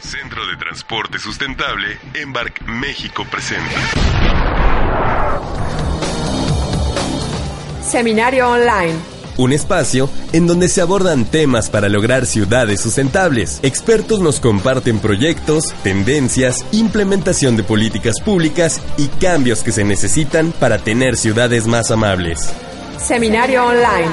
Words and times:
Centro 0.00 0.44
de 0.48 0.56
Transporte 0.56 1.16
Sustentable, 1.20 1.96
Embark 2.14 2.60
México 2.66 3.24
presenta. 3.30 3.70
Seminario 7.88 8.50
Online. 8.50 8.94
Un 9.36 9.52
espacio 9.52 10.10
en 10.32 10.48
donde 10.48 10.68
se 10.68 10.80
abordan 10.80 11.24
temas 11.24 11.70
para 11.70 11.88
lograr 11.88 12.26
ciudades 12.26 12.80
sustentables. 12.80 13.60
Expertos 13.62 14.18
nos 14.18 14.40
comparten 14.40 14.98
proyectos, 14.98 15.72
tendencias, 15.84 16.66
implementación 16.72 17.56
de 17.56 17.62
políticas 17.62 18.20
públicas 18.20 18.82
y 18.96 19.06
cambios 19.06 19.62
que 19.62 19.70
se 19.70 19.84
necesitan 19.84 20.50
para 20.50 20.78
tener 20.78 21.16
ciudades 21.16 21.68
más 21.68 21.92
amables. 21.92 22.52
Seminario 22.98 23.66
Online. 23.66 24.10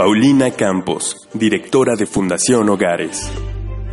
Paulina 0.00 0.50
Campos, 0.52 1.28
directora 1.34 1.94
de 1.94 2.06
Fundación 2.06 2.70
Hogares. 2.70 3.30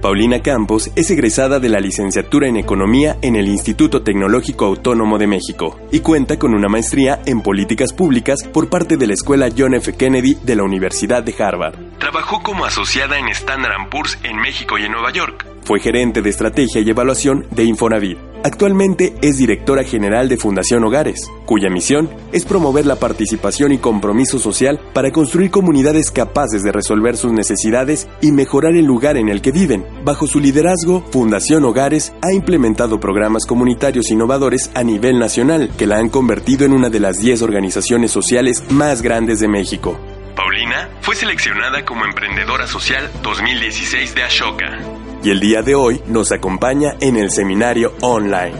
Paulina 0.02 0.42
Campos 0.42 0.90
es 0.96 1.12
egresada 1.12 1.60
de 1.60 1.68
la 1.68 1.82
licenciatura 1.82 2.48
en 2.48 2.56
Economía 2.56 3.18
en 3.22 3.36
el 3.36 3.50
Instituto 3.50 4.04
Tecnológico 4.04 4.64
Autónomo 4.64 5.18
de 5.18 5.28
México 5.28 5.78
y 5.92 6.00
cuenta 6.00 6.40
con 6.40 6.54
una 6.54 6.70
maestría 6.70 7.20
en 7.26 7.42
Políticas 7.42 7.92
Públicas 7.92 8.46
por 8.46 8.70
parte 8.70 8.96
de 8.96 9.06
la 9.06 9.16
Escuela 9.16 9.50
John 9.56 9.74
F. 9.74 9.98
Kennedy 9.98 10.36
de 10.36 10.56
la 10.56 10.64
Universidad 10.64 11.24
de 11.24 11.36
Harvard. 11.38 11.76
Trabajó 12.00 12.42
como 12.42 12.64
asociada 12.64 13.20
en 13.20 13.28
Standard 13.28 13.90
Poor's 13.90 14.18
en 14.24 14.38
México 14.38 14.78
y 14.78 14.86
en 14.86 14.94
Nueva 14.94 15.12
York. 15.12 15.46
Fue 15.68 15.82
gerente 15.82 16.22
de 16.22 16.30
estrategia 16.30 16.80
y 16.80 16.90
evaluación 16.90 17.46
de 17.52 17.66
Infonavit. 17.66 18.18
Actualmente 18.42 19.16
es 19.22 19.38
directora 19.38 19.84
general 19.84 20.30
de 20.30 20.38
Fundación 20.38 20.82
Hogares, 20.86 21.30
cuya 21.46 21.70
misión 21.70 22.10
es 22.32 22.46
promover 22.46 22.86
la 22.86 22.96
participación 22.96 23.74
y 23.74 23.78
compromiso 23.78 24.40
social 24.40 24.80
para 24.94 25.12
construir 25.12 25.52
comunidades 25.52 26.10
capaces 26.10 26.64
de 26.64 26.72
resolver 26.72 27.18
sus 27.18 27.34
necesidades 27.34 28.08
y 28.22 28.32
mejorar 28.32 28.78
el 28.78 28.86
lugar 28.86 29.18
en 29.18 29.28
el 29.28 29.42
que 29.42 29.52
viven. 29.52 29.86
Bajo 30.06 30.26
su 30.26 30.40
liderazgo, 30.40 31.04
Fundación 31.12 31.66
Hogares 31.66 32.14
ha 32.22 32.32
implementado 32.32 33.02
programas 33.02 33.46
comunitarios 33.46 34.10
innovadores 34.10 34.72
a 34.74 34.86
nivel 34.86 35.20
nacional 35.20 35.70
que 35.78 35.86
la 35.86 35.98
han 35.98 36.08
convertido 36.08 36.66
en 36.66 36.72
una 36.72 36.90
de 36.90 37.02
las 37.02 37.20
10 37.20 37.42
organizaciones 37.42 38.12
sociales 38.12 38.64
más 38.70 39.02
grandes 39.02 39.42
de 39.42 39.50
México. 39.50 40.00
Paulina 40.34 40.88
fue 41.02 41.14
seleccionada 41.14 41.84
como 41.84 42.06
Emprendedora 42.06 42.68
Social 42.68 43.12
2016 43.22 44.16
de 44.16 44.24
Ashoka 44.24 44.97
y 45.28 45.30
el 45.30 45.42
día 45.42 45.62
de 45.62 45.76
hoy 45.76 46.02
nos 46.08 46.32
acompaña 46.32 46.96
en 47.02 47.18
el 47.18 47.32
seminario 47.32 47.92
online. 48.02 48.56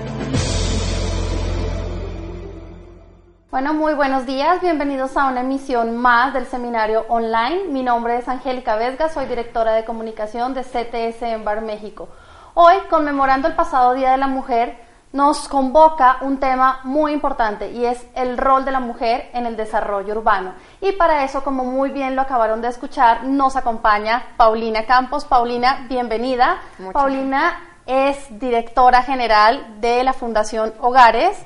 Bueno, 3.50 3.74
muy 3.74 3.94
buenos 3.94 4.26
días, 4.26 4.60
bienvenidos 4.60 5.16
a 5.16 5.30
una 5.30 5.40
emisión 5.40 5.96
más 5.96 6.34
del 6.34 6.46
seminario 6.46 7.06
online. 7.08 7.70
Mi 7.70 7.84
nombre 7.84 8.18
es 8.18 8.28
Angélica 8.28 8.76
Vesga, 8.76 9.08
soy 9.08 9.28
directora 9.28 9.76
de 9.76 9.86
comunicación 9.86 10.54
de 10.54 10.64
CTS 10.64 11.22
en 11.22 11.46
Bar 11.46 11.62
México. 11.62 12.10
Hoy, 12.54 12.76
conmemorando 12.90 13.48
el 13.48 13.56
pasado 13.56 13.94
Día 13.94 14.12
de 14.12 14.18
la 14.18 14.28
Mujer, 14.28 14.78
nos 15.14 15.48
convoca 15.48 16.18
un 16.22 16.38
tema 16.38 16.82
muy 16.84 17.14
importante 17.14 17.72
y 17.72 17.86
es 17.86 18.06
el 18.14 18.38
rol 18.38 18.66
de 18.66 18.72
la 18.72 18.80
mujer 18.80 19.30
en 19.34 19.46
el 19.46 19.56
desarrollo 19.56 20.14
urbano. 20.14 20.54
Y 20.82 20.92
para 20.94 21.24
eso, 21.24 21.44
como 21.44 21.64
muy 21.64 21.92
bien 21.92 22.16
lo 22.16 22.22
acabaron 22.22 22.62
de 22.62 22.68
escuchar, 22.68 23.24
nos 23.24 23.56
acompaña 23.56 24.24
Paulina 24.36 24.86
Campos. 24.86 25.26
Paulina, 25.26 25.86
bienvenida. 25.90 26.60
Paulina 26.92 27.60
es 27.86 28.40
directora 28.40 29.02
general 29.02 29.80
de 29.80 30.04
la 30.04 30.14
Fundación 30.14 30.74
Hogares 30.82 31.38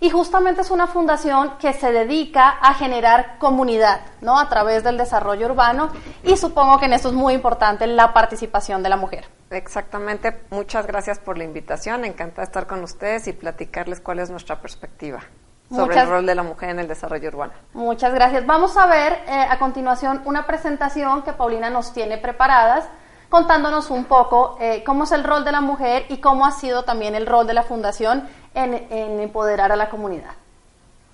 y 0.00 0.08
justamente 0.08 0.62
es 0.62 0.70
una 0.70 0.86
fundación 0.86 1.58
que 1.58 1.74
se 1.74 1.92
dedica 1.92 2.48
a 2.48 2.72
generar 2.72 3.36
comunidad, 3.38 4.00
¿no? 4.22 4.38
A 4.38 4.48
través 4.48 4.82
del 4.82 4.96
desarrollo 4.96 5.46
urbano 5.46 5.90
y 6.24 6.38
supongo 6.38 6.78
que 6.78 6.86
en 6.86 6.94
esto 6.94 7.08
es 7.08 7.14
muy 7.14 7.34
importante 7.34 7.86
la 7.86 8.14
participación 8.14 8.82
de 8.82 8.88
la 8.88 8.96
mujer. 8.96 9.39
Exactamente, 9.50 10.42
muchas 10.50 10.86
gracias 10.86 11.18
por 11.18 11.36
la 11.36 11.44
invitación, 11.44 12.04
encantada 12.04 12.42
de 12.42 12.44
estar 12.44 12.66
con 12.66 12.84
ustedes 12.84 13.26
y 13.26 13.32
platicarles 13.32 14.00
cuál 14.00 14.20
es 14.20 14.30
nuestra 14.30 14.60
perspectiva 14.60 15.20
sobre 15.68 16.00
el 16.00 16.08
rol 16.08 16.26
de 16.26 16.34
la 16.34 16.42
mujer 16.42 16.70
en 16.70 16.80
el 16.80 16.88
desarrollo 16.88 17.28
urbano. 17.28 17.52
Muchas 17.74 18.12
gracias. 18.12 18.44
Vamos 18.46 18.76
a 18.76 18.86
ver 18.86 19.12
eh, 19.28 19.46
a 19.48 19.58
continuación 19.58 20.22
una 20.24 20.46
presentación 20.46 21.22
que 21.22 21.32
Paulina 21.32 21.70
nos 21.70 21.92
tiene 21.92 22.18
preparadas 22.18 22.88
contándonos 23.28 23.90
un 23.90 24.04
poco 24.04 24.56
eh, 24.60 24.82
cómo 24.84 25.04
es 25.04 25.12
el 25.12 25.24
rol 25.24 25.44
de 25.44 25.52
la 25.52 25.60
mujer 25.60 26.04
y 26.08 26.18
cómo 26.18 26.44
ha 26.44 26.50
sido 26.50 26.82
también 26.82 27.14
el 27.14 27.26
rol 27.26 27.46
de 27.46 27.54
la 27.54 27.62
Fundación 27.62 28.28
en, 28.54 28.74
empoderar 29.20 29.70
a 29.70 29.76
la 29.76 29.88
comunidad. 29.88 30.32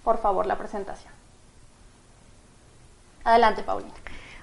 Por 0.03 0.19
favor, 0.19 0.47
la 0.47 0.57
presentación. 0.57 1.13
Adelante, 3.25 3.63
Paulina. 3.63 3.93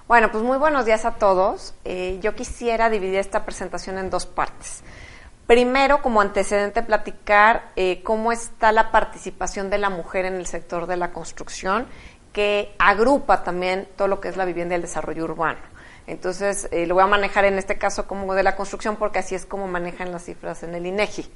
Bueno, 0.06 0.30
pues 0.32 0.44
muy 0.44 0.58
buenos 0.58 0.86
días 0.86 1.06
a 1.06 1.12
todos. 1.12 1.76
Eh, 1.86 2.20
yo 2.22 2.36
quisiera 2.36 2.90
dividir 2.90 3.20
esta 3.20 3.46
presentación 3.46 3.98
en 3.98 4.10
dos 4.10 4.26
partes. 4.26 4.84
Primero, 5.48 6.02
como 6.02 6.20
antecedente, 6.20 6.84
platicar 6.84 7.72
eh, 7.78 8.04
cómo 8.04 8.34
está 8.34 8.74
la 8.74 8.92
participación 8.92 9.70
de 9.70 9.78
la 9.78 9.90
mujer 9.90 10.26
en 10.26 10.36
el 10.36 10.46
sector 10.46 10.88
de 10.88 10.98
la 10.98 11.14
construcción, 11.14 11.88
que 12.34 12.76
agrupa 12.80 13.44
también 13.44 13.88
todo 13.96 14.10
lo 14.10 14.20
que 14.20 14.28
es 14.28 14.36
la 14.36 14.44
vivienda 14.44 14.76
y 14.76 14.78
el 14.78 14.82
desarrollo 14.82 15.24
urbano. 15.24 15.60
Entonces, 16.06 16.68
eh, 16.72 16.86
lo 16.86 16.96
voy 16.96 17.06
a 17.06 17.08
manejar 17.08 17.46
en 17.46 17.58
este 17.58 17.78
caso 17.78 18.06
como 18.06 18.34
de 18.36 18.44
la 18.44 18.58
construcción 18.58 18.98
porque 18.98 19.20
así 19.20 19.36
es 19.36 19.46
como 19.46 19.68
manejan 19.68 20.12
las 20.12 20.26
cifras 20.26 20.64
en 20.64 20.76
el 20.76 20.86
INEGI. 20.86 21.32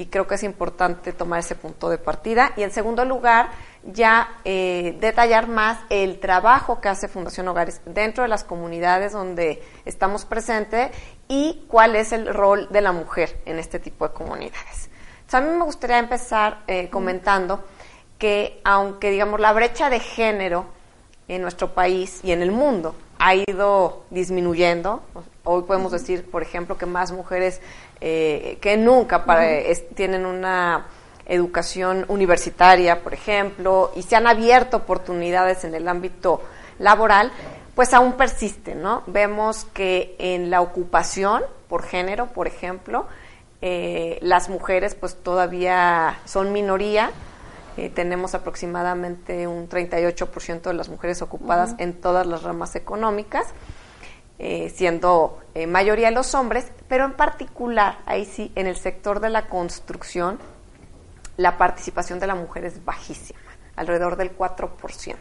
Y 0.00 0.06
creo 0.06 0.26
que 0.26 0.36
es 0.36 0.44
importante 0.44 1.12
tomar 1.12 1.40
ese 1.40 1.54
punto 1.54 1.90
de 1.90 1.98
partida. 1.98 2.54
Y 2.56 2.62
en 2.62 2.70
segundo 2.70 3.04
lugar, 3.04 3.50
ya 3.84 4.40
eh, 4.46 4.96
detallar 4.98 5.46
más 5.46 5.78
el 5.90 6.20
trabajo 6.20 6.80
que 6.80 6.88
hace 6.88 7.06
Fundación 7.06 7.46
Hogares 7.48 7.82
dentro 7.84 8.22
de 8.22 8.28
las 8.28 8.42
comunidades 8.42 9.12
donde 9.12 9.62
estamos 9.84 10.24
presentes 10.24 10.90
y 11.28 11.66
cuál 11.68 11.96
es 11.96 12.12
el 12.12 12.32
rol 12.32 12.66
de 12.70 12.80
la 12.80 12.92
mujer 12.92 13.42
en 13.44 13.58
este 13.58 13.78
tipo 13.78 14.08
de 14.08 14.14
comunidades. 14.14 14.88
Entonces, 15.16 15.34
a 15.34 15.40
mí 15.42 15.58
me 15.58 15.64
gustaría 15.64 15.98
empezar 15.98 16.62
eh, 16.66 16.88
comentando 16.88 17.62
que 18.16 18.62
aunque, 18.64 19.10
digamos, 19.10 19.38
la 19.38 19.52
brecha 19.52 19.90
de 19.90 20.00
género 20.00 20.64
en 21.28 21.42
nuestro 21.42 21.74
país 21.74 22.20
y 22.22 22.32
en 22.32 22.40
el 22.40 22.52
mundo 22.52 22.94
ha 23.18 23.34
ido 23.34 24.04
disminuyendo. 24.08 25.02
Hoy 25.44 25.64
podemos 25.64 25.92
decir, 25.92 26.30
por 26.30 26.42
ejemplo, 26.42 26.78
que 26.78 26.86
más 26.86 27.12
mujeres 27.12 27.60
eh, 28.00 28.58
que 28.60 28.76
nunca 28.76 29.24
tienen 29.94 30.26
una 30.26 30.86
educación 31.26 32.04
universitaria, 32.08 33.02
por 33.02 33.14
ejemplo, 33.14 33.92
y 33.94 34.02
se 34.02 34.16
han 34.16 34.26
abierto 34.26 34.78
oportunidades 34.78 35.64
en 35.64 35.74
el 35.74 35.86
ámbito 35.86 36.42
laboral, 36.78 37.30
pues 37.74 37.94
aún 37.94 38.14
persisten, 38.14 38.82
¿no? 38.82 39.02
Vemos 39.06 39.64
que 39.72 40.16
en 40.18 40.50
la 40.50 40.60
ocupación 40.60 41.42
por 41.68 41.84
género, 41.84 42.26
por 42.26 42.48
ejemplo, 42.48 43.06
eh, 43.62 44.18
las 44.22 44.48
mujeres 44.48 44.94
pues 44.94 45.14
todavía 45.14 46.18
son 46.24 46.52
minoría, 46.52 47.10
eh, 47.76 47.90
tenemos 47.90 48.34
aproximadamente 48.34 49.46
un 49.46 49.68
38% 49.68 50.62
de 50.62 50.74
las 50.74 50.88
mujeres 50.88 51.22
ocupadas 51.22 51.74
en 51.78 51.92
todas 51.92 52.26
las 52.26 52.42
ramas 52.42 52.74
económicas, 52.74 53.46
eh, 54.42 54.72
siendo 54.74 55.38
eh, 55.54 55.66
mayoría 55.66 56.10
los 56.10 56.34
hombres, 56.34 56.72
pero 56.88 57.04
en 57.04 57.12
particular, 57.12 57.98
ahí 58.06 58.24
sí, 58.24 58.50
en 58.54 58.66
el 58.66 58.76
sector 58.76 59.20
de 59.20 59.28
la 59.28 59.48
construcción, 59.48 60.38
la 61.36 61.58
participación 61.58 62.20
de 62.20 62.26
la 62.26 62.34
mujer 62.34 62.64
es 62.64 62.82
bajísima, 62.82 63.38
alrededor 63.76 64.16
del 64.16 64.34
4%. 64.34 65.16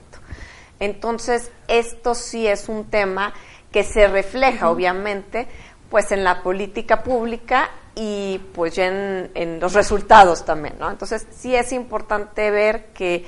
Entonces, 0.80 1.52
esto 1.68 2.16
sí 2.16 2.48
es 2.48 2.70
un 2.70 2.86
tema 2.86 3.34
que 3.74 3.84
se 3.84 4.08
refleja, 4.08 4.70
obviamente, 4.70 5.50
pues 5.90 6.14
en 6.14 6.24
la 6.24 6.42
política 6.42 7.04
pública 7.04 7.72
y 7.96 8.40
pues 8.54 8.76
ya 8.76 8.86
en, 8.88 9.60
los 9.60 9.74
resultados 9.74 10.46
también, 10.46 10.76
¿no? 10.80 10.90
Entonces 10.90 11.28
sí 11.32 11.54
es 11.54 11.74
importante 11.74 12.52
ver 12.52 12.94
que, 12.94 13.26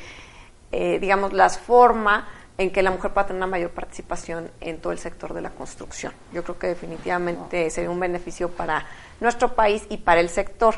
eh, 0.71 0.99
digamos, 0.99 1.33
las 1.33 1.59
formas 1.59 2.23
en 2.57 2.71
que 2.71 2.83
la 2.83 2.91
mujer 2.91 3.11
pueda 3.11 3.27
tener 3.27 3.39
una 3.39 3.47
mayor 3.47 3.71
participación 3.71 4.51
en 4.59 4.79
todo 4.79 4.93
el 4.93 4.99
sector 4.99 5.33
de 5.33 5.41
la 5.41 5.49
construcción. 5.51 6.13
Yo 6.31 6.43
creo 6.43 6.59
que 6.59 6.67
definitivamente 6.67 7.69
sería 7.69 7.89
un 7.89 7.99
beneficio 7.99 8.49
para 8.49 8.85
nuestro 9.19 9.55
país 9.55 9.85
y 9.89 9.97
para 9.97 10.21
el 10.21 10.29
sector. 10.29 10.75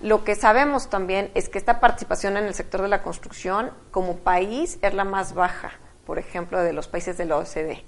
Lo 0.00 0.24
que 0.24 0.36
sabemos 0.36 0.88
también 0.88 1.30
es 1.34 1.48
que 1.48 1.58
esta 1.58 1.80
participación 1.80 2.36
en 2.36 2.44
el 2.44 2.54
sector 2.54 2.82
de 2.82 2.88
la 2.88 3.02
construcción 3.02 3.72
como 3.90 4.16
país 4.18 4.78
es 4.80 4.94
la 4.94 5.04
más 5.04 5.34
baja, 5.34 5.72
por 6.06 6.18
ejemplo, 6.18 6.62
de 6.62 6.72
los 6.72 6.86
países 6.86 7.18
de 7.18 7.24
la 7.24 7.36
OCDE. 7.36 7.84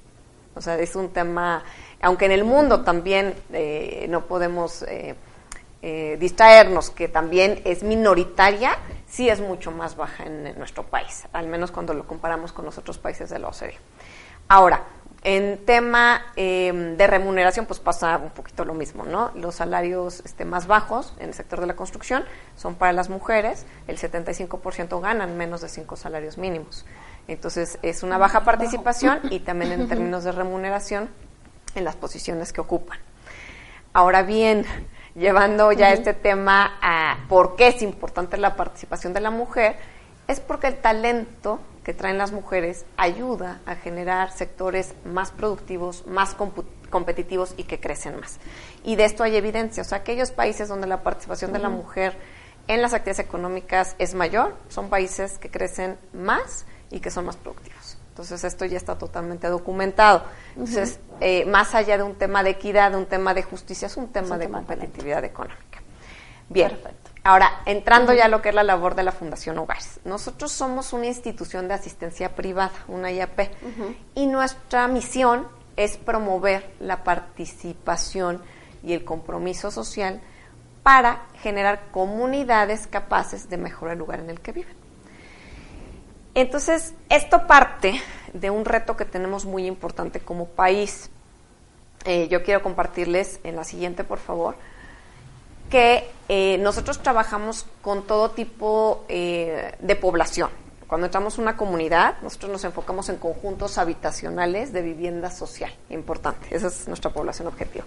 O 0.57 0.61
sea, 0.61 0.77
es 0.79 0.97
un 0.97 1.11
tema, 1.11 1.63
aunque 2.03 2.25
en 2.25 2.33
el 2.33 2.45
mundo 2.45 2.83
también 2.83 3.35
eh, 3.53 4.07
no 4.11 4.27
podemos 4.27 4.83
eh, 4.83 5.15
eh, 5.83 6.17
distraernos, 6.21 6.91
que 6.91 7.09
también 7.09 7.63
es 7.65 7.83
minoritaria, 7.83 8.77
sí 9.07 9.29
es 9.29 9.41
mucho 9.41 9.71
más 9.71 9.97
baja 9.97 10.25
en, 10.25 10.47
en 10.47 10.59
nuestro 10.59 10.85
país, 10.87 11.27
al 11.33 11.47
menos 11.47 11.71
cuando 11.71 11.95
lo 11.95 12.07
comparamos 12.07 12.53
con 12.53 12.65
los 12.65 12.79
otros 12.79 12.99
países 12.99 13.31
de 13.31 13.39
la 13.39 13.49
OCDE. 13.49 13.79
Ahora, 14.49 14.85
en 15.23 15.65
tema 15.67 16.23
em, 16.37 16.97
de 16.97 17.07
remuneración, 17.07 17.67
pues 17.67 17.79
pasa 17.79 18.17
un 18.17 18.31
poquito 18.31 18.65
lo 18.65 18.73
mismo, 18.73 19.05
¿no? 19.05 19.31
Los 19.35 19.57
salarios 19.57 20.23
este, 20.25 20.47
más 20.47 20.67
bajos 20.67 21.15
en 21.19 21.29
el 21.29 21.35
sector 21.35 21.61
de 21.61 21.67
la 21.67 21.77
construcción 21.77 22.25
son 22.57 22.75
para 22.75 22.93
las 22.93 23.11
mujeres, 23.11 23.67
el 23.87 23.99
75% 23.99 25.01
ganan 25.01 25.37
menos 25.37 25.61
de 25.61 25.69
cinco 25.69 25.97
salarios 25.97 26.39
mínimos. 26.39 26.87
Entonces, 27.29 27.79
es 27.83 28.03
una 28.03 28.17
baja 28.17 28.45
participación 28.45 29.21
y 29.31 29.41
también 29.41 29.73
en 29.73 29.89
términos 29.91 30.25
de 30.25 30.33
remuneración 30.33 31.11
en 31.75 31.85
las 31.85 31.97
posiciones 31.97 32.55
que 32.55 32.63
ocupan. 32.63 32.99
Ahora 33.93 34.23
bien, 34.23 34.65
llevando 35.21 35.71
ya 35.71 35.93
este 35.93 36.15
tema 36.15 36.79
a 36.81 37.19
por 37.29 37.55
qué 37.55 37.69
es 37.69 37.83
importante 37.83 38.39
la 38.39 38.57
participación 38.57 39.13
de 39.13 39.21
la 39.21 39.31
mujer, 39.31 39.77
es 40.27 40.41
porque 40.41 40.69
el 40.69 40.77
talento 40.77 41.61
que 41.85 41.93
traen 41.93 42.19
las 42.19 42.33
mujeres 42.33 42.87
ayuda 42.97 43.61
a 43.67 43.75
generar 43.75 44.33
sectores 44.33 44.95
más 45.05 45.31
productivos, 45.31 46.07
más 46.07 46.35
competitivos 46.89 47.55
y 47.57 47.65
que 47.65 47.81
crecen 47.81 48.19
más. 48.19 48.39
Y 48.83 48.97
de 48.97 49.05
esto 49.05 49.23
hay 49.23 49.37
evidencia. 49.37 49.83
O 49.83 49.85
sea, 49.85 49.99
aquellos 49.99 50.31
países 50.31 50.69
donde 50.69 50.87
la 50.87 51.03
participación 51.03 51.53
de 51.53 51.59
la 51.59 51.69
mujer 51.69 52.17
en 52.67 52.81
las 52.81 52.95
actividades 52.95 53.27
económicas 53.27 53.97
es 53.99 54.15
mayor, 54.15 54.57
son 54.69 54.89
países 54.89 55.39
que 55.39 55.51
crecen 55.51 55.99
más 56.13 56.65
y 56.91 57.01
que 57.01 57.11
son 57.11 57.27
más 57.27 57.37
productivos. 57.37 57.80
Entonces, 58.21 58.45
esto 58.45 58.67
ya 58.67 58.77
está 58.77 58.99
totalmente 58.99 59.49
documentado. 59.49 60.23
Entonces, 60.51 61.01
eh, 61.21 61.47
más 61.47 61.75
allá 61.75 61.97
de 61.97 62.03
un 62.03 62.17
tema 62.17 62.43
de 62.43 62.51
equidad, 62.51 62.91
de 62.91 62.99
un 62.99 63.07
tema 63.07 63.33
de 63.33 63.43
justicia, 63.43 63.87
es 63.87 63.97
un 63.97 64.09
tema 64.09 64.37
de 64.37 64.51
competitividad 64.51 65.25
económica. 65.25 65.81
Bien. 66.51 66.69
Perfecto. 66.69 67.11
Ahora, 67.23 67.63
entrando 67.65 68.13
ya 68.13 68.27
a 68.27 68.29
lo 68.29 68.43
que 68.43 68.51
es 68.51 68.55
la 68.55 68.63
labor 68.63 68.95
de 68.95 69.03
la 69.03 69.13
Fundación 69.13 69.57
Hogares. 69.59 70.01
Nosotros 70.05 70.53
somos 70.53 70.93
una 70.93 71.07
institución 71.07 71.69
de 71.69 71.75
asistencia 71.75 72.35
privada, 72.35 72.73
una 72.89 73.11
IAP, 73.11 73.51
y 74.15 74.27
nuestra 74.27 74.87
misión 74.89 75.47
es 75.77 75.97
promover 75.97 76.75
la 76.81 77.05
participación 77.05 78.43
y 78.83 78.93
el 78.93 79.05
compromiso 79.05 79.71
social 79.71 80.21
para 80.83 81.27
generar 81.43 81.91
comunidades 81.91 82.87
capaces 82.87 83.49
de 83.49 83.59
mejorar 83.59 83.95
el 83.95 83.99
lugar 83.99 84.21
en 84.21 84.31
el 84.31 84.41
que 84.41 84.53
viven. 84.53 84.80
Entonces, 86.41 86.95
esto 87.11 87.47
parte 87.47 88.01
de 88.33 88.49
un 88.49 88.65
reto 88.65 88.97
que 88.97 89.05
tenemos 89.05 89.45
muy 89.45 89.67
importante 89.67 90.21
como 90.21 90.47
país. 90.47 91.11
Eh, 92.07 92.29
yo 92.29 92.43
quiero 92.43 92.63
compartirles 92.63 93.41
en 93.45 93.57
la 93.57 93.65
siguiente, 93.65 94.05
por 94.05 94.19
favor, 94.19 94.55
que 95.69 96.11
eh, 96.31 96.57
nosotros 96.57 97.03
trabajamos 97.03 97.67
con 97.83 98.07
todo 98.07 98.31
tipo 98.31 99.05
eh, 99.09 99.75
de 99.81 99.97
población. 99.97 100.49
Cuando 100.87 101.09
entramos 101.09 101.39
a 101.39 101.43
una 101.43 101.59
comunidad, 101.59 102.17
nosotros 102.23 102.51
nos 102.51 102.65
enfocamos 102.65 103.11
en 103.11 103.17
conjuntos 103.17 103.77
habitacionales 103.77 104.73
de 104.73 104.81
vivienda 104.81 105.31
social. 105.31 105.71
Importante, 105.91 106.57
esa 106.57 106.69
es 106.69 106.89
nuestra 106.89 107.11
población 107.11 107.49
objetivo. 107.49 107.85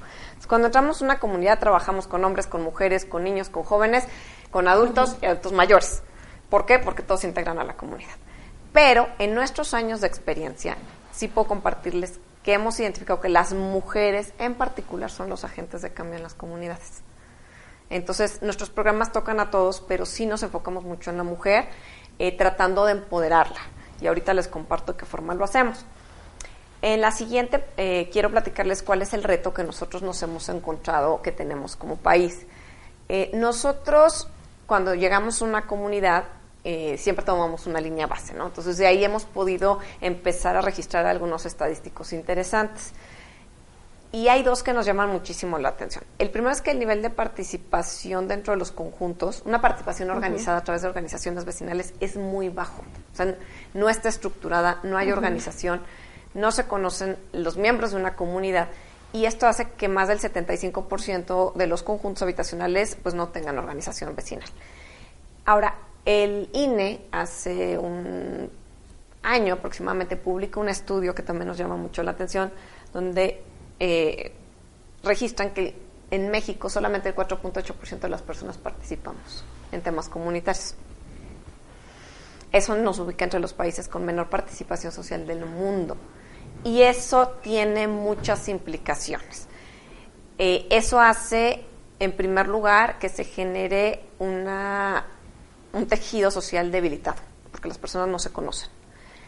cuando 0.48 0.68
entramos 0.68 1.02
a 1.02 1.06
una 1.06 1.18
comunidad, 1.18 1.58
trabajamos 1.58 2.06
con 2.06 2.24
hombres, 2.24 2.46
con 2.46 2.62
mujeres, 2.62 3.04
con 3.04 3.24
niños, 3.24 3.50
con 3.50 3.64
jóvenes, 3.64 4.06
con 4.52 4.68
adultos 4.68 5.18
y 5.24 5.26
adultos 5.26 5.54
mayores. 5.54 6.04
¿Por 6.52 6.68
qué? 6.68 6.78
Porque 6.78 7.02
todos 7.02 7.24
integran 7.24 7.58
a 7.58 7.64
la 7.64 7.74
comunidad. 7.74 8.14
Pero 8.74 9.08
en 9.20 9.36
nuestros 9.36 9.74
años 9.74 10.02
de 10.02 10.08
experiencia, 10.08 10.78
sí 11.12 11.28
puedo 11.28 11.48
compartirles 11.48 12.20
que 12.44 12.54
hemos 12.54 12.80
identificado 12.80 13.22
que 13.22 13.30
las 13.30 13.54
mujeres 13.54 14.34
en 14.40 14.56
particular 14.56 15.10
son 15.10 15.30
los 15.30 15.44
agentes 15.44 15.82
de 15.82 15.94
cambio 15.94 16.18
en 16.18 16.24
las 16.24 16.34
comunidades. 16.34 17.04
Entonces, 17.90 18.42
nuestros 18.42 18.72
programas 18.72 19.12
tocan 19.12 19.40
a 19.40 19.52
todos, 19.52 19.82
pero 19.88 20.06
sí 20.06 20.26
nos 20.26 20.44
enfocamos 20.44 20.84
mucho 20.84 21.12
en 21.12 21.18
la 21.18 21.24
mujer, 21.24 21.68
eh, 22.20 22.36
tratando 22.36 22.86
de 22.86 22.94
empoderarla. 22.94 23.60
Y 24.02 24.08
ahorita 24.08 24.34
les 24.34 24.48
comparto 24.48 24.98
qué 24.98 25.06
forma 25.06 25.36
lo 25.36 25.46
hacemos. 25.46 25.86
En 26.82 27.00
la 27.00 27.12
siguiente, 27.12 27.64
eh, 27.78 28.10
quiero 28.12 28.30
platicarles 28.30 28.84
cuál 28.84 29.04
es 29.04 29.14
el 29.14 29.24
reto 29.24 29.54
que 29.54 29.64
nosotros 29.64 30.02
nos 30.02 30.22
hemos 30.24 30.50
encontrado 30.50 31.22
que 31.22 31.32
tenemos 31.32 31.76
como 31.76 31.96
país. 31.96 32.46
Eh, 33.08 33.32
nosotros, 33.34 34.28
cuando 34.66 34.96
llegamos 34.96 35.42
a 35.42 35.46
una 35.46 35.68
comunidad, 35.68 36.26
siempre 36.64 37.26
tomamos 37.26 37.68
una 37.68 37.82
línea 37.82 38.08
base, 38.08 38.34
¿no? 38.34 38.48
Entonces, 38.48 38.78
de 38.78 38.88
ahí 38.88 39.04
hemos 39.04 39.26
podido 39.26 39.80
empezar 40.02 40.56
a 40.56 40.62
registrar 40.62 41.06
algunos 41.06 41.46
estadísticos 41.46 42.14
interesantes. 42.14 42.94
Y 44.14 44.28
hay 44.28 44.44
dos 44.44 44.62
que 44.62 44.74
nos 44.74 44.86
llaman 44.86 45.10
muchísimo 45.10 45.58
la 45.58 45.70
atención. 45.70 46.04
El 46.20 46.30
primero 46.30 46.54
es 46.54 46.62
que 46.62 46.70
el 46.70 46.78
nivel 46.78 47.02
de 47.02 47.10
participación 47.10 48.28
dentro 48.28 48.54
de 48.54 48.60
los 48.60 48.72
conjuntos, 48.72 49.42
una 49.44 49.60
participación 49.60 50.12
organizada 50.12 50.60
a 50.60 50.64
través 50.64 50.84
de 50.84 50.88
organizaciones 50.88 51.46
vecinales, 51.46 51.96
es 52.00 52.16
muy 52.16 52.50
bajo. 52.50 52.84
O 53.12 53.16
sea, 53.16 53.36
no 53.74 53.90
está 53.90 54.10
estructurada, 54.10 54.80
no 54.84 55.00
hay 55.00 55.12
organización, 55.12 55.82
no 56.36 56.52
se 56.52 56.68
conocen 56.68 57.18
los 57.32 57.58
miembros 57.58 57.90
de 57.92 57.98
una 57.98 58.16
comunidad 58.16 58.70
y 59.14 59.26
esto 59.26 59.48
hace 59.48 59.70
que 59.72 59.88
más 59.88 60.08
del 60.08 60.20
75% 60.20 61.54
de 61.54 61.68
los 61.68 61.82
conjuntos 61.82 62.22
habitacionales 62.22 62.96
pues 63.02 63.16
no 63.16 63.30
tengan 63.30 63.58
organización 63.58 64.16
vecinal. 64.16 64.50
Ahora, 65.46 65.76
el 66.06 66.50
INE 66.54 67.06
hace 67.12 67.78
un 67.78 68.50
año 69.24 69.54
aproximadamente 69.54 70.18
publicó 70.18 70.60
un 70.60 70.70
estudio 70.70 71.16
que 71.16 71.24
también 71.24 71.48
nos 71.48 71.58
llama 71.58 71.78
mucho 71.78 72.04
la 72.04 72.12
atención, 72.12 72.52
donde 72.94 73.42
eh, 73.80 74.34
registran 75.04 75.52
que 75.52 75.76
en 76.12 76.30
México 76.30 76.70
solamente 76.70 77.10
el 77.10 77.16
4.8% 77.16 78.00
de 78.00 78.10
las 78.10 78.22
personas 78.22 78.58
participamos 78.58 79.44
en 79.72 79.82
temas 79.82 80.10
comunitarios. 80.10 80.76
Eso 82.52 82.76
nos 82.76 83.00
ubica 83.00 83.24
entre 83.24 83.40
los 83.40 83.54
países 83.54 83.88
con 83.88 84.06
menor 84.06 84.30
participación 84.30 84.92
social 84.92 85.26
del 85.26 85.46
mundo. 85.46 85.98
Y 86.64 86.84
eso 86.84 87.30
tiene 87.42 87.88
muchas 87.88 88.48
implicaciones. 88.48 89.48
Eh, 90.38 90.68
eso 90.70 91.00
hace, 91.00 91.66
en 92.00 92.12
primer 92.12 92.48
lugar, 92.48 93.00
que 93.00 93.10
se 93.10 93.24
genere 93.24 94.04
una, 94.20 95.08
un 95.74 95.88
tejido 95.88 96.32
social 96.32 96.72
debilitado, 96.72 97.18
porque 97.52 97.68
las 97.68 97.78
personas 97.78 98.08
no 98.08 98.20
se 98.20 98.32
conocen. 98.32 98.70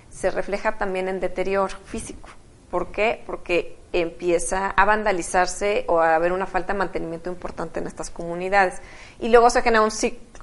Se 0.09 0.31
refleja 0.31 0.77
también 0.77 1.09
en 1.09 1.19
deterioro 1.19 1.75
físico. 1.85 2.29
¿Por 2.71 2.91
qué? 2.91 3.23
Porque 3.25 3.77
empieza 3.91 4.67
a 4.69 4.85
vandalizarse 4.85 5.85
o 5.87 5.99
a 5.99 6.15
haber 6.15 6.31
una 6.31 6.45
falta 6.45 6.73
de 6.73 6.79
mantenimiento 6.79 7.29
importante 7.29 7.79
en 7.79 7.87
estas 7.87 8.09
comunidades. 8.09 8.81
Y 9.19 9.29
luego 9.29 9.49
se 9.49 9.61
genera 9.61 9.81
un, 9.81 9.91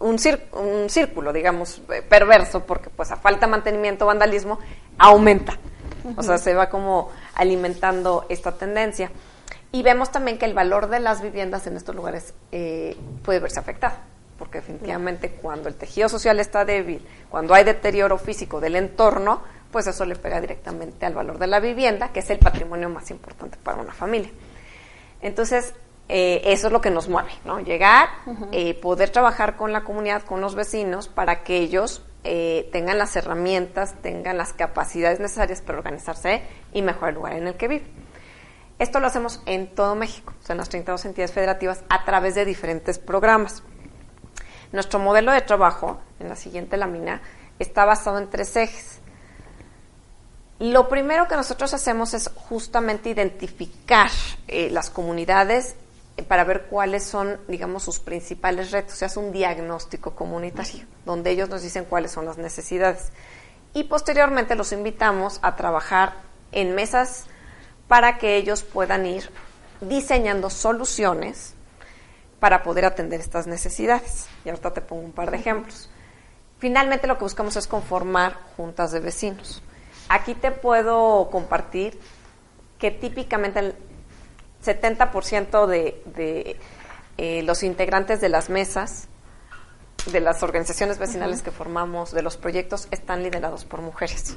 un, 0.01 0.19
un 0.53 0.91
círculo, 0.91 1.33
digamos, 1.33 1.83
eh, 1.93 2.03
perverso, 2.03 2.65
porque 2.65 2.91
pues 2.91 3.11
a 3.11 3.17
falta 3.17 3.47
de 3.47 3.53
mantenimiento, 3.53 4.07
vandalismo, 4.07 4.59
aumenta. 4.99 5.59
O 6.17 6.23
sea, 6.23 6.39
se 6.39 6.55
va 6.55 6.69
como 6.69 7.11
alimentando 7.35 8.27
esta 8.29 8.53
tendencia. 8.53 9.11
Y 9.71 9.83
vemos 9.83 10.11
también 10.11 10.39
que 10.39 10.45
el 10.45 10.55
valor 10.55 10.89
de 10.89 11.01
las 11.01 11.23
viviendas 11.23 11.67
en 11.67 11.77
estos 11.77 11.95
lugares 11.95 12.35
eh, 12.51 12.97
puede 13.23 13.39
verse 13.39 13.59
afectado, 13.59 13.95
porque 14.43 14.59
definitivamente 14.59 15.31
cuando 15.31 15.69
el 15.69 15.77
tejido 15.77 16.09
social 16.09 16.41
está 16.41 16.65
débil, 16.65 17.07
cuando 17.31 17.55
hay 17.55 17.63
deterioro 17.63 18.19
físico 18.19 18.61
del 18.61 18.75
entorno, 18.75 19.41
pues 19.71 19.87
eso 19.87 20.05
le 20.05 20.17
pega 20.17 20.41
directamente 20.41 21.07
al 21.07 21.15
valor 21.15 21.39
de 21.39 21.47
la 21.47 21.61
vivienda, 21.61 22.09
que 22.09 22.19
es 22.19 22.31
el 22.31 22.41
patrimonio 22.41 22.89
más 22.89 23.09
importante 23.13 23.57
para 23.63 23.81
una 23.81 23.93
familia. 23.93 24.31
Entonces, 25.21 25.75
eh, 26.09 26.43
eso 26.45 26.67
es 26.67 26.73
lo 26.73 26.81
que 26.81 26.91
nos 26.91 27.09
mueve, 27.09 27.31
¿no? 27.45 27.61
Llegar, 27.61 28.09
eh, 28.51 28.75
poder 28.75 29.11
trabajar 29.11 29.55
con 29.55 29.73
la 29.73 29.85
comunidad, 29.85 30.25
con 30.25 30.41
los 30.41 30.57
vecinos, 30.57 31.07
para 31.07 31.45
que 31.45 31.59
ellos 31.59 32.05
eh, 32.25 32.69
tengan 32.73 32.99
las 32.99 33.15
herramientas, 33.15 33.95
tengan 34.03 34.37
las 34.39 34.53
capacidades 34.53 35.21
necesarias 35.21 35.63
para 35.63 35.79
organizarse 35.79 36.43
y 36.73 36.83
mejorar 36.83 37.11
el 37.11 37.15
lugar 37.15 37.35
en 37.35 37.47
el 37.47 37.55
que 37.55 37.69
viven. 37.69 37.93
Esto 38.81 38.99
lo 38.99 39.07
hacemos 39.07 39.41
en 39.47 39.73
todo 39.73 39.95
México, 39.95 40.35
o 40.43 40.45
sea, 40.45 40.55
en 40.55 40.59
las 40.59 40.69
32 40.69 41.05
entidades 41.05 41.31
federativas, 41.31 41.85
a 41.89 42.05
través 42.05 42.35
de 42.35 42.45
diferentes 42.45 42.99
programas. 42.99 43.63
Nuestro 44.73 44.99
modelo 44.99 45.33
de 45.33 45.43
trabajo, 45.43 46.01
en 46.19 46.29
la 46.29 46.37
siguiente 46.37 46.77
lámina, 46.77 47.21
está 47.59 47.85
basado 47.85 48.19
en 48.19 48.31
tres 48.31 48.57
ejes. 48.57 48.99
Lo 50.59 50.89
primero 50.89 51.29
que 51.29 51.37
nosotros 51.37 51.75
hacemos 51.75 52.15
es 52.15 52.31
justamente 52.35 53.11
identificar 53.11 54.11
eh, 54.49 54.71
las 54.71 54.91
comunidades 54.91 55.77
eh, 56.17 56.23
para 56.23 56.45
ver 56.45 56.67
cuáles 56.71 57.05
son, 57.05 57.41
digamos, 57.49 57.83
sus 57.83 57.99
principales 57.99 58.71
retos. 58.71 58.95
Se 58.95 59.05
hace 59.05 59.19
un 59.19 59.33
diagnóstico 59.33 60.15
comunitario, 60.15 60.87
donde 61.05 61.31
ellos 61.31 61.49
nos 61.49 61.63
dicen 61.63 61.85
cuáles 61.85 62.13
son 62.13 62.25
las 62.25 62.39
necesidades. 62.39 63.13
Y 63.75 63.85
posteriormente 63.85 64.55
los 64.55 64.73
invitamos 64.73 65.39
a 65.43 65.57
trabajar 65.57 66.15
en 66.53 66.75
mesas 66.75 67.25
para 67.89 68.19
que 68.19 68.37
ellos 68.37 68.63
puedan 68.63 69.05
ir 69.05 69.31
diseñando 69.81 70.49
soluciones 70.49 71.55
para 72.43 72.65
poder 72.65 72.85
atender 72.85 73.21
estas 73.21 73.47
necesidades. 73.47 74.27
Y 74.45 74.49
ahorita 74.49 74.73
te 74.73 74.81
pongo 74.81 75.03
un 75.03 75.13
par 75.13 75.31
de 75.31 75.37
ejemplos. 75.37 75.89
Finalmente 76.59 77.07
lo 77.07 77.17
que 77.17 77.23
buscamos 77.23 77.55
es 77.55 77.69
conformar 77.69 78.37
juntas 78.57 78.91
de 78.91 78.99
vecinos. 78.99 79.63
Aquí 80.09 80.35
te 80.35 80.51
puedo 80.51 81.31
compartir 81.31 81.97
que 82.81 82.91
típicamente 82.91 83.61
el 83.61 83.75
70% 84.65 85.67
de, 85.69 86.03
de 86.17 86.57
eh, 87.17 87.45
los 87.45 87.63
integrantes 87.63 88.21
de 88.21 88.29
las 88.29 88.51
mesas, 88.51 89.07
de 90.11 90.19
las 90.19 90.43
organizaciones 90.43 90.99
vecinales 90.99 91.43
que 91.43 91.53
formamos, 91.53 92.11
de 92.11 92.23
los 92.23 92.37
proyectos, 92.37 92.89
están 92.91 93.23
liderados 93.23 93.65
por 93.65 93.83
mujeres. 93.83 94.37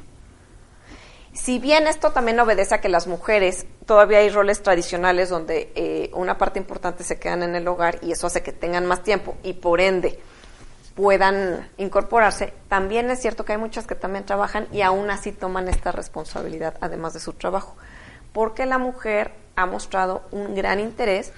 Si 1.36 1.60
bien 1.60 1.86
esto 1.86 2.12
también 2.12 2.40
obedece 2.40 2.76
a 2.76 2.82
que 2.82 2.88
las 2.88 3.08
mujeres, 3.08 3.66
todavía 3.86 4.20
hay 4.20 4.30
roles 4.30 4.64
tradicionales 4.64 5.28
donde 5.30 5.70
eh, 5.76 6.10
una 6.14 6.38
parte 6.38 6.60
importante 6.60 7.04
se 7.04 7.20
quedan 7.20 7.44
en 7.44 7.56
el 7.56 7.68
hogar 7.68 8.00
y 8.02 8.14
eso 8.14 8.28
hace 8.28 8.42
que 8.42 8.54
tengan 8.54 8.86
más 8.86 9.04
tiempo 9.04 9.36
y 9.44 9.52
por 9.52 9.82
ende 9.82 10.18
puedan 10.96 11.70
incorporarse, 11.78 12.54
también 12.70 13.12
es 13.12 13.20
cierto 13.20 13.44
que 13.44 13.52
hay 13.52 13.58
muchas 13.58 13.86
que 13.86 13.96
también 13.96 14.26
trabajan 14.26 14.66
y 14.72 14.82
aún 14.82 15.10
así 15.12 15.34
toman 15.34 15.68
esta 15.68 15.92
responsabilidad 15.92 16.76
además 16.80 17.14
de 17.14 17.20
su 17.20 17.34
trabajo, 17.34 17.76
porque 18.32 18.66
la 18.66 18.78
mujer 18.78 19.34
ha 19.58 19.66
mostrado 19.66 20.24
un 20.32 20.56
gran 20.56 20.80
interés 20.80 21.34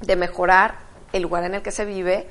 de 0.00 0.16
mejorar 0.16 0.76
el 1.12 1.22
lugar 1.22 1.44
en 1.44 1.54
el 1.54 1.60
que 1.60 1.70
se 1.70 1.84
vive, 1.84 2.30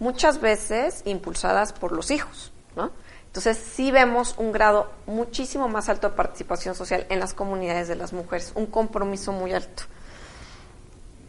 muchas 0.00 0.38
veces 0.38 1.00
impulsadas 1.06 1.72
por 1.72 1.92
los 1.92 2.10
hijos, 2.10 2.52
¿no? 2.76 2.90
Entonces 3.34 3.58
sí 3.58 3.90
vemos 3.90 4.36
un 4.38 4.52
grado 4.52 4.92
muchísimo 5.06 5.66
más 5.66 5.88
alto 5.88 6.08
de 6.08 6.14
participación 6.14 6.76
social 6.76 7.04
en 7.08 7.18
las 7.18 7.34
comunidades 7.34 7.88
de 7.88 7.96
las 7.96 8.12
mujeres, 8.12 8.52
un 8.54 8.66
compromiso 8.66 9.32
muy 9.32 9.52
alto. 9.52 9.82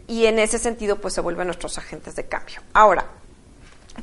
Y 0.06 0.26
en 0.26 0.38
ese 0.38 0.60
sentido, 0.60 1.00
pues 1.00 1.14
se 1.14 1.20
vuelven 1.20 1.48
nuestros 1.48 1.78
agentes 1.78 2.14
de 2.14 2.28
cambio. 2.28 2.60
Ahora, 2.74 3.06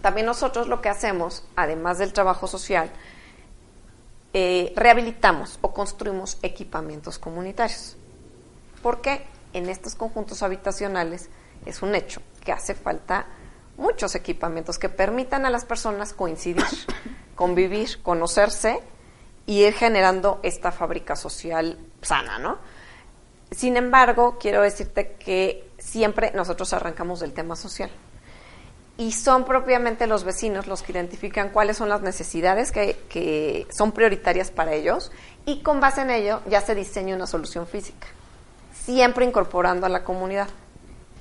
también 0.02 0.26
nosotros 0.26 0.68
lo 0.68 0.82
que 0.82 0.90
hacemos, 0.90 1.46
además 1.56 1.98
del 1.98 2.12
trabajo 2.12 2.46
social, 2.46 2.92
eh, 4.34 4.74
rehabilitamos 4.76 5.58
o 5.62 5.74
construimos 5.74 6.40
equipamientos 6.42 7.18
comunitarios. 7.18 7.96
Porque 8.82 9.26
en 9.54 9.70
estos 9.70 9.96
conjuntos 9.96 10.44
habitacionales 10.44 11.30
es 11.66 11.82
un 11.82 11.96
hecho 11.96 12.22
que 12.44 12.52
hace 12.52 12.76
falta 12.76 13.28
muchos 13.78 14.14
equipamientos 14.16 14.78
que 14.78 14.90
permitan 14.90 15.46
a 15.46 15.50
las 15.50 15.64
personas 15.64 16.12
coincidir 16.12 16.66
convivir, 17.36 18.02
conocerse 18.02 18.80
y 19.46 19.64
ir 19.64 19.74
generando 19.74 20.40
esta 20.44 20.72
fábrica 20.72 21.16
social 21.16 21.78
sana, 22.02 22.40
¿no? 22.40 22.58
Sin 23.52 23.78
embargo, 23.78 24.38
quiero 24.40 24.62
decirte 24.62 25.16
que 25.20 25.70
siempre 25.78 26.32
nosotros 26.34 26.74
arrancamos 26.74 27.20
del 27.20 27.34
tema 27.34 27.56
social. 27.56 27.92
Y 28.98 29.12
son 29.12 29.46
propiamente 29.46 30.08
los 30.08 30.24
vecinos 30.24 30.68
los 30.68 30.84
que 30.84 30.92
identifican 30.92 31.50
cuáles 31.50 31.78
son 31.78 31.90
las 31.90 32.02
necesidades 32.02 32.72
que, 32.72 32.98
que 33.10 33.68
son 33.76 33.92
prioritarias 33.92 34.52
para 34.52 34.74
ellos 34.74 35.12
y 35.46 35.62
con 35.62 35.80
base 35.80 36.02
en 36.02 36.12
ello 36.12 36.42
ya 36.48 36.62
se 36.62 36.76
diseña 36.76 37.16
una 37.16 37.26
solución 37.26 37.66
física, 37.66 38.08
siempre 38.72 39.26
incorporando 39.26 39.88
a 39.88 39.90
la 39.90 40.04
comunidad 40.04 40.48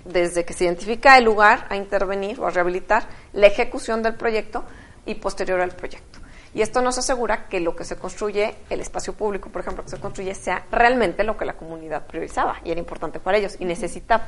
desde 0.04 0.44
que 0.44 0.52
se 0.52 0.64
identifica 0.64 1.16
el 1.16 1.24
lugar 1.24 1.66
a 1.70 1.76
intervenir 1.76 2.40
o 2.40 2.46
a 2.46 2.50
rehabilitar, 2.50 3.04
la 3.32 3.46
ejecución 3.46 4.02
del 4.02 4.14
proyecto, 4.14 4.64
y 5.06 5.14
posterior 5.16 5.60
al 5.60 5.70
proyecto. 5.70 6.20
Y 6.54 6.60
esto 6.60 6.82
nos 6.82 6.98
asegura 6.98 7.48
que 7.48 7.60
lo 7.60 7.74
que 7.74 7.84
se 7.84 7.96
construye, 7.96 8.54
el 8.68 8.80
espacio 8.80 9.14
público, 9.14 9.48
por 9.48 9.62
ejemplo, 9.62 9.84
que 9.84 9.90
se 9.90 10.00
construye, 10.00 10.34
sea 10.34 10.66
realmente 10.70 11.24
lo 11.24 11.36
que 11.38 11.46
la 11.46 11.54
comunidad 11.54 12.06
priorizaba 12.06 12.60
y 12.62 12.70
era 12.70 12.78
importante 12.78 13.20
para 13.20 13.38
ellos 13.38 13.56
y 13.58 13.64
necesitaba. 13.64 14.26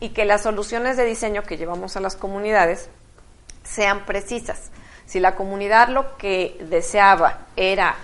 Y 0.00 0.08
que 0.10 0.24
las 0.24 0.42
soluciones 0.42 0.96
de 0.96 1.04
diseño 1.04 1.42
que 1.42 1.56
llevamos 1.56 1.96
a 1.96 2.00
las 2.00 2.16
comunidades 2.16 2.88
sean 3.62 4.04
precisas. 4.04 4.70
Si 5.06 5.20
la 5.20 5.36
comunidad 5.36 5.88
lo 5.88 6.16
que 6.16 6.56
deseaba 6.68 7.46
era 7.56 7.94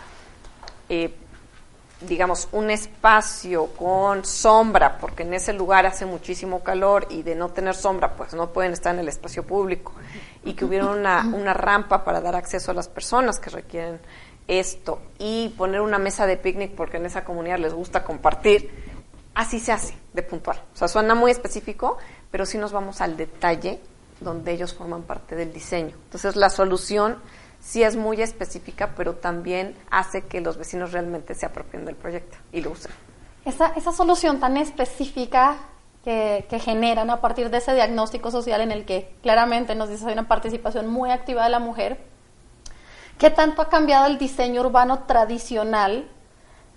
eh, 0.89 1.13
digamos, 2.01 2.49
un 2.53 2.71
espacio 2.71 3.67
con 3.69 4.25
sombra, 4.25 4.99
porque 4.99 5.23
en 5.23 5.33
ese 5.33 5.53
lugar 5.53 5.87
hace 5.87 6.05
muchísimo 6.05 6.63
calor 6.63 7.07
y 7.09 7.23
de 7.23 7.35
no 7.35 7.49
tener 7.49 7.75
sombra, 7.75 8.13
pues 8.13 8.35
no 8.35 8.51
pueden 8.51 8.73
estar 8.73 8.95
en 8.95 9.01
el 9.01 9.09
espacio 9.09 9.45
público, 9.45 9.93
y 10.47 10.55
que 10.55 10.65
hubiera 10.65 10.87
una, 10.87 11.27
una 11.35 11.53
rampa 11.53 12.05
para 12.05 12.21
dar 12.21 12.37
acceso 12.37 12.71
a 12.71 12.75
las 12.75 12.89
personas 12.89 13.39
que 13.39 13.51
requieren 13.51 14.01
esto, 14.49 15.01
y 15.19 15.49
poner 15.51 15.81
una 15.81 15.99
mesa 15.99 16.27
de 16.27 16.37
picnic 16.37 16.75
porque 16.75 16.99
en 16.99 17.07
esa 17.07 17.25
comunidad 17.25 17.59
les 17.59 17.75
gusta 17.75 18.05
compartir, 18.05 18.71
así 19.35 19.59
se 19.59 19.73
hace 19.73 19.95
de 20.13 20.23
puntual. 20.23 20.63
O 20.73 20.77
sea, 20.77 20.89
suena 20.89 21.15
muy 21.15 21.31
específico, 21.31 21.99
pero 22.31 22.47
sí 22.47 22.57
nos 22.59 22.73
vamos 22.73 23.01
al 23.01 23.17
detalle 23.17 23.81
donde 24.21 24.53
ellos 24.53 24.73
forman 24.73 25.03
parte 25.03 25.35
del 25.37 25.53
diseño. 25.53 25.95
Entonces, 26.05 26.37
la 26.37 26.49
solución 26.49 27.19
sí 27.61 27.83
es 27.83 27.97
muy 27.97 28.23
específica, 28.23 28.95
pero 28.97 29.17
también 29.17 29.77
hace 29.91 30.23
que 30.23 30.41
los 30.41 30.57
vecinos 30.57 30.93
realmente 30.93 31.35
se 31.35 31.45
apropien 31.45 31.85
del 31.85 31.97
proyecto 31.97 32.39
y 32.53 32.61
lo 32.61 32.71
usen. 32.71 32.93
Esa, 33.45 33.69
esa 33.69 33.93
solución 33.93 34.41
tan 34.41 34.57
específica 34.57 35.57
que, 36.07 36.61
generan 36.61 37.11
a 37.11 37.21
partir 37.21 37.51
de 37.51 37.59
ese 37.59 37.75
diagnóstico 37.75 38.31
social 38.31 38.61
en 38.61 38.71
el 38.71 38.85
que 38.85 39.13
claramente 39.23 39.75
nos 39.75 39.89
dice 39.89 40.07
hay 40.07 40.13
una 40.13 40.29
participación 40.29 40.87
muy 40.87 41.11
activa 41.11 41.43
de 41.43 41.51
la 41.51 41.59
mujer, 41.59 41.99
¿qué 43.19 43.29
tanto 43.29 43.61
ha 43.61 43.69
cambiado 43.69 44.07
el 44.07 44.17
diseño 44.17 44.61
urbano 44.61 45.01
tradicional 45.01 46.09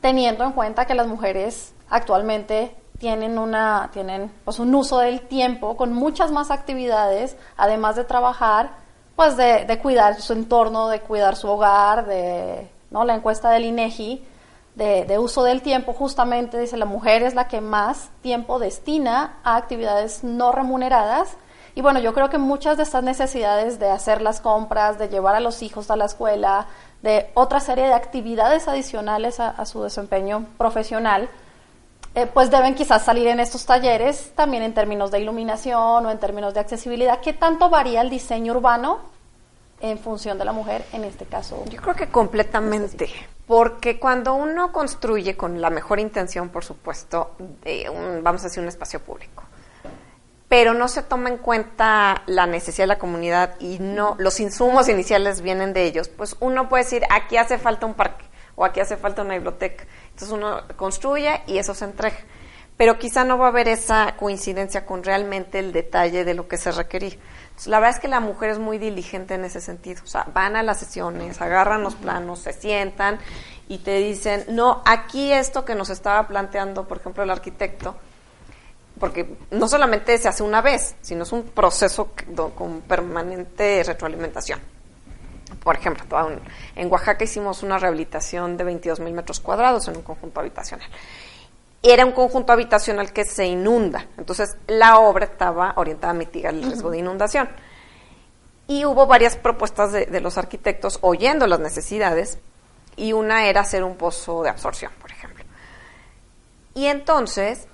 teniendo 0.02 0.44
en 0.44 0.54
cuenta 0.54 0.86
que 0.86 0.96
las 0.96 1.06
mujeres 1.06 1.76
actualmente 1.92 2.76
tienen, 2.98 3.38
una, 3.38 3.92
tienen 3.94 4.32
pues, 4.46 4.58
un 4.58 4.74
uso 4.74 4.98
del 4.98 5.22
tiempo 5.22 5.78
con 5.78 5.94
muchas 5.94 6.32
más 6.32 6.50
actividades, 6.50 7.38
además 7.56 7.96
de 7.98 8.06
trabajar 8.06 8.72
pues 9.16 9.38
de, 9.38 9.80
cuidar 9.80 10.20
su 10.22 10.34
entorno, 10.34 10.88
de 10.88 11.02
cuidar 11.02 11.36
su 11.36 11.50
hogar, 11.50 12.08
de 12.08 12.68
¿no? 12.90 13.04
la 13.04 13.14
encuesta 13.14 13.52
del 13.52 13.66
INEGI 13.66 14.26
de, 14.80 15.20
uso 15.20 15.44
del 15.44 15.62
tiempo, 15.62 15.94
justamente 15.94 16.58
dice 16.58 16.78
la 16.78 16.86
mujer 16.86 17.22
es 17.22 17.36
la 17.36 17.50
que 17.50 17.60
más 17.60 18.10
tiempo 18.22 18.60
destina 18.60 19.38
a 19.44 19.58
actividades 19.58 20.24
no 20.24 20.54
remuneradas. 20.54 21.36
Y 21.76 21.82
bueno, 21.82 22.00
yo 22.00 22.14
creo 22.14 22.30
que 22.30 22.38
muchas 22.38 22.78
de 22.78 22.84
estas 22.84 23.04
necesidades 23.04 23.78
de 23.78 23.90
hacer 23.90 24.22
las 24.22 24.40
compras, 24.40 24.98
de 24.98 25.10
llevar 25.10 25.36
a 25.36 25.42
los 25.42 25.62
hijos 25.62 25.92
a 25.92 25.98
la 25.98 26.06
escuela, 26.06 26.68
de 27.02 27.30
otra 27.34 27.60
serie 27.60 27.86
de 27.86 27.94
actividades 27.94 28.68
adicionales 28.68 29.40
a, 29.40 29.66
su 29.66 29.84
desempeño 29.84 30.46
profesional, 30.58 31.30
eh, 32.16 32.26
pues 32.26 32.50
deben 32.50 32.74
quizás 32.74 33.04
salir 33.04 33.28
en 33.28 33.40
estos 33.40 33.66
talleres 33.66 34.32
también 34.34 34.64
en 34.64 34.74
términos 34.74 35.12
de 35.12 35.20
iluminación 35.20 36.06
o 36.06 36.10
en 36.12 36.18
términos 36.20 36.54
de 36.54 36.62
accesibilidad. 36.62 37.20
¿Qué 37.20 37.34
tanto 37.34 37.70
varía 37.70 38.02
el 38.02 38.10
diseño 38.10 38.54
urbano 38.54 39.00
en 39.82 40.00
función 40.00 40.38
de 40.38 40.46
la 40.46 40.52
mujer 40.52 40.86
en 40.94 41.04
este 41.04 41.26
caso? 41.26 41.64
Yo 41.70 41.82
creo 41.82 41.96
que 41.96 42.10
completamente, 42.10 43.10
porque 43.48 44.00
cuando 44.00 44.34
uno 44.34 44.72
construye 44.72 45.36
con 45.36 45.62
la 45.62 45.70
mejor 45.70 46.00
intención, 46.00 46.50
por 46.50 46.64
supuesto, 46.64 47.36
de 47.64 47.90
un, 47.90 48.24
vamos 48.24 48.42
a 48.42 48.46
decir, 48.46 48.62
un 48.62 48.70
espacio 48.70 49.00
público, 49.00 49.44
pero 50.48 50.74
no 50.74 50.88
se 50.88 51.04
toma 51.04 51.30
en 51.30 51.38
cuenta 51.38 52.24
la 52.26 52.48
necesidad 52.48 52.84
de 52.84 52.88
la 52.88 53.00
comunidad 53.00 53.56
y 53.60 53.78
no 53.80 54.16
los 54.18 54.40
insumos 54.40 54.90
iniciales 54.90 55.42
vienen 55.42 55.74
de 55.74 55.84
ellos, 55.86 56.10
pues 56.10 56.36
uno 56.40 56.68
puede 56.68 56.84
decir, 56.84 57.04
aquí 57.12 57.38
hace 57.38 57.58
falta 57.58 57.86
un 57.86 57.94
parque 57.94 58.26
o 58.56 58.66
aquí 58.66 58.82
hace 58.82 58.98
falta 58.98 59.22
una 59.22 59.36
biblioteca. 59.36 59.86
Entonces 60.10 60.32
uno 60.32 60.64
construye 60.76 61.42
y 61.48 61.60
eso 61.60 61.74
se 61.74 61.86
entrega. 61.86 62.18
Pero 62.76 62.98
quizá 62.98 63.24
no 63.24 63.38
va 63.38 63.46
a 63.46 63.50
haber 63.50 63.70
esa 63.70 64.16
coincidencia 64.18 64.86
con 64.86 65.04
realmente 65.04 65.60
el 65.60 65.72
detalle 65.72 66.26
de 66.26 66.34
lo 66.34 66.48
que 66.48 66.58
se 66.58 66.72
requería. 66.72 67.16
La 67.68 67.80
verdad 67.80 67.96
es 67.96 68.02
que 68.02 68.08
la 68.08 68.20
mujer 68.20 68.52
es 68.52 68.60
muy 68.60 68.78
diligente 68.78 69.34
en 69.34 69.44
ese 69.46 69.62
sentido. 69.62 70.02
O 70.04 70.08
sea, 70.08 70.26
van 70.34 70.56
a 70.56 70.64
las 70.64 70.80
sesiones, 70.80 71.42
agarran 71.42 71.84
los 71.84 71.96
planos, 71.96 72.40
se 72.40 72.54
sientan 72.54 73.20
y 73.68 73.80
te 73.80 73.98
dicen, 73.98 74.46
no, 74.50 74.82
aquí 74.86 75.32
esto 75.32 75.66
que 75.66 75.76
nos 75.76 75.90
estaba 75.90 76.28
planteando, 76.28 76.88
por 76.88 76.98
ejemplo, 76.98 77.24
el 77.24 77.30
arquitecto, 77.30 77.96
porque 79.00 79.38
no 79.52 79.68
solamente 79.68 80.18
se 80.18 80.28
hace 80.28 80.44
una 80.44 80.62
vez, 80.62 80.96
sino 81.02 81.24
es 81.24 81.32
un 81.32 81.44
proceso 81.44 82.12
con 82.56 82.82
permanente 82.82 83.84
retroalimentación. 83.86 84.60
Por 85.64 85.76
ejemplo, 85.76 86.06
en 86.76 86.92
Oaxaca 86.92 87.24
hicimos 87.24 87.64
una 87.64 87.78
rehabilitación 87.78 88.56
de 88.56 88.64
22 88.64 89.00
mil 89.02 89.14
metros 89.14 89.40
cuadrados 89.40 89.88
en 89.88 89.98
un 89.98 90.04
conjunto 90.04 90.40
habitacional 90.40 90.88
era 91.82 92.06
un 92.06 92.12
conjunto 92.12 92.52
habitacional 92.52 93.14
que 93.14 93.26
se 93.26 93.46
inunda. 93.46 94.08
Entonces, 94.18 94.58
la 94.68 95.00
obra 95.00 95.26
estaba 95.26 95.74
orientada 95.78 96.12
a 96.12 96.16
mitigar 96.16 96.54
el 96.54 96.64
riesgo 96.64 96.92
de 96.92 97.00
inundación. 97.00 97.50
Y 98.68 98.86
hubo 98.86 99.08
varias 99.08 99.36
propuestas 99.38 99.92
de, 99.92 100.22
los 100.22 100.38
arquitectos 100.38 101.00
oyendo 101.02 101.48
las 101.48 101.60
necesidades, 101.60 102.38
y 102.96 103.14
una 103.14 103.48
era 103.48 103.62
hacer 103.62 103.84
un 103.84 103.96
pozo 103.96 104.44
de 104.44 104.50
absorción, 104.50 104.92
por 105.00 105.12
ejemplo. 105.12 105.46
Y 106.76 106.88
entonces, 106.88 107.68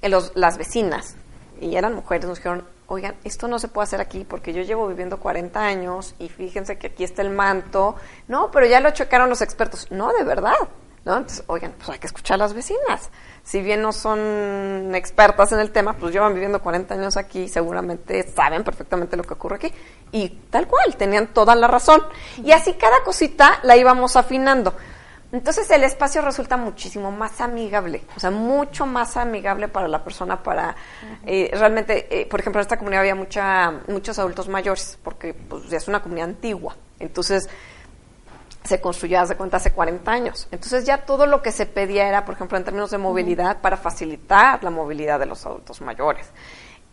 las 0.00 0.56
vecinas, 0.56 1.16
y 1.60 1.76
eran 1.76 1.94
mujeres, 1.94 2.26
nos 2.26 2.38
dijeron, 2.38 2.66
oigan, 2.86 3.16
esto 3.24 3.48
no 3.48 3.58
se 3.58 3.68
puede 3.68 3.84
hacer 3.84 4.00
aquí 4.00 4.24
porque 4.24 4.52
yo 4.52 4.62
llevo 4.62 4.86
viviendo 4.86 5.18
40 5.18 5.60
años 5.60 6.14
y 6.18 6.28
fíjense 6.28 6.78
que 6.78 6.88
aquí 6.88 7.04
está 7.04 7.22
el 7.22 7.30
manto. 7.30 7.96
No, 8.28 8.50
pero 8.50 8.66
ya 8.66 8.80
lo 8.80 8.90
checaron 8.90 9.28
los 9.28 9.42
expertos. 9.42 9.88
No, 9.90 10.12
de 10.12 10.24
verdad 10.24 10.54
¿no? 11.04 11.16
Entonces, 11.16 11.44
oigan, 11.46 11.72
pues 11.76 11.88
hay 11.90 11.98
que 11.98 12.06
escuchar 12.06 12.36
a 12.36 12.38
las 12.38 12.54
vecinas. 12.54 13.10
Si 13.42 13.60
bien 13.60 13.82
no 13.82 13.92
son 13.92 14.94
expertas 14.94 15.52
en 15.52 15.58
el 15.58 15.72
tema, 15.72 15.94
pues 15.94 16.12
llevan 16.12 16.32
viviendo 16.32 16.62
40 16.62 16.94
años 16.94 17.16
aquí, 17.16 17.48
seguramente 17.48 18.22
saben 18.28 18.62
perfectamente 18.62 19.16
lo 19.16 19.24
que 19.24 19.34
ocurre 19.34 19.56
aquí. 19.56 19.72
Y 20.12 20.28
tal 20.50 20.68
cual, 20.68 20.96
tenían 20.96 21.28
toda 21.28 21.54
la 21.54 21.66
razón. 21.66 22.02
Y 22.44 22.52
así 22.52 22.74
cada 22.74 23.02
cosita 23.02 23.58
la 23.64 23.76
íbamos 23.76 24.16
afinando. 24.16 24.74
Entonces 25.32 25.70
el 25.70 25.82
espacio 25.82 26.20
resulta 26.20 26.58
muchísimo 26.58 27.10
más 27.10 27.40
amigable, 27.40 28.04
o 28.14 28.20
sea, 28.20 28.30
mucho 28.30 28.84
más 28.84 29.16
amigable 29.16 29.66
para 29.66 29.88
la 29.88 30.04
persona, 30.04 30.42
para 30.42 30.76
eh, 31.24 31.50
realmente, 31.54 32.20
eh, 32.20 32.26
por 32.26 32.40
ejemplo, 32.40 32.60
en 32.60 32.64
esta 32.64 32.76
comunidad 32.76 33.00
había 33.00 33.14
mucha, 33.14 33.80
muchos 33.88 34.18
adultos 34.18 34.48
mayores, 34.48 34.98
porque 35.02 35.32
pues, 35.32 35.72
es 35.72 35.88
una 35.88 36.02
comunidad 36.02 36.28
antigua. 36.28 36.76
Entonces, 36.98 37.48
se 38.64 38.80
construyó, 38.80 39.20
hace 39.20 39.36
cuenta, 39.36 39.56
hace 39.56 39.72
40 39.72 40.10
años. 40.10 40.48
Entonces 40.50 40.84
ya 40.84 41.04
todo 41.04 41.26
lo 41.26 41.42
que 41.42 41.52
se 41.52 41.66
pedía 41.66 42.08
era, 42.08 42.24
por 42.24 42.34
ejemplo, 42.34 42.56
en 42.56 42.64
términos 42.64 42.90
de 42.90 42.98
movilidad, 42.98 43.60
para 43.60 43.76
facilitar 43.76 44.62
la 44.62 44.70
movilidad 44.70 45.18
de 45.18 45.26
los 45.26 45.44
adultos 45.46 45.80
mayores. 45.80 46.28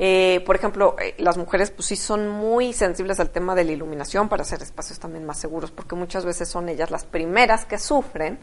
Eh, 0.01 0.41
por 0.45 0.55
ejemplo, 0.55 0.95
eh, 0.97 1.13
las 1.17 1.37
mujeres 1.37 1.71
pues 1.71 1.87
sí 1.87 1.97
son 1.97 2.29
muy 2.29 2.71
sensibles 2.71 3.19
al 3.19 3.31
tema 3.31 3.53
de 3.53 3.65
la 3.65 3.73
iluminación 3.73 4.29
para 4.29 4.43
hacer 4.43 4.61
espacios 4.61 4.97
también 4.97 5.25
más 5.25 5.37
seguros, 5.37 5.71
porque 5.71 5.95
muchas 5.95 6.23
veces 6.23 6.47
son 6.47 6.69
ellas 6.69 6.89
las 6.89 7.03
primeras 7.03 7.65
que 7.65 7.77
sufren 7.77 8.39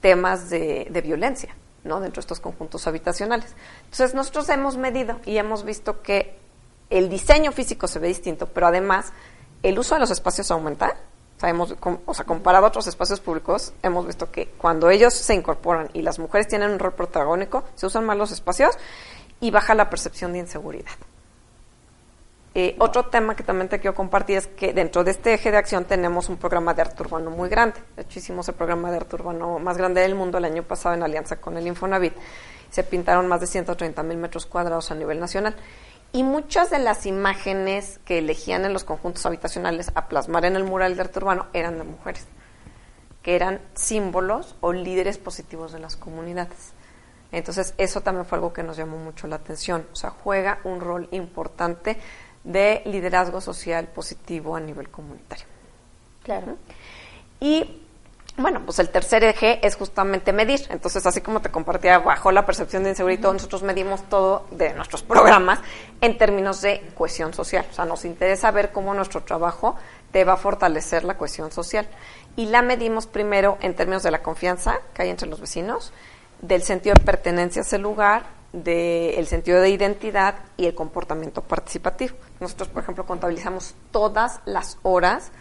temas 0.00 0.50
de, 0.50 0.88
de 0.90 1.00
violencia, 1.00 1.54
¿no? 1.84 2.00
Dentro 2.00 2.16
de 2.16 2.24
estos 2.24 2.40
conjuntos 2.40 2.88
habitacionales. 2.88 3.54
Entonces 3.84 4.12
nosotros 4.14 4.48
hemos 4.48 4.76
medido 4.76 5.20
y 5.24 5.36
hemos 5.36 5.64
visto 5.64 6.02
que 6.02 6.36
el 6.90 7.08
diseño 7.08 7.52
físico 7.52 7.86
se 7.86 8.00
ve 8.00 8.08
distinto, 8.08 8.48
pero 8.48 8.66
además 8.66 9.12
el 9.62 9.78
uso 9.78 9.94
de 9.94 10.00
los 10.00 10.10
espacios 10.10 10.50
aumenta 10.50 10.96
hemos, 11.42 11.74
o 12.06 12.14
sea, 12.14 12.24
comparado 12.24 12.66
a 12.66 12.68
otros 12.68 12.86
espacios 12.86 13.20
públicos, 13.20 13.72
hemos 13.82 14.06
visto 14.06 14.30
que 14.30 14.48
cuando 14.48 14.90
ellos 14.90 15.12
se 15.14 15.34
incorporan 15.34 15.90
y 15.92 16.02
las 16.02 16.18
mujeres 16.18 16.48
tienen 16.48 16.70
un 16.70 16.78
rol 16.78 16.94
protagónico, 16.94 17.64
se 17.74 17.86
usan 17.86 18.04
más 18.04 18.16
los 18.16 18.30
espacios 18.32 18.78
y 19.40 19.50
baja 19.50 19.74
la 19.74 19.90
percepción 19.90 20.32
de 20.32 20.38
inseguridad. 20.38 20.92
Eh, 22.54 22.76
otro 22.80 23.06
tema 23.06 23.34
que 23.34 23.42
también 23.42 23.68
te 23.68 23.80
quiero 23.80 23.94
compartir 23.94 24.36
es 24.36 24.46
que 24.46 24.74
dentro 24.74 25.02
de 25.04 25.12
este 25.12 25.32
eje 25.32 25.50
de 25.50 25.56
acción 25.56 25.86
tenemos 25.86 26.28
un 26.28 26.36
programa 26.36 26.74
de 26.74 26.82
arte 26.82 27.02
urbano 27.02 27.30
muy 27.30 27.48
grande. 27.48 27.80
De 27.96 28.02
hecho, 28.02 28.18
hicimos 28.18 28.46
el 28.48 28.54
programa 28.54 28.90
de 28.90 28.98
arte 28.98 29.16
urbano 29.16 29.58
más 29.58 29.78
grande 29.78 30.02
del 30.02 30.14
mundo 30.14 30.36
el 30.36 30.44
año 30.44 30.62
pasado 30.62 30.94
en 30.94 31.02
alianza 31.02 31.36
con 31.36 31.56
el 31.56 31.66
Infonavit. 31.66 32.12
Se 32.70 32.84
pintaron 32.84 33.26
más 33.26 33.40
de 33.40 33.46
130 33.46 34.02
mil 34.02 34.18
metros 34.18 34.44
cuadrados 34.44 34.90
a 34.90 34.94
nivel 34.94 35.18
nacional. 35.18 35.56
Y 36.12 36.24
muchas 36.24 36.70
de 36.70 36.78
las 36.78 37.06
imágenes 37.06 37.98
que 38.04 38.18
elegían 38.18 38.64
en 38.64 38.74
los 38.74 38.84
conjuntos 38.84 39.24
habitacionales 39.24 39.90
a 39.94 40.08
plasmar 40.08 40.44
en 40.44 40.56
el 40.56 40.64
mural 40.64 40.94
de 40.94 41.02
arte 41.02 41.18
urbano 41.18 41.46
eran 41.54 41.78
de 41.78 41.84
mujeres, 41.84 42.26
que 43.22 43.34
eran 43.34 43.60
símbolos 43.74 44.54
o 44.60 44.74
líderes 44.74 45.16
positivos 45.16 45.72
de 45.72 45.78
las 45.78 45.96
comunidades. 45.96 46.74
Entonces, 47.32 47.72
eso 47.78 48.02
también 48.02 48.26
fue 48.26 48.36
algo 48.36 48.52
que 48.52 48.62
nos 48.62 48.76
llamó 48.76 48.98
mucho 48.98 49.26
la 49.26 49.36
atención. 49.36 49.86
O 49.90 49.96
sea, 49.96 50.10
juega 50.10 50.58
un 50.64 50.80
rol 50.80 51.08
importante 51.12 51.96
de 52.44 52.82
liderazgo 52.84 53.40
social 53.40 53.88
positivo 53.88 54.54
a 54.54 54.60
nivel 54.60 54.90
comunitario. 54.90 55.46
Claro. 56.22 56.58
Y 57.40 57.81
bueno, 58.38 58.62
pues 58.64 58.78
el 58.78 58.88
tercer 58.88 59.24
eje 59.24 59.64
es 59.66 59.76
justamente 59.76 60.32
medir. 60.32 60.60
Entonces, 60.70 61.04
así 61.04 61.20
como 61.20 61.42
te 61.42 61.50
compartía 61.50 61.98
bajo 61.98 62.32
la 62.32 62.46
percepción 62.46 62.82
de 62.82 62.90
inseguridad, 62.90 63.32
nosotros 63.32 63.62
medimos 63.62 64.02
todo 64.08 64.46
de 64.50 64.72
nuestros 64.72 65.02
programas 65.02 65.60
en 66.00 66.16
términos 66.16 66.62
de 66.62 66.82
cohesión 66.96 67.34
social. 67.34 67.66
O 67.70 67.74
sea, 67.74 67.84
nos 67.84 68.04
interesa 68.04 68.50
ver 68.50 68.72
cómo 68.72 68.94
nuestro 68.94 69.22
trabajo 69.22 69.76
te 70.12 70.24
va 70.24 70.34
a 70.34 70.36
fortalecer 70.38 71.04
la 71.04 71.18
cohesión 71.18 71.52
social. 71.52 71.86
Y 72.34 72.46
la 72.46 72.62
medimos 72.62 73.06
primero 73.06 73.58
en 73.60 73.74
términos 73.74 74.02
de 74.02 74.10
la 74.10 74.22
confianza 74.22 74.78
que 74.94 75.02
hay 75.02 75.10
entre 75.10 75.28
los 75.28 75.40
vecinos, 75.40 75.92
del 76.40 76.62
sentido 76.62 76.94
de 76.94 77.04
pertenencia 77.04 77.60
a 77.60 77.64
ese 77.64 77.78
lugar, 77.78 78.24
del 78.52 79.26
sentido 79.26 79.60
de 79.60 79.70
identidad 79.70 80.36
y 80.56 80.66
el 80.66 80.74
comportamiento 80.74 81.42
participativo. 81.42 82.16
Nosotros, 82.40 82.68
por 82.68 82.82
ejemplo, 82.82 83.04
contabilizamos 83.04 83.74
todas 83.90 84.40
las 84.46 84.78
horas 84.82 85.32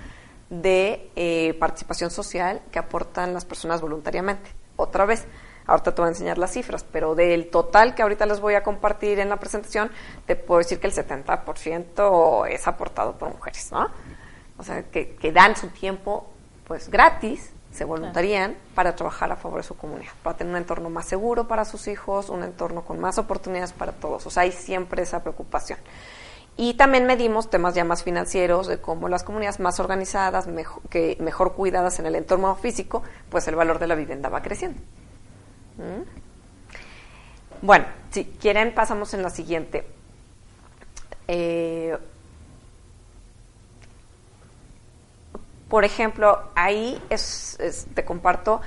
de 0.51 1.09
eh, 1.15 1.55
participación 1.59 2.11
social 2.11 2.61
que 2.71 2.77
aportan 2.77 3.33
las 3.33 3.45
personas 3.45 3.81
voluntariamente. 3.81 4.51
Otra 4.75 5.05
vez, 5.05 5.25
ahorita 5.65 5.95
te 5.95 6.01
voy 6.01 6.09
a 6.09 6.11
enseñar 6.11 6.37
las 6.37 6.51
cifras, 6.51 6.83
pero 6.83 7.15
del 7.15 7.49
total 7.49 7.95
que 7.95 8.01
ahorita 8.01 8.25
les 8.25 8.41
voy 8.41 8.55
a 8.55 8.61
compartir 8.61 9.19
en 9.19 9.29
la 9.29 9.37
presentación, 9.37 9.89
te 10.25 10.35
puedo 10.35 10.59
decir 10.59 10.79
que 10.79 10.87
el 10.87 10.93
70% 10.93 12.47
es 12.49 12.67
aportado 12.67 13.17
por 13.17 13.29
mujeres, 13.29 13.71
¿no? 13.71 13.87
O 14.57 14.63
sea, 14.63 14.83
que, 14.83 15.15
que 15.15 15.31
dan 15.31 15.55
su 15.55 15.69
tiempo 15.69 16.27
pues 16.67 16.89
gratis, 16.89 17.53
se 17.71 17.85
voluntarían 17.85 18.57
para 18.75 18.93
trabajar 18.93 19.31
a 19.31 19.37
favor 19.37 19.61
de 19.61 19.63
su 19.63 19.77
comunidad, 19.77 20.11
para 20.21 20.35
tener 20.35 20.51
un 20.51 20.57
entorno 20.57 20.89
más 20.89 21.05
seguro 21.05 21.47
para 21.47 21.63
sus 21.63 21.87
hijos, 21.87 22.29
un 22.29 22.43
entorno 22.43 22.83
con 22.83 22.99
más 22.99 23.17
oportunidades 23.17 23.71
para 23.71 23.93
todos. 23.93 24.25
O 24.25 24.29
sea, 24.29 24.43
hay 24.43 24.51
siempre 24.51 25.03
esa 25.03 25.21
preocupación. 25.21 25.79
Y 26.61 26.75
también 26.75 27.07
medimos 27.07 27.49
temas 27.49 27.73
ya 27.73 27.83
más 27.83 28.03
financieros, 28.03 28.67
de 28.67 28.79
cómo 28.79 29.09
las 29.09 29.23
comunidades 29.23 29.59
más 29.59 29.79
organizadas, 29.79 30.45
mejor, 30.45 30.83
que 30.91 31.17
mejor 31.19 31.55
cuidadas 31.55 31.97
en 31.97 32.05
el 32.05 32.13
entorno 32.13 32.53
físico, 32.55 33.01
pues 33.31 33.47
el 33.47 33.55
valor 33.55 33.79
de 33.79 33.87
la 33.87 33.95
vivienda 33.95 34.29
va 34.29 34.43
creciendo. 34.43 34.79
¿Mm? 35.77 37.65
Bueno, 37.65 37.85
si 38.11 38.25
quieren 38.25 38.75
pasamos 38.75 39.15
en 39.15 39.23
la 39.23 39.31
siguiente. 39.31 39.87
Eh, 41.27 41.97
por 45.67 45.83
ejemplo, 45.83 46.43
ahí 46.53 47.01
es, 47.09 47.57
te 47.95 48.05
comparto 48.05 48.61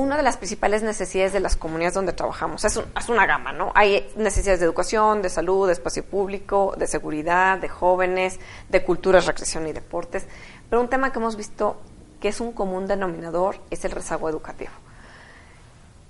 una 0.00 0.16
de 0.16 0.22
las 0.22 0.38
principales 0.38 0.82
necesidades 0.82 1.32
de 1.32 1.40
las 1.40 1.56
comunidades 1.56 1.94
donde 1.94 2.12
trabajamos. 2.12 2.64
Es, 2.64 2.80
una 3.08 3.26
gama, 3.26 3.52
¿no? 3.52 3.70
Hay 3.74 4.10
necesidades 4.16 4.60
de 4.60 4.66
educación, 4.66 5.20
de 5.20 5.28
salud, 5.28 5.66
de 5.66 5.74
espacio 5.74 6.04
público, 6.04 6.74
de 6.76 6.86
seguridad, 6.86 7.58
de 7.58 7.68
jóvenes, 7.68 8.40
de 8.68 8.82
cultura, 8.82 9.20
recreación 9.20 9.66
y 9.66 9.72
deportes. 9.72 10.26
Pero 10.68 10.80
un 10.80 10.88
tema 10.88 11.12
que 11.12 11.18
hemos 11.18 11.36
visto 11.36 11.80
que 12.18 12.28
es 12.28 12.40
un 12.40 12.52
común 12.52 12.86
denominador 12.86 13.56
es 13.70 13.84
el 13.84 13.90
rezago 13.90 14.28
educativo. 14.28 14.72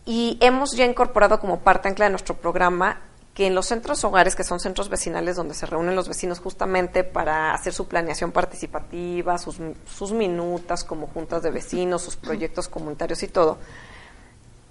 Y 0.06 0.38
hemos 0.40 0.72
ya 0.72 0.84
incorporado 0.84 1.40
como 1.40 1.60
parte 1.60 1.88
ancla 1.88 2.06
de 2.06 2.10
nuestro 2.10 2.36
programa 2.36 3.00
que 3.34 3.46
en 3.46 3.54
los 3.54 3.66
centros 3.66 4.02
hogares, 4.04 4.34
que 4.34 4.44
son 4.44 4.58
centros 4.60 4.88
vecinales 4.88 5.36
donde 5.36 5.54
se 5.54 5.66
reúnen 5.66 5.94
los 5.94 6.08
vecinos 6.08 6.40
justamente 6.40 7.04
para 7.04 7.54
hacer 7.54 7.72
su 7.72 7.86
planeación 7.86 8.32
participativa, 8.32 9.38
sus, 9.38 9.58
sus 9.86 10.12
minutas 10.12 10.84
como 10.84 11.06
juntas 11.06 11.42
de 11.42 11.50
vecinos, 11.50 12.02
sus 12.02 12.16
proyectos 12.16 12.68
comunitarios 12.68 13.22
y 13.22 13.28
todo, 13.28 13.58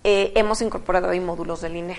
eh, 0.03 0.33
hemos 0.35 0.61
incorporado 0.61 1.09
ahí 1.09 1.19
módulos 1.19 1.61
de 1.61 1.69
línea. 1.69 1.97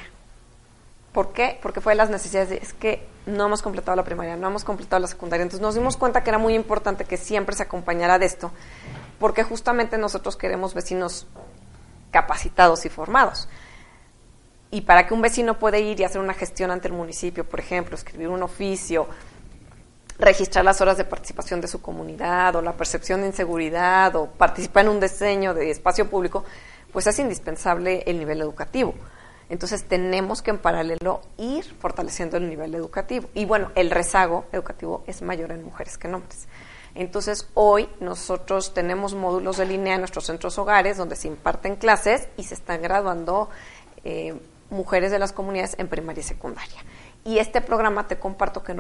¿Por 1.13 1.33
qué? 1.33 1.59
Porque 1.61 1.81
fue 1.81 1.93
de 1.93 1.97
las 1.97 2.11
necesidades 2.11 2.51
de, 2.51 2.57
es 2.59 2.73
que 2.73 3.07
no 3.27 3.47
hemos 3.47 3.63
completado 3.63 3.97
la 3.97 4.05
primaria, 4.05 4.37
no 4.37 4.47
hemos 4.47 4.63
completado 4.63 5.01
la 5.01 5.09
secundaria. 5.09 5.43
Entonces 5.43 5.63
nos 5.63 5.75
dimos 5.75 5.97
cuenta 5.97 6.23
que 6.23 6.31
era 6.31 6.39
muy 6.39 6.55
importante 6.55 7.05
que 7.05 7.17
siempre 7.17 7.57
se 7.57 7.63
acompañara 7.63 8.19
de 8.19 8.27
esto, 8.27 8.53
porque 9.19 9.43
justamente 9.43 9.99
nosotros 9.99 10.37
queremos 10.37 10.75
vecinos 10.75 11.27
capacitados 12.11 12.85
y 12.85 12.89
formados 12.91 13.49
y 14.71 14.83
para 14.83 15.07
que 15.07 15.15
un 15.15 15.23
vecino 15.23 15.59
pueda 15.59 15.79
ir 15.79 15.99
y 16.01 16.05
hacer 16.05 16.21
una 16.21 16.35
gestión 16.35 16.71
ante 16.71 16.89
el 16.89 16.95
municipio, 16.95 17.45
por 17.45 17.61
ejemplo, 17.61 17.97
escribir 17.97 18.29
un 18.29 18.43
oficio, 18.43 19.09
registrar 20.19 20.65
las 20.65 20.81
horas 20.81 20.97
de 20.97 21.05
participación 21.05 21.61
de 21.61 21.69
su 21.69 21.81
comunidad 21.81 22.55
o 22.57 22.63
la 22.63 22.75
percepción 22.75 23.23
de 23.23 23.29
inseguridad 23.29 24.15
o 24.17 24.27
participar 24.27 24.85
en 24.85 24.93
un 24.93 25.01
diseño 25.01 25.55
de 25.55 25.71
espacio 25.71 26.09
público, 26.09 26.45
pues 26.93 27.07
es 27.07 27.19
indispensable 27.19 28.05
el 28.07 28.19
nivel 28.19 28.41
educativo. 28.41 28.95
Entonces 29.49 29.85
tenemos 29.85 30.43
que 30.43 30.51
en 30.51 30.59
paralelo 30.59 31.23
ir 31.37 31.65
fortaleciendo 31.65 32.37
el 32.37 32.49
nivel 32.49 32.75
educativo. 32.75 33.29
Y 33.35 33.47
bueno, 33.47 33.73
el 33.75 33.91
rezago 33.91 34.45
educativo 34.53 35.03
es 35.09 35.23
mayor 35.23 35.51
en 35.51 35.65
mujeres 35.65 35.99
que 35.99 36.07
en 36.07 36.15
hombres. 36.15 36.47
Entonces 36.95 37.49
hoy 37.55 37.89
nosotros 37.99 38.75
tenemos 38.75 39.15
módulos 39.15 39.57
de 39.57 39.67
línea 39.67 39.95
en 39.95 40.01
nuestros 40.01 40.27
centros 40.27 40.57
hogares 40.59 40.97
donde 40.97 41.17
se 41.17 41.29
imparten 41.29 41.77
clases 41.77 42.29
y 42.37 42.45
se 42.45 42.55
están 42.55 42.83
graduando 42.83 43.49
eh, 44.05 44.35
mujeres 44.71 45.11
de 45.11 45.19
las 45.19 45.33
comunidades 45.33 45.77
en 45.79 45.89
primaria 45.89 46.21
y 46.21 46.25
secundaria. 46.25 46.83
Y 47.23 47.39
este 47.39 47.61
programa 47.61 48.09
te 48.09 48.19
comparto 48.19 48.63
que 48.63 48.75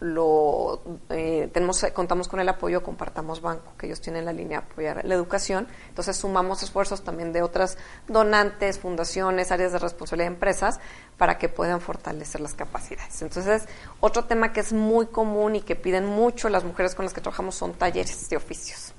lo 0.00 0.80
eh, 1.10 1.50
tenemos, 1.52 1.84
contamos 1.92 2.26
con 2.26 2.40
el 2.40 2.48
apoyo 2.48 2.82
Compartamos 2.82 3.42
Banco, 3.42 3.74
que 3.76 3.84
ellos 3.84 4.00
tienen 4.00 4.24
la 4.24 4.32
línea 4.32 4.60
de 4.60 4.66
apoyar 4.66 5.04
la 5.04 5.14
educación. 5.14 5.68
Entonces 5.90 6.16
sumamos 6.16 6.62
esfuerzos 6.62 7.04
también 7.04 7.34
de 7.34 7.42
otras 7.42 7.76
donantes, 8.08 8.78
fundaciones, 8.78 9.52
áreas 9.52 9.72
de 9.72 9.78
responsabilidad 9.78 10.30
de 10.30 10.34
empresas 10.34 10.80
para 11.18 11.36
que 11.36 11.50
puedan 11.50 11.82
fortalecer 11.82 12.40
las 12.40 12.54
capacidades. 12.54 13.20
Entonces, 13.20 13.68
otro 14.00 14.24
tema 14.24 14.54
que 14.54 14.60
es 14.60 14.72
muy 14.72 15.06
común 15.06 15.56
y 15.56 15.60
que 15.60 15.76
piden 15.76 16.06
mucho 16.06 16.48
las 16.48 16.64
mujeres 16.64 16.94
con 16.94 17.04
las 17.04 17.12
que 17.12 17.20
trabajamos 17.20 17.56
son 17.56 17.74
talleres 17.74 18.30
de 18.30 18.36
oficios. 18.38 18.94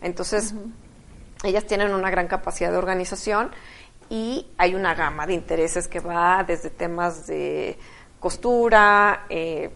Entonces, 0.00 0.54
ellas 1.42 1.66
tienen 1.66 1.92
una 1.92 2.10
gran 2.10 2.28
capacidad 2.28 2.70
de 2.70 2.76
organización 2.76 3.50
y 4.12 4.46
hay 4.58 4.74
una 4.74 4.94
gama 4.94 5.26
de 5.26 5.32
intereses 5.32 5.88
que 5.88 5.98
va 5.98 6.44
desde 6.46 6.68
temas 6.68 7.26
de 7.26 7.78
costura, 8.20 9.24
eh, 9.30 9.70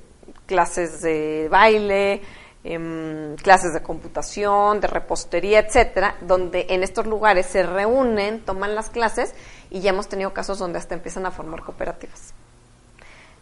clases 0.44 1.00
de 1.00 1.48
baile, 1.50 2.20
em, 2.62 3.34
clases 3.36 3.72
de 3.72 3.82
computación, 3.82 4.78
de 4.78 4.88
repostería, 4.88 5.60
etcétera, 5.60 6.16
donde 6.20 6.66
en 6.68 6.82
estos 6.82 7.06
lugares 7.06 7.46
se 7.46 7.62
reúnen, 7.62 8.44
toman 8.44 8.74
las 8.74 8.90
clases 8.90 9.34
y 9.70 9.80
ya 9.80 9.88
hemos 9.88 10.06
tenido 10.06 10.34
casos 10.34 10.58
donde 10.58 10.78
hasta 10.78 10.94
empiezan 10.94 11.24
a 11.24 11.30
formar 11.30 11.62
cooperativas. 11.62 12.34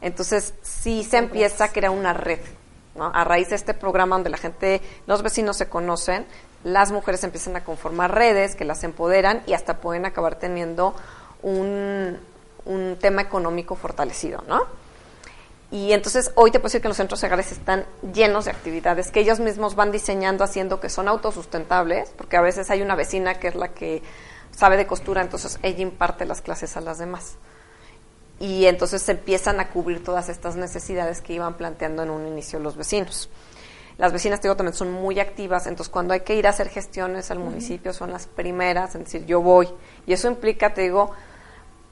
Entonces, 0.01 0.55
sí 0.63 1.03
se 1.03 1.17
empieza 1.17 1.65
a 1.65 1.69
crear 1.73 1.91
una 1.91 2.13
red. 2.13 2.39
¿no? 2.95 3.11
A 3.13 3.25
raíz 3.25 3.49
de 3.51 3.57
este 3.57 3.75
programa 3.75 4.15
donde 4.15 4.31
la 4.31 4.37
gente, 4.37 4.81
los 5.09 5.23
vecinos 5.23 5.57
se 5.57 5.69
conocen, 5.69 6.25
las 6.65 6.91
mujeres 6.91 7.23
empiezan 7.23 7.57
a 7.57 7.65
conformar 7.65 8.15
redes 8.15 8.57
que 8.57 8.65
las 8.65 8.83
empoderan 8.85 9.43
y 9.47 9.53
hasta 9.53 9.79
pueden 9.79 10.07
acabar 10.07 10.37
teniendo 10.37 10.95
un, 11.43 12.19
un 12.65 12.97
tema 13.01 13.23
económico 13.23 13.77
fortalecido, 13.77 14.43
¿no? 14.49 14.63
Y 15.71 15.93
entonces 15.93 16.31
hoy 16.37 16.51
te 16.51 16.61
puedo 16.61 16.69
decir 16.69 16.83
que 16.83 16.89
los 16.89 16.97
centros 16.97 17.23
hogares 17.25 17.51
están 17.51 17.85
llenos 18.13 18.45
de 18.45 18.53
actividades 18.53 19.11
que 19.11 19.21
ellos 19.21 19.41
mismos 19.41 19.75
van 19.75 19.91
diseñando, 19.91 20.45
haciendo 20.45 20.81
que 20.81 20.89
son 20.89 21.09
autosustentables, 21.09 22.11
porque 22.17 22.37
a 22.37 22.41
veces 22.41 22.71
hay 22.71 22.81
una 22.81 22.95
vecina 22.95 23.35
que 23.41 23.49
es 23.49 23.57
la 23.57 23.69
que 23.69 24.03
sabe 24.53 24.77
de 24.77 24.87
costura, 24.87 25.21
entonces 25.21 25.59
ella 25.63 25.81
imparte 25.81 26.27
las 26.27 26.43
clases 26.43 26.77
a 26.77 26.81
las 26.81 26.99
demás. 26.99 27.35
Y 28.39 28.67
entonces 28.67 29.03
se 29.03 29.13
empiezan 29.13 29.59
a 29.61 29.69
cubrir 29.69 30.03
todas 30.03 30.29
estas 30.29 30.57
necesidades 30.57 31.21
que 31.21 31.33
iban 31.33 31.55
planteando 31.55 32.03
en 32.03 32.11
un 32.11 32.27
inicio 32.27 32.59
los 32.59 32.77
vecinos. 32.77 33.29
Las 33.97 34.13
vecinas, 34.13 34.41
te 34.41 34.49
digo, 34.49 34.57
también 34.57 34.75
son 34.75 34.91
muy 34.91 35.21
activas, 35.21 35.67
entonces 35.67 35.91
cuando 35.91 36.15
hay 36.15 36.21
que 36.21 36.35
ir 36.35 36.47
a 36.47 36.51
hacer 36.51 36.69
gestiones 36.69 37.31
al 37.31 37.39
municipio 37.39 37.93
son 37.93 38.11
las 38.11 38.27
primeras 38.27 38.95
en 38.95 39.05
decir 39.05 39.25
yo 39.25 39.41
voy. 39.41 39.69
Y 40.07 40.13
eso 40.13 40.27
implica, 40.29 40.75
te 40.75 40.83
digo, 40.83 41.13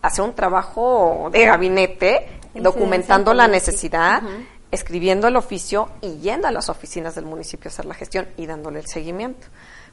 hacer 0.03 0.25
un 0.25 0.35
trabajo 0.35 1.31
de 1.33 1.47
gabinete 1.47 2.27
documentando 2.55 3.33
la 3.35 3.47
necesidad, 3.47 4.23
escribiendo 4.71 5.29
el 5.29 5.37
oficio 5.37 5.91
y 6.01 6.19
yendo 6.19 6.49
a 6.49 6.51
las 6.51 6.69
oficinas 6.69 7.15
del 7.15 7.25
municipio 7.25 7.69
a 7.69 7.73
hacer 7.73 7.85
la 7.85 7.95
gestión 7.95 8.29
y 8.37 8.47
dándole 8.47 8.81
el 8.81 8.87
seguimiento. 8.87 9.47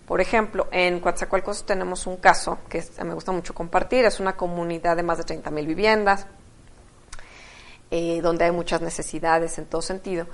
Por 0.07 0.21
ejemplo, 0.21 0.67
en 0.71 0.99
Coatzacoalcos 1.01 1.67
tenemos 1.67 2.07
un 2.07 2.17
caso 2.17 2.57
que 2.67 2.83
me 3.05 3.13
gusta 3.13 3.31
mucho 3.31 3.53
compartir, 3.53 4.05
es 4.05 4.19
una 4.19 4.35
comunidad 4.35 4.95
de 4.95 5.03
más 5.03 5.19
de 5.19 5.23
30 5.23 5.51
mil 5.51 5.67
viviendas, 5.67 6.25
eh, 7.91 8.19
donde 8.21 8.45
hay 8.45 8.51
muchas 8.51 8.81
necesidades 8.81 9.59
en 9.59 9.65
todo 9.65 9.83
sentido. 9.83 10.25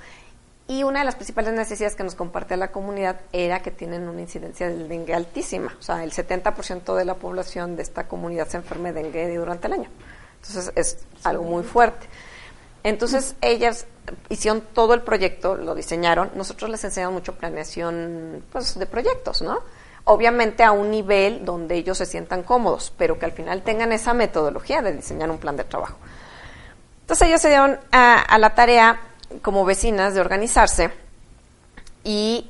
Y 0.68 0.82
una 0.82 1.00
de 1.00 1.04
las 1.04 1.14
principales 1.14 1.52
necesidades 1.54 1.94
que 1.94 2.02
nos 2.02 2.16
comparte 2.16 2.56
la 2.56 2.72
comunidad 2.72 3.20
era 3.32 3.60
que 3.60 3.70
tienen 3.70 4.08
una 4.08 4.20
incidencia 4.20 4.68
del 4.68 4.88
dengue 4.88 5.14
altísima. 5.14 5.72
O 5.78 5.82
sea, 5.82 6.02
el 6.02 6.10
70% 6.10 6.96
de 6.96 7.04
la 7.04 7.14
población 7.14 7.76
de 7.76 7.82
esta 7.82 8.08
comunidad 8.08 8.48
se 8.48 8.56
enferma 8.56 8.90
de 8.90 9.02
dengue 9.02 9.36
durante 9.36 9.68
el 9.68 9.74
año. 9.74 9.90
Entonces 10.40 10.72
es 10.74 11.06
algo 11.22 11.44
muy 11.44 11.62
fuerte. 11.62 12.08
Entonces 12.82 13.36
ellas 13.40 13.86
hicieron 14.28 14.60
todo 14.60 14.94
el 14.94 15.02
proyecto, 15.02 15.54
lo 15.54 15.74
diseñaron. 15.76 16.32
Nosotros 16.34 16.68
les 16.68 16.82
enseñamos 16.82 17.14
mucho 17.14 17.34
planeación 17.36 18.44
pues, 18.50 18.76
de 18.76 18.86
proyectos, 18.86 19.42
¿no? 19.42 19.60
Obviamente 20.04 20.64
a 20.64 20.72
un 20.72 20.90
nivel 20.90 21.44
donde 21.44 21.76
ellos 21.76 21.98
se 21.98 22.06
sientan 22.06 22.42
cómodos, 22.42 22.92
pero 22.96 23.18
que 23.18 23.24
al 23.24 23.32
final 23.32 23.62
tengan 23.62 23.92
esa 23.92 24.14
metodología 24.14 24.82
de 24.82 24.92
diseñar 24.92 25.30
un 25.30 25.38
plan 25.38 25.56
de 25.56 25.64
trabajo. 25.64 25.98
Entonces 27.02 27.28
ellos 27.28 27.40
se 27.40 27.48
dieron 27.48 27.78
a 27.92 28.38
la 28.38 28.54
tarea 28.54 29.00
como 29.42 29.64
vecinas 29.64 30.14
de 30.14 30.20
organizarse 30.20 30.90
y 32.04 32.48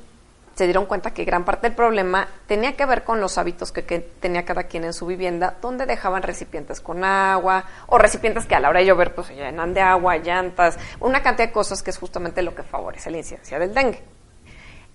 se 0.57 0.63
dieron 0.63 0.87
cuenta 0.87 1.13
que 1.13 1.23
gran 1.23 1.45
parte 1.45 1.67
del 1.67 1.75
problema 1.75 2.27
tenía 2.47 2.75
que 2.75 2.85
ver 2.87 3.03
con 3.03 3.21
los 3.21 3.37
hábitos 3.37 3.71
que, 3.71 3.83
tenía 3.83 4.43
cada 4.43 4.63
quien 4.63 4.85
en 4.85 4.93
su 4.93 5.05
vivienda, 5.05 5.55
donde 5.61 5.85
dejaban 5.85 6.23
recipientes 6.23 6.81
con 6.81 7.03
agua 7.03 7.63
o 7.85 7.99
recipientes 7.99 8.47
que 8.47 8.55
a 8.55 8.59
la 8.59 8.69
hora 8.69 8.79
de 8.79 8.87
llover 8.87 9.13
pues 9.13 9.27
se 9.27 9.35
llenan 9.35 9.75
de 9.75 9.81
agua, 9.81 10.17
llantas, 10.17 10.79
una 10.99 11.21
cantidad 11.21 11.49
de 11.49 11.53
cosas 11.53 11.83
que 11.83 11.91
es 11.91 11.97
justamente 11.99 12.41
lo 12.41 12.55
que 12.55 12.63
favorece 12.63 13.11
la 13.11 13.17
incidencia 13.17 13.59
del 13.59 13.75
dengue. 13.75 14.01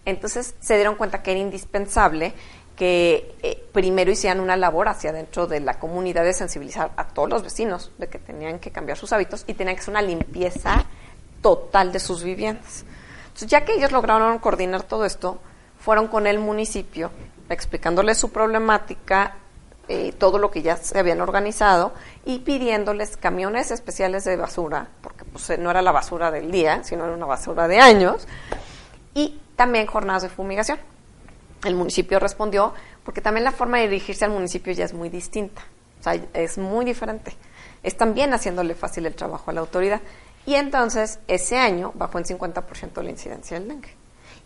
Entonces 0.05 0.57
se 0.59 0.75
dieron 0.75 0.97
cuenta 0.97 1.23
que 1.23 1.31
era 1.31 1.39
indispensable 1.39 2.35
que 2.75 3.37
eh, 3.45 3.65
primero 3.73 4.11
hicieran 4.11 4.41
una 4.41 4.57
labor 4.57 4.89
hacia 4.89 5.13
dentro 5.13 5.47
de 5.47 5.61
la 5.61 5.75
comunidad 5.75 6.25
de 6.25 6.33
sensibilizar 6.33 6.91
a 6.97 7.07
todos 7.07 7.29
los 7.29 7.45
vecinos 7.45 7.93
de 7.99 8.09
que 8.09 8.19
tenían 8.19 8.59
que 8.59 8.73
cambiar 8.73 8.99
sus 8.99 9.13
hábitos 9.13 9.45
y 9.47 9.55
tenían 9.55 9.77
que 9.77 9.83
hacer 9.83 9.93
una 9.93 10.03
limpieza 10.03 10.87
total 11.43 11.93
de 11.93 12.01
sus 12.01 12.23
viviendas. 12.23 12.85
Entonces, 13.25 13.49
ya 13.49 13.65
que 13.65 13.75
ellos 13.75 13.93
lograron 13.93 14.39
coordinar 14.39 14.85
todo 14.85 15.05
esto, 15.05 15.41
fueron 15.79 16.09
con 16.09 16.27
el 16.27 16.39
municipio 16.39 17.11
explicándoles 17.49 18.17
su 18.19 18.31
problemática, 18.31 19.35
eh, 19.89 20.13
todo 20.13 20.39
lo 20.39 20.51
que 20.51 20.63
ya 20.63 20.77
se 20.77 20.99
habían 20.99 21.21
organizado 21.21 21.93
y 22.25 22.39
pidiéndoles 22.39 23.17
camiones 23.17 23.71
especiales 23.71 24.25
de 24.25 24.37
basura, 24.37 24.89
porque 25.03 25.25
pues, 25.25 25.59
no 25.59 25.71
era 25.71 25.83
la 25.83 25.93
basura 25.93 26.31
del 26.31 26.53
día, 26.53 26.85
sino 26.85 27.05
era 27.05 27.13
una 27.13 27.27
basura 27.27 27.67
de 27.67 27.81
años, 27.81 28.27
y 29.13 29.41
también 29.57 29.87
jornadas 29.87 30.23
de 30.23 30.29
fumigación. 30.29 30.79
El 31.65 31.75
municipio 31.75 32.19
respondió, 32.21 32.73
porque 33.05 33.21
también 33.21 33.45
la 33.45 33.53
forma 33.53 33.79
de 33.79 33.89
dirigirse 33.89 34.25
al 34.25 34.31
municipio 34.31 34.73
ya 34.73 34.85
es 34.85 34.95
muy 34.95 35.09
distinta, 35.09 35.63
o 36.01 36.03
sea, 36.03 36.15
es 36.33 36.59
muy 36.59 36.85
diferente. 36.85 37.37
Es 37.83 37.97
también 37.97 38.33
haciéndole 38.33 38.75
fácil 38.75 39.07
el 39.07 39.15
trabajo 39.15 39.51
a 39.51 39.55
la 39.55 39.61
autoridad. 39.61 40.01
Y 40.45 40.55
entonces, 40.55 41.21
ese 41.29 41.59
año 41.59 41.93
bajó 41.95 42.19
en 42.19 42.25
50% 42.25 43.03
la 43.03 43.11
incidencia 43.11 43.59
del 43.59 43.69
dengue. 43.69 44.03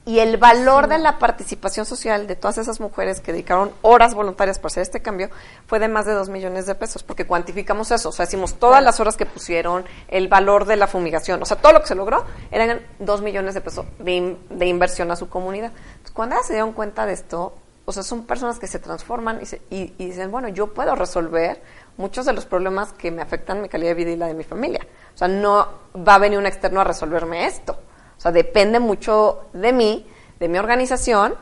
Y 0.06 0.20
el 0.20 0.36
valor 0.36 0.86
de 0.86 0.98
la 0.98 1.18
participación 1.18 1.84
social 1.84 2.28
de 2.28 2.36
todas 2.36 2.58
esas 2.58 2.78
mujeres 2.78 3.20
que 3.20 3.32
dedicaron 3.32 3.72
horas 3.82 4.14
voluntarias 4.14 4.60
para 4.60 4.68
hacer 4.68 4.82
este 4.82 5.02
cambio 5.02 5.30
fue 5.66 5.80
de 5.80 5.88
más 5.88 6.06
de 6.06 6.12
dos 6.12 6.28
millones 6.28 6.64
de 6.66 6.76
pesos, 6.76 7.02
porque 7.02 7.26
cuantificamos 7.26 7.90
eso, 7.90 8.10
o 8.10 8.12
sea, 8.12 8.24
decimos 8.24 8.54
todas 8.54 8.84
las 8.84 9.00
horas 9.00 9.16
que 9.16 9.26
pusieron, 9.26 9.84
el 10.06 10.28
valor 10.28 10.64
de 10.64 10.76
la 10.76 10.86
fumigación, 10.86 11.42
o 11.42 11.44
sea, 11.44 11.56
todo 11.56 11.72
lo 11.72 11.80
que 11.80 11.88
se 11.88 11.96
logró 11.96 12.24
eran 12.52 12.82
dos 13.00 13.20
millones 13.20 13.54
de 13.54 13.60
pesos 13.60 13.84
de, 13.98 14.66
inversión 14.66 15.10
a 15.10 15.16
su 15.16 15.28
comunidad. 15.28 15.72
cuando 16.12 16.36
ellas 16.36 16.46
se 16.46 16.52
dieron 16.52 16.72
cuenta 16.72 17.04
de 17.04 17.12
esto, 17.12 17.56
o 17.84 17.90
sea, 17.90 18.04
son 18.04 18.26
personas 18.26 18.60
que 18.60 18.68
se 18.68 18.78
transforman 18.78 19.40
y, 19.70 19.92
y 19.98 20.06
dicen, 20.06 20.30
bueno, 20.30 20.46
yo 20.46 20.72
puedo 20.72 20.94
resolver 20.94 21.60
muchos 21.96 22.26
de 22.26 22.32
los 22.32 22.46
problemas 22.46 22.92
que 22.92 23.10
me 23.10 23.22
afectan 23.22 23.60
mi 23.60 23.68
calidad 23.68 23.90
de 23.90 23.94
vida 23.94 24.10
y 24.12 24.16
la 24.16 24.28
de 24.28 24.34
mi 24.34 24.44
familia. 24.44 24.86
O 25.16 25.18
sea, 25.18 25.28
no 25.28 25.66
va 25.96 26.16
a 26.16 26.18
venir 26.18 26.38
un 26.38 26.44
externo 26.44 26.82
a 26.82 26.84
resolverme 26.84 27.46
esto. 27.46 27.72
O 28.18 28.20
sea, 28.20 28.32
depende 28.32 28.80
mucho 28.80 29.46
de 29.54 29.72
mí, 29.72 30.06
de 30.38 30.48
mi 30.48 30.58
organización, 30.58 31.34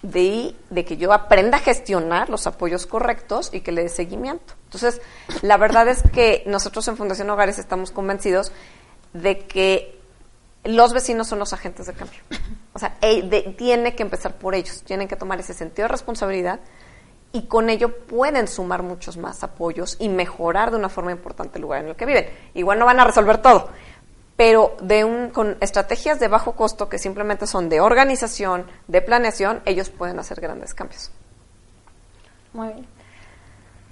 de, 0.00 0.56
de 0.70 0.84
que 0.86 0.96
yo 0.96 1.12
aprenda 1.12 1.58
a 1.58 1.60
gestionar 1.60 2.30
los 2.30 2.46
apoyos 2.46 2.86
correctos 2.86 3.50
y 3.52 3.60
que 3.60 3.70
le 3.70 3.82
dé 3.82 3.90
seguimiento. 3.90 4.54
Entonces, 4.64 5.02
la 5.42 5.58
verdad 5.58 5.88
es 5.88 6.02
que 6.10 6.42
nosotros 6.46 6.88
en 6.88 6.96
Fundación 6.96 7.28
Hogares 7.28 7.58
estamos 7.58 7.90
convencidos 7.90 8.50
de 9.12 9.40
que 9.40 10.00
los 10.64 10.94
vecinos 10.94 11.28
son 11.28 11.38
los 11.38 11.52
agentes 11.52 11.86
de 11.88 11.92
cambio. 11.92 12.20
O 12.72 12.78
sea, 12.78 12.96
tiene 13.58 13.94
que 13.94 14.02
empezar 14.02 14.36
por 14.36 14.54
ellos, 14.54 14.82
tienen 14.84 15.06
que 15.06 15.16
tomar 15.16 15.38
ese 15.38 15.52
sentido 15.52 15.84
de 15.84 15.92
responsabilidad 15.92 16.60
y 17.32 17.46
con 17.46 17.70
ello 17.70 17.96
pueden 17.96 18.46
sumar 18.46 18.82
muchos 18.82 19.16
más 19.16 19.42
apoyos 19.42 19.96
y 19.98 20.08
mejorar 20.08 20.70
de 20.70 20.76
una 20.76 20.88
forma 20.88 21.12
importante 21.12 21.58
el 21.58 21.62
lugar 21.62 21.82
en 21.82 21.88
el 21.88 21.96
que 21.96 22.06
viven. 22.06 22.26
Igual 22.54 22.78
no 22.78 22.86
van 22.86 23.00
a 23.00 23.04
resolver 23.04 23.38
todo, 23.38 23.70
pero 24.36 24.76
de 24.80 25.04
un, 25.04 25.30
con 25.30 25.56
estrategias 25.60 26.20
de 26.20 26.28
bajo 26.28 26.52
costo 26.52 26.88
que 26.88 26.98
simplemente 26.98 27.46
son 27.46 27.68
de 27.68 27.80
organización, 27.80 28.66
de 28.86 29.00
planeación, 29.02 29.62
ellos 29.64 29.88
pueden 29.90 30.18
hacer 30.18 30.40
grandes 30.40 30.74
cambios. 30.74 31.10
Muy 32.52 32.68
bien. 32.68 32.86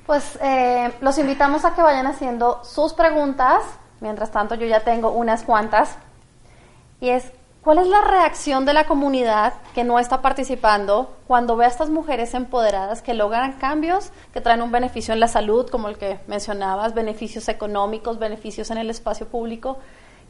Pues 0.06 0.38
eh, 0.42 0.92
los 1.00 1.18
invitamos 1.18 1.64
a 1.64 1.74
que 1.74 1.82
vayan 1.82 2.06
haciendo 2.06 2.64
sus 2.64 2.92
preguntas. 2.94 3.62
Mientras 4.00 4.30
tanto, 4.30 4.54
yo 4.54 4.66
ya 4.66 4.80
tengo 4.80 5.12
unas 5.12 5.44
cuantas. 5.44 5.96
Y 7.00 7.10
es, 7.10 7.30
¿cuál 7.62 7.78
es 7.78 7.86
la 7.86 8.00
reacción 8.02 8.64
de 8.64 8.72
la 8.72 8.86
comunidad 8.86 9.54
que 9.74 9.84
no 9.84 9.98
está 9.98 10.22
participando 10.22 11.16
cuando 11.26 11.56
ve 11.56 11.64
a 11.64 11.68
estas 11.68 11.90
mujeres 11.90 12.34
empoderadas 12.34 13.02
que 13.02 13.14
logran 13.14 13.54
cambios, 13.54 14.10
que 14.32 14.40
traen 14.40 14.62
un 14.62 14.72
beneficio 14.72 15.14
en 15.14 15.20
la 15.20 15.28
salud, 15.28 15.68
como 15.68 15.88
el 15.88 15.98
que 15.98 16.18
mencionabas, 16.26 16.94
beneficios 16.94 17.48
económicos, 17.48 18.18
beneficios 18.18 18.70
en 18.70 18.78
el 18.78 18.90
espacio 18.90 19.26
público? 19.28 19.78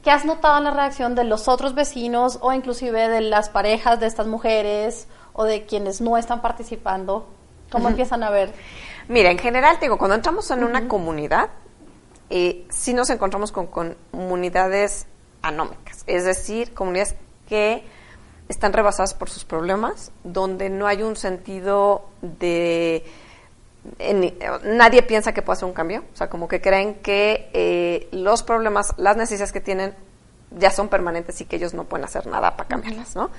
¿Qué 0.02 0.10
has 0.10 0.24
notado 0.24 0.58
en 0.58 0.64
la 0.64 0.70
reacción 0.70 1.14
de 1.14 1.24
los 1.24 1.46
otros 1.46 1.74
vecinos 1.74 2.38
o 2.40 2.52
inclusive 2.52 3.08
de 3.08 3.20
las 3.20 3.50
parejas 3.50 4.00
de 4.00 4.06
estas 4.06 4.26
mujeres 4.26 5.06
o 5.34 5.44
de 5.44 5.66
quienes 5.66 6.00
no 6.00 6.16
están 6.16 6.40
participando? 6.40 7.28
¿Cómo 7.70 7.88
empiezan 7.88 8.22
a 8.22 8.30
ver? 8.30 8.52
Mira, 9.08 9.30
en 9.30 9.38
general, 9.38 9.76
digo, 9.80 9.98
cuando 9.98 10.14
entramos 10.14 10.50
en 10.50 10.64
una 10.64 10.88
comunidad, 10.88 11.50
eh, 12.30 12.66
sí 12.70 12.94
nos 12.94 13.10
encontramos 13.10 13.52
con, 13.52 13.66
con 13.66 13.96
comunidades 14.10 15.06
anómicas, 15.42 15.89
es 16.16 16.24
decir, 16.24 16.74
comunidades 16.74 17.14
que 17.48 17.84
están 18.48 18.72
rebasadas 18.72 19.14
por 19.14 19.30
sus 19.30 19.44
problemas, 19.44 20.12
donde 20.24 20.70
no 20.70 20.86
hay 20.86 21.02
un 21.02 21.16
sentido 21.16 22.08
de 22.20 23.04
nadie 24.64 25.02
piensa 25.02 25.32
que 25.32 25.42
puede 25.42 25.56
hacer 25.56 25.68
un 25.68 25.72
cambio, 25.72 26.04
o 26.12 26.16
sea, 26.16 26.28
como 26.28 26.48
que 26.48 26.60
creen 26.60 26.96
que 26.96 27.48
eh, 27.54 28.08
los 28.12 28.42
problemas, 28.42 28.92
las 28.98 29.16
necesidades 29.16 29.52
que 29.52 29.60
tienen 29.60 29.94
ya 30.50 30.70
son 30.70 30.88
permanentes 30.88 31.40
y 31.40 31.46
que 31.46 31.56
ellos 31.56 31.74
no 31.74 31.84
pueden 31.84 32.04
hacer 32.04 32.26
nada 32.26 32.56
para 32.56 32.68
cambiarlas, 32.68 33.16
¿no? 33.16 33.30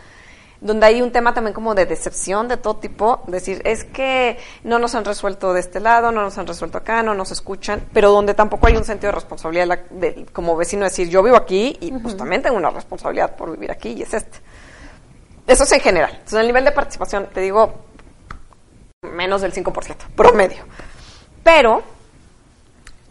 Donde 0.62 0.86
hay 0.86 1.02
un 1.02 1.12
tema 1.12 1.34
también 1.34 1.54
como 1.54 1.76
de 1.76 1.86
decepción 1.86 2.48
de 2.48 2.56
todo 2.56 2.78
tipo, 2.78 3.24
decir, 3.28 3.62
es 3.66 3.84
que 3.84 4.38
no 4.64 4.80
nos 4.80 4.96
han 4.96 5.04
resuelto 5.04 5.54
de 5.54 5.60
este 5.60 5.80
lado, 5.80 6.12
no 6.12 6.22
nos 6.22 6.38
han 6.38 6.48
resuelto 6.48 6.78
acá, 6.78 7.02
no 7.02 7.16
nos 7.16 7.32
escuchan, 7.32 7.90
pero 7.94 8.12
donde 8.12 8.36
tampoco 8.36 8.68
hay 8.68 8.78
un 8.78 8.84
sentido 8.84 9.08
de 9.12 9.16
responsabilidad 9.16 9.86
de, 9.90 10.28
como 10.32 10.56
vecino 10.56 10.84
decir, 10.84 11.10
yo 11.10 11.24
vivo 11.24 11.36
aquí 11.36 11.78
y 11.82 11.92
pues 11.92 12.16
también 12.16 12.44
tengo 12.44 12.58
una 12.58 12.70
responsabilidad 12.70 13.36
por 13.36 13.52
vivir 13.52 13.72
aquí 13.72 13.90
y 13.90 14.04
es 14.04 14.14
este. 14.14 14.40
Eso 15.48 15.64
es 15.64 15.72
en 15.72 15.80
general. 15.82 16.12
Entonces, 16.12 16.40
el 16.40 16.48
nivel 16.48 16.64
de 16.64 16.72
participación, 16.72 17.28
te 17.34 17.42
digo, 17.42 17.74
menos 19.02 19.42
del 19.42 19.52
5%, 19.52 19.96
promedio. 20.16 20.64
Pero 21.44 21.82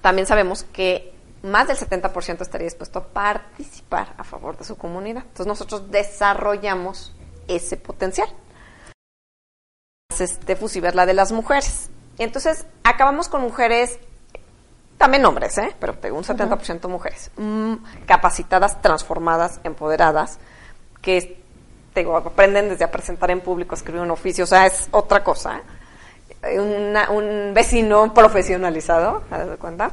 también 0.00 0.26
sabemos 0.26 0.64
que 0.72 1.12
más 1.42 1.68
del 1.68 1.76
70% 1.76 2.42
estaría 2.42 2.66
dispuesto 2.66 2.98
a 3.00 3.04
participar 3.04 4.14
a 4.16 4.24
favor 4.24 4.56
de 4.56 4.64
su 4.64 4.76
comunidad. 4.76 5.22
Entonces 5.22 5.46
nosotros 5.46 5.90
desarrollamos 5.90 7.12
ese 7.56 7.76
potencial. 7.76 8.28
Este 10.18 10.56
fusiver 10.56 10.94
la 10.94 11.06
de 11.06 11.14
las 11.14 11.32
mujeres. 11.32 11.88
Entonces 12.18 12.66
acabamos 12.84 13.28
con 13.28 13.40
mujeres, 13.42 13.98
también 14.98 15.24
hombres, 15.24 15.56
¿eh? 15.58 15.74
pero 15.80 15.94
tengo 15.94 16.18
un 16.18 16.24
70% 16.24 16.88
mujeres, 16.88 17.30
mm, 17.36 17.74
capacitadas, 18.06 18.82
transformadas, 18.82 19.60
empoderadas, 19.64 20.38
que 21.00 21.40
digo, 21.94 22.16
aprenden 22.16 22.68
desde 22.68 22.84
a 22.84 22.90
presentar 22.90 23.30
en 23.30 23.40
público, 23.40 23.74
escribir 23.74 24.02
un 24.02 24.10
oficio, 24.10 24.44
o 24.44 24.46
sea, 24.46 24.66
es 24.66 24.88
otra 24.90 25.24
cosa. 25.24 25.62
¿eh? 26.42 26.60
un 26.60 27.52
vecino 27.54 28.12
profesionalizado, 28.14 29.22
¿te 29.28 29.36
das 29.36 29.58
cuenta? 29.58 29.90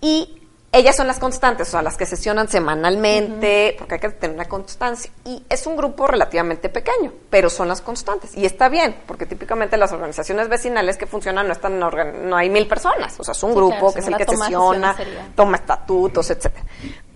Y 0.00 0.43
ellas 0.74 0.96
son 0.96 1.06
las 1.06 1.18
constantes, 1.18 1.68
o 1.68 1.70
sea, 1.72 1.82
las 1.82 1.96
que 1.96 2.04
sesionan 2.04 2.48
semanalmente, 2.48 3.76
porque 3.78 3.94
hay 3.94 4.00
que 4.00 4.10
tener 4.10 4.34
una 4.34 4.46
constancia. 4.46 5.10
Y 5.24 5.44
es 5.48 5.66
un 5.66 5.76
grupo 5.76 6.06
relativamente 6.06 6.68
pequeño, 6.68 7.12
pero 7.30 7.48
son 7.48 7.68
las 7.68 7.80
constantes. 7.80 8.36
Y 8.36 8.44
está 8.44 8.68
bien, 8.68 8.96
porque 9.06 9.24
típicamente 9.26 9.76
las 9.76 9.92
organizaciones 9.92 10.48
vecinales 10.48 10.96
que 10.96 11.06
funcionan 11.06 11.46
no 11.46 11.52
están 11.52 11.78
no 11.78 12.36
hay 12.36 12.50
mil 12.50 12.66
personas, 12.66 13.18
o 13.18 13.24
sea, 13.24 13.32
es 13.32 13.42
un 13.42 13.54
grupo 13.54 13.92
que 13.92 14.00
es 14.00 14.08
el 14.08 14.16
que 14.16 14.24
sesiona, 14.24 14.96
toma 15.34 15.56
estatutos, 15.56 16.30
etcétera. 16.30 16.64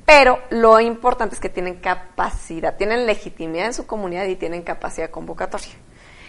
Pero 0.04 0.38
lo 0.50 0.80
importante 0.80 1.34
es 1.34 1.40
que 1.40 1.50
tienen 1.50 1.76
capacidad, 1.80 2.76
tienen 2.76 3.06
legitimidad 3.06 3.66
en 3.66 3.74
su 3.74 3.86
comunidad 3.86 4.24
y 4.24 4.36
tienen 4.36 4.62
capacidad 4.62 5.10
convocatoria. 5.10 5.74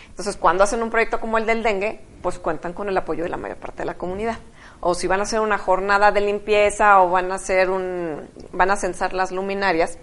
Entonces, 0.09 0.35
cuando 0.35 0.65
hacen 0.65 0.83
un 0.83 0.89
proyecto 0.89 1.21
como 1.21 1.37
el 1.37 1.45
del 1.45 1.63
dengue, 1.63 2.01
pues 2.21 2.39
cuentan 2.39 2.73
con 2.73 2.89
el 2.89 2.97
apoyo 2.97 3.23
de 3.23 3.29
la 3.29 3.37
mayor 3.37 3.57
parte 3.57 3.83
de 3.83 3.85
la 3.85 3.93
comunidad 3.93 4.37
o 4.81 4.93
si 4.93 5.07
van 5.07 5.19
a 5.19 5.23
hacer 5.23 5.39
una 5.39 5.57
jornada 5.57 6.11
de 6.11 6.21
limpieza 6.21 7.01
o 7.01 7.09
van 7.09 7.31
a 7.31 7.35
hacer 7.35 7.69
un 7.69 8.29
van 8.51 8.71
a 8.71 8.75
censar 8.75 9.13
las 9.13 9.31
luminarias, 9.31 9.97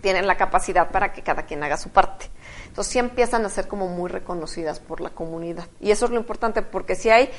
tienen 0.00 0.26
la 0.26 0.36
capacidad 0.36 0.90
para 0.90 1.12
que 1.12 1.22
cada 1.22 1.42
quien 1.42 1.62
haga 1.62 1.76
su 1.76 1.90
parte. 1.90 2.30
Entonces 2.68 2.92
sí 2.92 2.98
empiezan 2.98 3.44
a 3.44 3.48
ser 3.48 3.66
como 3.66 3.88
muy 3.88 4.08
reconocidas 4.08 4.78
por 4.78 5.00
la 5.00 5.10
comunidad. 5.10 5.66
Y 5.80 5.90
eso 5.90 6.04
es 6.04 6.12
lo 6.12 6.18
importante 6.18 6.62
porque 6.62 6.94
si 6.94 7.10
hay 7.10 7.30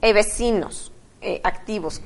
vecinos 0.00 0.92
eh, 1.20 1.40
activos 1.44 2.02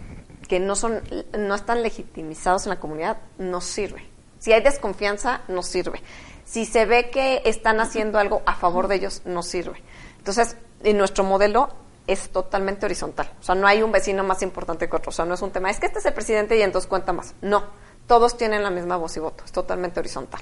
que 0.48 0.60
no 0.60 0.76
son 0.76 1.02
no 1.38 1.54
están 1.54 1.82
legitimizados 1.82 2.66
en 2.66 2.70
la 2.70 2.80
comunidad, 2.80 3.18
no 3.38 3.60
sirve. 3.60 4.06
Si 4.38 4.52
hay 4.52 4.62
desconfianza, 4.62 5.40
no 5.48 5.62
sirve. 5.62 6.02
Si 6.44 6.66
se 6.66 6.84
ve 6.84 7.08
que 7.08 7.40
están 7.46 7.80
haciendo 7.80 8.18
algo 8.18 8.42
a 8.44 8.54
favor 8.54 8.88
de 8.88 8.96
ellos, 8.96 9.22
no 9.24 9.42
sirve. 9.42 9.82
Entonces, 10.18 10.58
en 10.82 10.98
nuestro 10.98 11.24
modelo 11.24 11.70
es 12.06 12.30
totalmente 12.30 12.86
horizontal. 12.86 13.30
O 13.40 13.42
sea, 13.42 13.54
no 13.54 13.66
hay 13.66 13.82
un 13.82 13.92
vecino 13.92 14.24
más 14.24 14.42
importante 14.42 14.88
que 14.88 14.96
otro. 14.96 15.10
O 15.10 15.12
sea, 15.12 15.24
no 15.24 15.34
es 15.34 15.42
un 15.42 15.50
tema, 15.50 15.70
es 15.70 15.80
que 15.80 15.86
este 15.86 15.98
es 15.98 16.06
el 16.06 16.12
presidente 16.12 16.56
y 16.56 16.62
entonces 16.62 16.88
cuenta 16.88 17.12
más. 17.12 17.34
No, 17.40 17.64
todos 18.06 18.36
tienen 18.36 18.62
la 18.62 18.70
misma 18.70 18.96
voz 18.96 19.16
y 19.16 19.20
voto. 19.20 19.44
Es 19.44 19.52
totalmente 19.52 20.00
horizontal. 20.00 20.40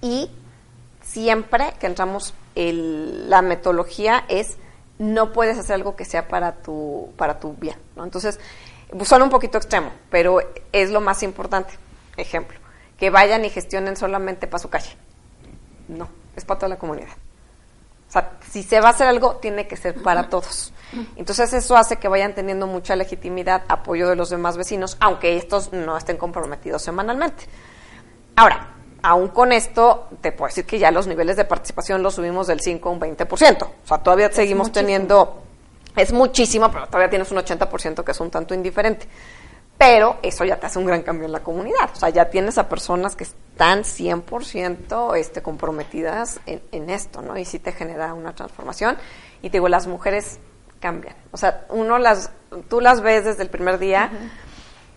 Y 0.00 0.30
siempre 1.02 1.74
que 1.78 1.86
entramos, 1.86 2.34
el, 2.54 3.28
la 3.28 3.42
metodología 3.42 4.24
es 4.28 4.56
no 4.98 5.32
puedes 5.32 5.58
hacer 5.58 5.74
algo 5.74 5.96
que 5.96 6.04
sea 6.04 6.28
para 6.28 6.56
tu, 6.56 7.12
para 7.16 7.40
tu 7.40 7.54
bien. 7.54 7.76
¿no? 7.96 8.04
Entonces, 8.04 8.38
suena 9.04 9.24
un 9.24 9.30
poquito 9.30 9.56
extremo, 9.58 9.92
pero 10.10 10.40
es 10.72 10.90
lo 10.90 11.00
más 11.00 11.22
importante. 11.22 11.72
Ejemplo, 12.16 12.58
que 12.98 13.08
vayan 13.08 13.44
y 13.44 13.50
gestionen 13.50 13.96
solamente 13.96 14.46
para 14.46 14.62
su 14.62 14.68
calle. 14.68 14.90
No, 15.88 16.08
es 16.36 16.44
para 16.44 16.58
toda 16.60 16.68
la 16.68 16.78
comunidad. 16.78 17.08
O 18.10 18.12
sea, 18.12 18.32
si 18.50 18.64
se 18.64 18.80
va 18.80 18.88
a 18.88 18.90
hacer 18.90 19.06
algo, 19.06 19.36
tiene 19.36 19.68
que 19.68 19.76
ser 19.76 20.02
para 20.02 20.28
todos. 20.28 20.72
Entonces 21.14 21.52
eso 21.52 21.76
hace 21.76 21.98
que 21.98 22.08
vayan 22.08 22.34
teniendo 22.34 22.66
mucha 22.66 22.96
legitimidad, 22.96 23.62
apoyo 23.68 24.08
de 24.08 24.16
los 24.16 24.30
demás 24.30 24.56
vecinos, 24.56 24.96
aunque 24.98 25.36
estos 25.36 25.72
no 25.72 25.96
estén 25.96 26.16
comprometidos 26.16 26.82
semanalmente. 26.82 27.44
Ahora, 28.34 28.74
aún 29.00 29.28
con 29.28 29.52
esto, 29.52 30.08
te 30.20 30.32
puedo 30.32 30.48
decir 30.48 30.66
que 30.66 30.80
ya 30.80 30.90
los 30.90 31.06
niveles 31.06 31.36
de 31.36 31.44
participación 31.44 32.02
los 32.02 32.16
subimos 32.16 32.48
del 32.48 32.58
5 32.58 32.88
a 32.88 32.92
un 32.92 33.00
20%. 33.00 33.62
O 33.62 33.70
sea, 33.84 33.98
todavía 33.98 34.32
seguimos 34.32 34.72
teniendo, 34.72 35.44
es 35.94 36.12
muchísimo, 36.12 36.68
pero 36.72 36.86
todavía 36.88 37.10
tienes 37.10 37.30
un 37.30 37.38
80% 37.38 38.02
que 38.02 38.10
es 38.10 38.18
un 38.18 38.30
tanto 38.32 38.54
indiferente 38.54 39.06
pero 39.80 40.18
eso 40.20 40.44
ya 40.44 40.60
te 40.60 40.66
hace 40.66 40.78
un 40.78 40.84
gran 40.84 41.00
cambio 41.00 41.24
en 41.24 41.32
la 41.32 41.40
comunidad. 41.40 41.88
O 41.94 41.96
sea, 41.96 42.10
ya 42.10 42.28
tienes 42.28 42.58
a 42.58 42.68
personas 42.68 43.16
que 43.16 43.24
están 43.24 43.84
100% 43.84 45.16
este, 45.16 45.40
comprometidas 45.40 46.38
en, 46.44 46.90
esto, 46.90 47.22
¿no? 47.22 47.38
Y 47.38 47.46
sí 47.46 47.58
te 47.58 47.72
genera 47.72 48.12
una 48.12 48.34
transformación. 48.34 48.98
Y 49.40 49.48
te 49.48 49.56
digo, 49.56 49.70
las 49.70 49.86
mujeres 49.86 50.38
cambian. 50.80 51.16
O 51.30 51.38
sea, 51.38 51.64
uno 51.70 51.96
las, 51.96 52.30
tú 52.68 52.82
las 52.82 53.00
ves 53.00 53.24
desde 53.24 53.42
el 53.42 53.48
primer 53.48 53.78
día, 53.78 54.10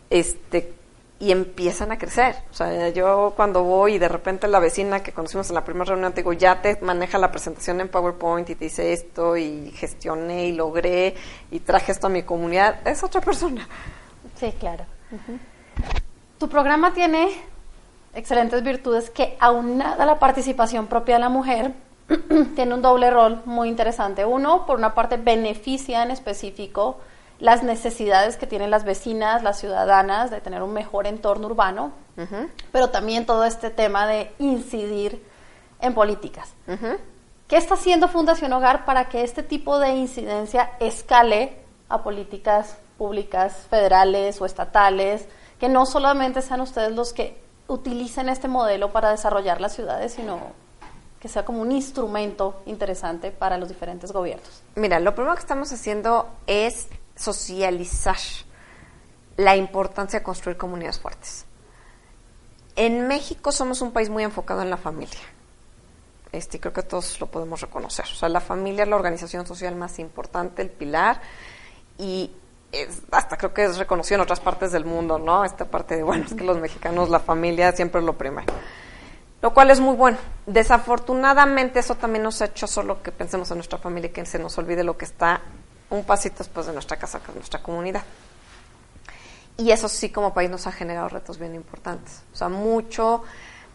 este, 0.10 0.74
y 1.17 1.32
empiezan 1.32 1.93
a 1.93 1.98
crecer. 1.98 2.36
O 2.52 2.54
sea, 2.54 2.89
yo 2.89 3.32
cuando 3.38 3.63
voy 3.63 3.93
y 3.93 4.00
de 4.00 4.10
repente 4.10 4.50
la 4.50 4.60
vecina 4.60 5.02
que 5.02 5.13
conocimos 5.13 5.48
en 5.48 5.56
la 5.56 5.63
primera 5.63 5.86
reunión, 5.86 6.12
te 6.12 6.24
digo, 6.24 6.34
ya 6.34 6.62
te 6.62 6.78
maneja 6.82 7.17
la 7.17 7.32
presentación 7.32 7.80
en 7.80 7.88
PowerPoint 7.88 8.50
y 8.50 8.56
te 8.56 8.65
dice 8.65 8.91
esto 8.91 9.38
y 9.38 9.72
gestioné 9.72 10.48
y 10.48 10.52
logré 10.52 11.15
y 11.52 11.62
traje 11.62 11.93
esto 11.93 12.08
a 12.08 12.10
mi 12.10 12.24
comunidad, 12.24 12.86
es 12.86 13.02
otra 13.02 13.22
persona. 13.22 13.65
Sí, 14.43 14.51
claro. 14.60 14.84
Tu 16.38 16.49
programa 16.49 16.93
tiene 16.93 17.29
excelentes 18.13 18.62
virtudes 18.62 19.10
que 19.10 19.38
aunada 19.39 20.06
la 20.06 20.19
participación 20.19 20.88
propia 20.88 21.15
de 21.15 21.21
la 21.21 21.29
mujer, 21.29 21.71
tiene 22.56 22.73
un 22.73 22.82
doble 22.82 23.10
rol 23.10 23.41
muy 23.45 23.69
interesante. 23.69 24.25
Uno, 24.25 24.65
por 24.65 24.77
una 24.77 24.93
parte, 24.93 25.15
beneficia 25.15 26.03
en 26.03 26.12
específico 26.12 26.97
las 27.39 27.63
necesidades 27.63 28.36
que 28.36 28.45
tienen 28.45 28.69
las 28.69 28.84
vecinas, 28.84 29.43
las 29.43 29.60
ciudadanas, 29.60 30.29
de 30.29 30.41
tener 30.41 30.62
un 30.62 30.73
mejor 30.73 31.08
entorno 31.08 31.47
urbano, 31.47 31.93
pero 32.73 32.89
también 32.89 33.25
todo 33.25 33.45
este 33.45 33.69
tema 33.69 34.08
de 34.08 34.29
incidir 34.39 35.25
en 35.79 35.93
políticas. 35.93 36.53
¿Qué 37.47 37.56
está 37.56 37.75
haciendo 37.75 38.10
Fundación 38.10 38.51
Hogar 38.51 38.84
para 38.84 39.08
que 39.08 39.23
este 39.23 39.41
tipo 39.41 39.79
de 39.79 39.91
incidencia 39.91 40.71
escale 40.82 41.60
a 41.88 42.03
políticas 42.03 42.77
públicas, 42.97 43.67
federales 43.69 44.41
o 44.41 44.45
estatales, 44.45 45.27
que 45.60 45.69
no 45.69 45.86
solamente 45.86 46.41
sean 46.41 46.62
ustedes 46.62 46.91
los 46.93 47.13
que 47.13 47.41
utilicen 47.67 48.29
este 48.29 48.47
modelo 48.47 48.91
para 48.91 49.12
desarrollar 49.12 49.62
las 49.62 49.73
ciudades, 49.73 50.13
sino 50.13 50.39
que 51.19 51.29
sea 51.29 51.45
como 51.45 51.62
un 51.62 51.71
instrumento 51.71 52.62
interesante 52.65 53.32
para 53.32 53.58
los 53.58 53.69
diferentes 53.69 54.12
gobiernos. 54.12 54.62
Mira, 54.75 54.99
lo 54.99 55.15
primero 55.15 55.36
que 55.36 55.41
estamos 55.41 55.71
haciendo 55.71 56.27
es 56.47 56.89
socializar 57.15 58.17
la 59.38 59.56
importancia 59.56 60.19
de 60.19 60.23
construir 60.23 60.58
comunidades 60.58 60.99
fuertes. 60.99 61.45
En 62.75 63.08
México 63.08 63.51
somos 63.51 63.82
un 63.82 63.91
país 63.91 64.10
muy 64.10 64.23
enfocado 64.23 64.62
en 64.62 64.69
la 64.69 64.77
familia. 64.77 65.21
Este, 66.34 66.60
creo 66.60 66.73
que 66.73 66.84
todos 66.84 67.19
lo 67.21 67.27
podemos 67.27 67.62
reconocer. 67.62 68.06
O 68.06 68.15
sea, 68.15 68.27
la 68.27 68.41
familia 68.41 68.84
es 68.84 68.89
la 68.89 68.95
organización 68.95 69.45
social 69.45 69.75
más 69.75 69.99
importante, 69.99 70.62
el 70.62 70.71
pilar, 70.71 71.21
y 71.97 72.32
hasta 73.12 73.38
creo 73.38 73.54
que 73.54 73.66
es 73.66 73.78
reconocido 73.78 74.16
en 74.16 74.22
otras 74.22 74.40
partes 74.40 74.72
del 74.72 74.86
mundo, 74.86 75.20
¿no? 75.20 75.46
Esta 75.46 75.66
parte 75.66 75.96
de, 75.96 76.04
bueno, 76.04 76.26
es 76.26 76.34
que 76.34 76.44
los 76.44 76.60
mexicanos, 76.60 77.10
la 77.10 77.20
familia 77.20 77.72
siempre 77.72 78.00
es 78.00 78.06
lo 78.06 78.18
primero. 78.18 78.52
Lo 79.42 79.54
cual 79.54 79.72
es 79.72 79.80
muy 79.80 79.96
bueno. 79.96 80.18
Desafortunadamente 80.46 81.80
eso 81.80 81.96
también 81.96 82.24
nos 82.24 82.42
ha 82.42 82.46
hecho 82.46 82.66
solo 82.66 83.04
que 83.04 83.12
pensemos 83.12 83.52
en 83.52 83.58
nuestra 83.58 83.78
familia 83.78 84.10
y 84.10 84.14
que 84.14 84.26
se 84.26 84.40
nos 84.40 84.58
olvide 84.58 84.84
lo 84.84 84.98
que 84.98 85.06
está 85.06 85.42
un 85.90 86.06
pasito 86.06 86.38
después 86.40 86.66
de 86.66 86.74
nuestra 86.74 86.98
casa, 86.98 87.20
que 87.20 87.32
es 87.32 87.36
nuestra 87.36 87.62
comunidad. 87.62 88.04
Y 89.58 89.72
eso 89.72 89.88
sí 89.88 90.10
como 90.10 90.34
país 90.34 90.50
nos 90.50 90.66
ha 90.66 90.72
generado 90.72 91.10
retos 91.10 91.38
bien 91.38 91.54
importantes. 91.56 92.24
O 92.32 92.36
sea, 92.36 92.50
mucho 92.50 93.24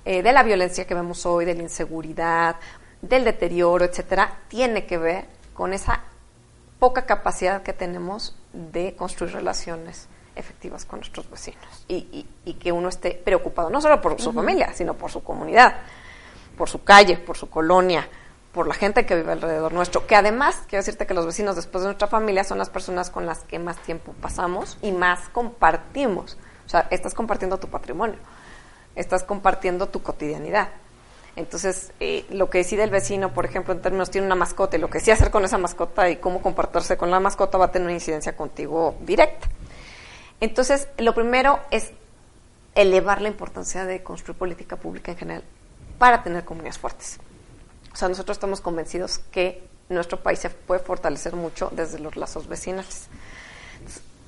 eh, 0.04 0.22
de 0.22 0.32
la 0.32 0.42
violencia 0.42 0.86
que 0.86 0.94
vemos 0.94 1.26
hoy, 1.26 1.44
de 1.44 1.54
la 1.54 1.62
inseguridad, 1.62 2.56
del 3.02 3.24
deterioro, 3.24 3.84
etcétera, 3.84 4.38
tiene 4.48 4.86
que 4.86 4.98
ver 4.98 5.26
con 5.54 5.72
esa 5.72 6.00
poca 6.78 7.04
capacidad 7.04 7.62
que 7.62 7.72
tenemos 7.72 8.37
de 8.52 8.94
construir 8.96 9.32
relaciones 9.32 10.08
efectivas 10.34 10.84
con 10.84 11.00
nuestros 11.00 11.28
vecinos 11.30 11.84
y, 11.88 12.26
que 12.60 12.72
uno 12.72 12.88
esté 12.88 13.10
preocupado 13.12 13.70
no 13.70 13.80
solo 13.80 14.00
por 14.00 14.20
su 14.20 14.32
familia, 14.32 14.72
sino 14.72 14.94
por 14.94 15.10
su 15.10 15.22
comunidad, 15.22 15.76
por 16.56 16.68
su 16.68 16.82
calle, 16.82 17.18
por 17.18 17.36
su 17.36 17.50
colonia, 17.50 18.08
por 18.52 18.66
la 18.66 18.74
gente 18.74 19.04
que 19.04 19.14
vive 19.14 19.32
alrededor 19.32 19.72
nuestro, 19.72 20.06
que 20.06 20.16
además, 20.16 20.62
quiero 20.68 20.80
decirte 20.80 21.06
que 21.06 21.14
los 21.14 21.26
vecinos 21.26 21.56
después 21.56 21.82
de 21.82 21.88
nuestra 21.88 22.08
familia 22.08 22.44
son 22.44 22.58
las 22.58 22.70
personas 22.70 23.10
con 23.10 23.26
las 23.26 23.40
que 23.44 23.58
más 23.58 23.76
tiempo 23.78 24.14
pasamos 24.20 24.78
y 24.80 24.92
más 24.92 25.28
compartimos. 25.28 26.38
O 26.66 26.68
sea, 26.68 26.88
estás 26.90 27.14
compartiendo 27.14 27.58
tu 27.58 27.68
patrimonio, 27.68 28.18
estás 28.94 29.24
compartiendo 29.24 29.88
tu 29.88 30.02
cotidianidad. 30.02 30.68
Entonces, 31.38 31.92
eh, 32.00 32.26
lo 32.30 32.50
que 32.50 32.58
decide 32.58 32.82
el 32.82 32.90
vecino, 32.90 33.32
por 33.32 33.44
ejemplo, 33.44 33.72
en 33.72 33.80
términos, 33.80 34.10
tiene 34.10 34.26
una 34.26 34.34
mascota 34.34 34.76
y 34.76 34.80
lo 34.80 34.90
que 34.90 34.98
sí 34.98 35.12
hacer 35.12 35.30
con 35.30 35.44
esa 35.44 35.56
mascota 35.56 36.10
y 36.10 36.16
cómo 36.16 36.42
comportarse 36.42 36.96
con 36.96 37.12
la 37.12 37.20
mascota 37.20 37.56
va 37.56 37.66
a 37.66 37.70
tener 37.70 37.86
una 37.86 37.94
incidencia 37.94 38.36
contigo 38.36 38.96
directa. 39.02 39.46
Entonces, 40.40 40.88
lo 40.98 41.14
primero 41.14 41.60
es 41.70 41.92
elevar 42.74 43.22
la 43.22 43.28
importancia 43.28 43.84
de 43.84 44.02
construir 44.02 44.36
política 44.36 44.76
pública 44.76 45.12
en 45.12 45.18
general 45.18 45.44
para 45.96 46.24
tener 46.24 46.44
comunidades 46.44 46.78
fuertes. 46.78 47.20
O 47.92 47.96
sea, 47.96 48.08
nosotros 48.08 48.36
estamos 48.36 48.60
convencidos 48.60 49.18
que 49.30 49.62
nuestro 49.88 50.20
país 50.20 50.40
se 50.40 50.50
puede 50.50 50.80
fortalecer 50.80 51.36
mucho 51.36 51.70
desde 51.72 52.00
los 52.00 52.16
lazos 52.16 52.48
vecinales. 52.48 53.06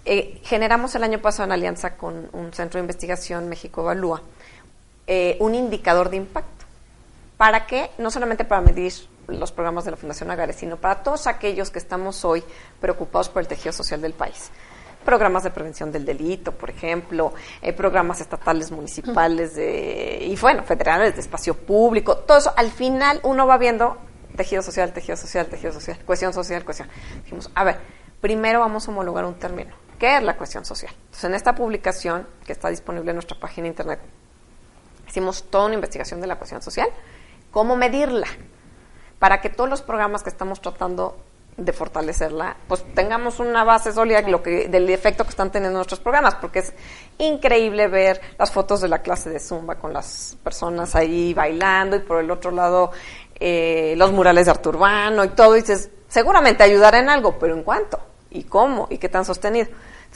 Eh, 0.05 0.41
generamos 0.45 0.95
el 0.95 1.03
año 1.03 1.21
pasado 1.21 1.47
en 1.47 1.53
alianza 1.53 1.97
con 1.97 2.29
un 2.33 2.53
centro 2.53 2.79
de 2.79 2.83
investigación 2.83 3.49
México 3.49 3.81
Evalúa 3.81 4.23
eh, 5.09 5.37
un 5.41 5.57
indicador 5.57 6.09
de 6.09 6.19
impacto. 6.19 6.61
¿Para 7.41 7.65
qué? 7.65 7.91
No 7.97 8.11
solamente 8.11 8.45
para 8.45 8.61
medir 8.61 8.93
los 9.27 9.51
programas 9.51 9.87
de 9.87 9.91
la 9.91 9.97
Fundación 9.97 10.31
Agares, 10.31 10.57
sino 10.57 10.77
para 10.77 11.03
todos 11.03 11.27
aquellos 11.27 11.71
que 11.71 11.79
estamos 11.79 12.23
hoy 12.23 12.45
preocupados 12.83 13.31
por 13.31 13.41
el 13.41 13.49
tejido 13.49 13.73
social 13.73 14.03
del 14.03 14.13
país. 14.13 14.51
Programas 15.07 15.43
de 15.43 15.51
prevención 15.51 15.91
del 15.91 16.05
delito, 16.05 16.53
por 16.53 16.69
ejemplo, 16.69 17.33
eh, 17.63 17.73
programas 17.73 18.21
estatales, 18.21 18.71
municipales 18.71 19.55
de, 19.55 20.19
y 20.21 20.37
bueno, 20.37 20.65
federales 20.65 21.15
de 21.15 21.23
espacio 21.23 21.57
público, 21.57 22.19
todo 22.19 22.37
eso. 22.37 22.53
Al 22.59 22.71
final 22.71 23.21
uno 23.23 23.47
va 23.47 23.57
viendo 23.57 23.97
tejido 24.37 24.61
social, 24.61 24.93
tejido 24.93 25.17
social, 25.17 25.47
tejido 25.47 25.73
social, 25.73 25.99
cuestión 26.05 26.35
social, 26.35 26.63
cuestión. 26.63 26.91
Dijimos, 27.25 27.51
a 27.55 27.65
ver, 27.65 27.79
primero 28.21 28.61
vamos 28.61 28.87
a 28.87 28.91
homologar 28.91 29.25
un 29.25 29.39
término. 29.39 29.75
¿Qué 29.99 30.19
es 30.19 30.23
la 30.23 30.37
cuestión 30.37 30.67
social? 30.67 30.93
Entonces, 30.95 31.25
en 31.25 31.35
esta 31.35 31.55
publicación, 31.55 32.27
que 32.45 32.53
está 32.53 32.69
disponible 32.69 33.13
en 33.13 33.17
nuestra 33.17 33.41
página 33.41 33.63
de 33.63 33.69
internet, 33.69 34.01
hicimos 35.09 35.45
toda 35.45 35.65
una 35.65 35.77
investigación 35.77 36.21
de 36.21 36.27
la 36.27 36.37
cuestión 36.37 36.61
social, 36.61 36.91
cómo 37.51 37.77
medirla, 37.77 38.27
para 39.19 39.41
que 39.41 39.51
todos 39.51 39.69
los 39.69 39.83
programas 39.83 40.23
que 40.23 40.31
estamos 40.31 40.61
tratando 40.61 41.17
de 41.57 41.73
fortalecerla, 41.73 42.57
pues 42.69 42.85
tengamos 42.95 43.39
una 43.39 43.65
base 43.65 43.93
sólida 43.93 44.23
lo 44.23 44.43
que, 44.43 44.69
del 44.69 44.89
efecto 44.89 45.25
que 45.25 45.31
están 45.31 45.53
teniendo 45.53 45.79
nuestros 45.79 46.01
programas, 46.01 46.37
porque 46.37 46.61
es 46.61 46.73
increíble 47.19 47.87
ver 47.89 48.21
las 48.39 48.51
fotos 48.51 48.81
de 48.81 48.89
la 48.89 49.01
clase 49.03 49.29
de 49.29 49.41
Zumba 49.41 49.75
con 49.75 49.93
las 49.93 50.39
personas 50.43 50.95
ahí 50.95 51.35
bailando 51.35 51.97
y 51.97 52.01
por 52.01 52.21
el 52.21 52.31
otro 52.31 52.51
lado 52.51 52.93
eh, 53.39 53.95
los 53.97 54.11
murales 54.13 54.47
de 54.47 54.53
Artur 54.53 54.77
Urbano 54.77 55.25
y 55.25 55.29
todo, 55.29 55.57
y 55.57 55.61
dices, 55.61 55.91
seguramente 56.09 56.63
ayudará 56.63 56.99
en 56.99 57.11
algo, 57.11 57.39
pero 57.39 57.55
¿en 57.55 57.63
cuánto? 57.63 58.01
¿Y 58.31 58.45
cómo? 58.45 58.87
¿Y 58.91 58.99
qué 58.99 59.09
tan 59.09 59.25
sostenido? 59.25 59.69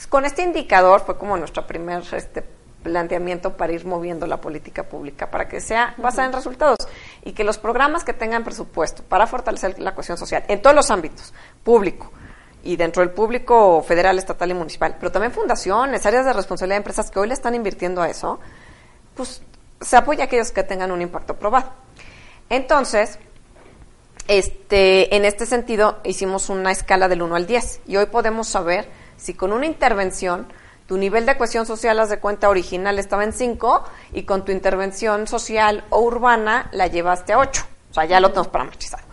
con 0.09 0.25
este 0.25 0.41
indicador 0.41 1.01
fue 1.05 1.17
como 1.17 1.37
nuestro 1.37 1.65
primer 1.65 2.03
este, 2.11 2.43
planteamiento 2.83 3.57
para 3.57 3.73
ir 3.73 3.85
moviendo 3.85 4.27
la 4.27 4.41
política 4.41 4.83
pública, 4.83 5.31
para 5.31 5.47
que 5.47 5.59
sea 5.61 5.95
basada 5.97 6.27
en 6.27 6.33
resultados 6.33 6.77
y 7.25 7.33
que 7.33 7.43
los 7.43 7.57
programas 7.57 8.05
que 8.05 8.13
tengan 8.13 8.45
presupuesto 8.45 9.03
para 9.03 9.27
fortalecer 9.27 9.77
la 9.79 9.93
cohesión 9.93 10.17
social 10.17 10.45
en 10.47 10.61
todos 10.61 10.75
los 10.75 10.89
ámbitos, 10.91 11.33
público 11.63 12.11
y 12.63 12.77
dentro 12.77 13.01
del 13.01 13.11
público 13.11 13.83
federal, 13.83 14.17
estatal 14.17 14.49
y 14.51 14.53
municipal, 14.53 14.95
pero 14.99 15.11
también 15.11 15.33
fundaciones, 15.33 16.05
áreas 16.05 16.25
de 16.25 16.33
responsabilidad 16.33 16.75
de 16.75 16.81
empresas 16.81 17.11
que 17.11 17.19
hoy 17.19 17.27
le 17.27 17.33
están 17.33 17.55
invirtiendo 17.55 18.01
a 18.01 18.09
eso, 18.09 18.39
pues 19.15 19.41
se 19.81 19.97
apoya 19.97 20.23
a 20.23 20.25
aquellos 20.27 20.51
que 20.51 20.63
tengan 20.63 20.91
un 20.91 21.01
impacto 21.01 21.35
probado. 21.35 21.71
Entonces, 22.49 23.19
este, 24.27 25.15
en 25.15 25.25
este 25.25 25.45
sentido, 25.45 25.99
hicimos 26.03 26.49
una 26.49 26.71
escala 26.71 27.07
del 27.07 27.23
1 27.23 27.35
al 27.35 27.47
10 27.47 27.81
y 27.87 27.97
hoy 27.97 28.05
podemos 28.05 28.47
saber 28.47 28.87
si 29.17 29.33
con 29.33 29.51
una 29.51 29.65
intervención 29.65 30.47
tu 30.87 30.97
nivel 30.97 31.25
de 31.25 31.37
cohesión 31.37 31.65
social, 31.65 31.99
haz 31.99 32.09
de 32.09 32.19
cuenta, 32.19 32.49
original 32.49 32.99
estaba 32.99 33.23
en 33.23 33.33
5 33.33 33.83
y 34.13 34.23
con 34.23 34.45
tu 34.45 34.51
intervención 34.51 35.27
social 35.27 35.83
o 35.89 36.01
urbana 36.01 36.69
la 36.71 36.87
llevaste 36.87 37.33
a 37.33 37.39
8. 37.39 37.65
O 37.89 37.93
sea, 37.93 38.05
ya 38.05 38.19
lo 38.19 38.29
tenemos 38.29 38.49
parametrizado. 38.49 39.03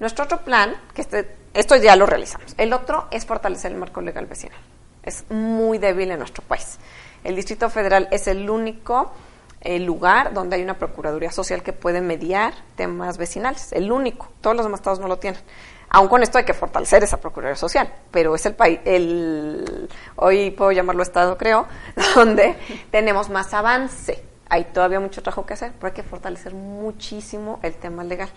Nuestro 0.00 0.24
otro 0.24 0.44
plan, 0.44 0.76
que 0.92 1.00
este, 1.00 1.36
esto 1.54 1.76
ya 1.76 1.96
lo 1.96 2.04
realizamos. 2.04 2.54
El 2.58 2.72
otro 2.72 3.08
es 3.10 3.24
fortalecer 3.24 3.72
el 3.72 3.78
marco 3.78 4.00
legal 4.00 4.26
vecinal. 4.26 4.58
Es 5.02 5.24
muy 5.30 5.78
débil 5.78 6.10
en 6.10 6.18
nuestro 6.18 6.42
país. 6.42 6.78
El 7.22 7.36
Distrito 7.36 7.70
Federal 7.70 8.08
es 8.10 8.26
el 8.26 8.50
único 8.50 9.12
eh, 9.60 9.78
lugar 9.78 10.34
donde 10.34 10.56
hay 10.56 10.62
una 10.62 10.78
Procuraduría 10.78 11.30
Social 11.30 11.62
que 11.62 11.72
puede 11.72 12.02
mediar 12.02 12.52
temas 12.76 13.16
vecinales. 13.16 13.72
El 13.72 13.92
único. 13.92 14.28
Todos 14.42 14.56
los 14.56 14.66
demás 14.66 14.80
estados 14.80 15.00
no 15.00 15.08
lo 15.08 15.18
tienen. 15.18 15.40
Aún 15.90 16.08
con 16.08 16.22
esto 16.22 16.38
hay 16.38 16.44
que 16.44 16.54
fortalecer 16.54 17.04
esa 17.04 17.20
Procuraduría 17.20 17.56
Social, 17.56 17.92
pero 18.10 18.34
es 18.34 18.44
el 18.46 18.54
país, 18.54 18.80
el, 18.84 19.88
hoy 20.16 20.50
puedo 20.50 20.72
llamarlo 20.72 21.02
Estado, 21.02 21.38
creo, 21.38 21.66
donde 22.14 22.56
tenemos 22.90 23.30
más 23.30 23.54
avance. 23.54 24.24
Hay 24.48 24.64
todavía 24.64 25.00
mucho 25.00 25.22
trabajo 25.22 25.46
que 25.46 25.54
hacer, 25.54 25.72
pero 25.74 25.88
hay 25.88 25.94
que 25.94 26.02
fortalecer 26.02 26.54
muchísimo 26.54 27.60
el 27.62 27.74
tema 27.74 28.04
legal. 28.04 28.28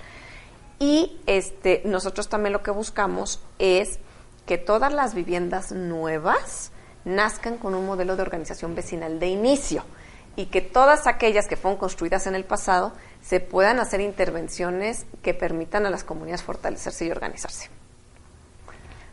Y 0.79 1.19
este, 1.25 1.81
nosotros 1.85 2.29
también 2.29 2.53
lo 2.53 2.61
que 2.61 2.71
buscamos 2.71 3.41
es 3.57 3.99
que 4.45 4.57
todas 4.57 4.93
las 4.93 5.13
viviendas 5.13 5.71
nuevas 5.71 6.71
nazcan 7.03 7.57
con 7.57 7.73
un 7.73 7.85
modelo 7.85 8.15
de 8.15 8.21
organización 8.21 8.75
vecinal 8.75 9.19
de 9.19 9.27
inicio 9.27 9.83
y 10.35 10.47
que 10.47 10.61
todas 10.61 11.07
aquellas 11.07 11.47
que 11.47 11.57
fueron 11.57 11.79
construidas 11.79 12.27
en 12.27 12.35
el 12.35 12.45
pasado 12.45 12.93
se 13.21 13.39
puedan 13.39 13.79
hacer 13.79 14.01
intervenciones 14.01 15.05
que 15.21 15.33
permitan 15.33 15.85
a 15.85 15.89
las 15.89 16.03
comunidades 16.03 16.43
fortalecerse 16.43 17.05
y 17.05 17.11
organizarse. 17.11 17.69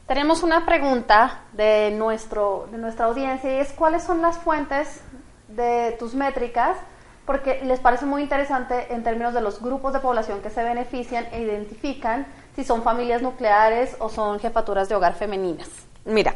Tenemos 0.06 0.42
una 0.42 0.66
pregunta 0.66 1.44
de, 1.52 1.90
nuestro, 1.90 2.68
de 2.70 2.78
nuestra 2.78 3.06
audiencia 3.06 3.56
y 3.56 3.60
es 3.60 3.72
cuáles 3.72 4.02
son 4.02 4.20
las 4.20 4.38
fuentes 4.38 5.00
de 5.48 5.96
tus 5.98 6.14
métricas, 6.14 6.76
porque 7.24 7.62
les 7.64 7.80
parece 7.80 8.04
muy 8.04 8.22
interesante 8.22 8.92
en 8.92 9.02
términos 9.02 9.32
de 9.32 9.40
los 9.40 9.62
grupos 9.62 9.94
de 9.94 10.00
población 10.00 10.42
que 10.42 10.50
se 10.50 10.62
benefician 10.62 11.26
e 11.32 11.40
identifican 11.40 12.26
si 12.54 12.64
son 12.64 12.82
familias 12.82 13.22
nucleares 13.22 13.96
o 13.98 14.10
son 14.10 14.38
jefaturas 14.40 14.90
de 14.90 14.94
hogar 14.94 15.14
femeninas. 15.14 15.70
Mira, 16.04 16.34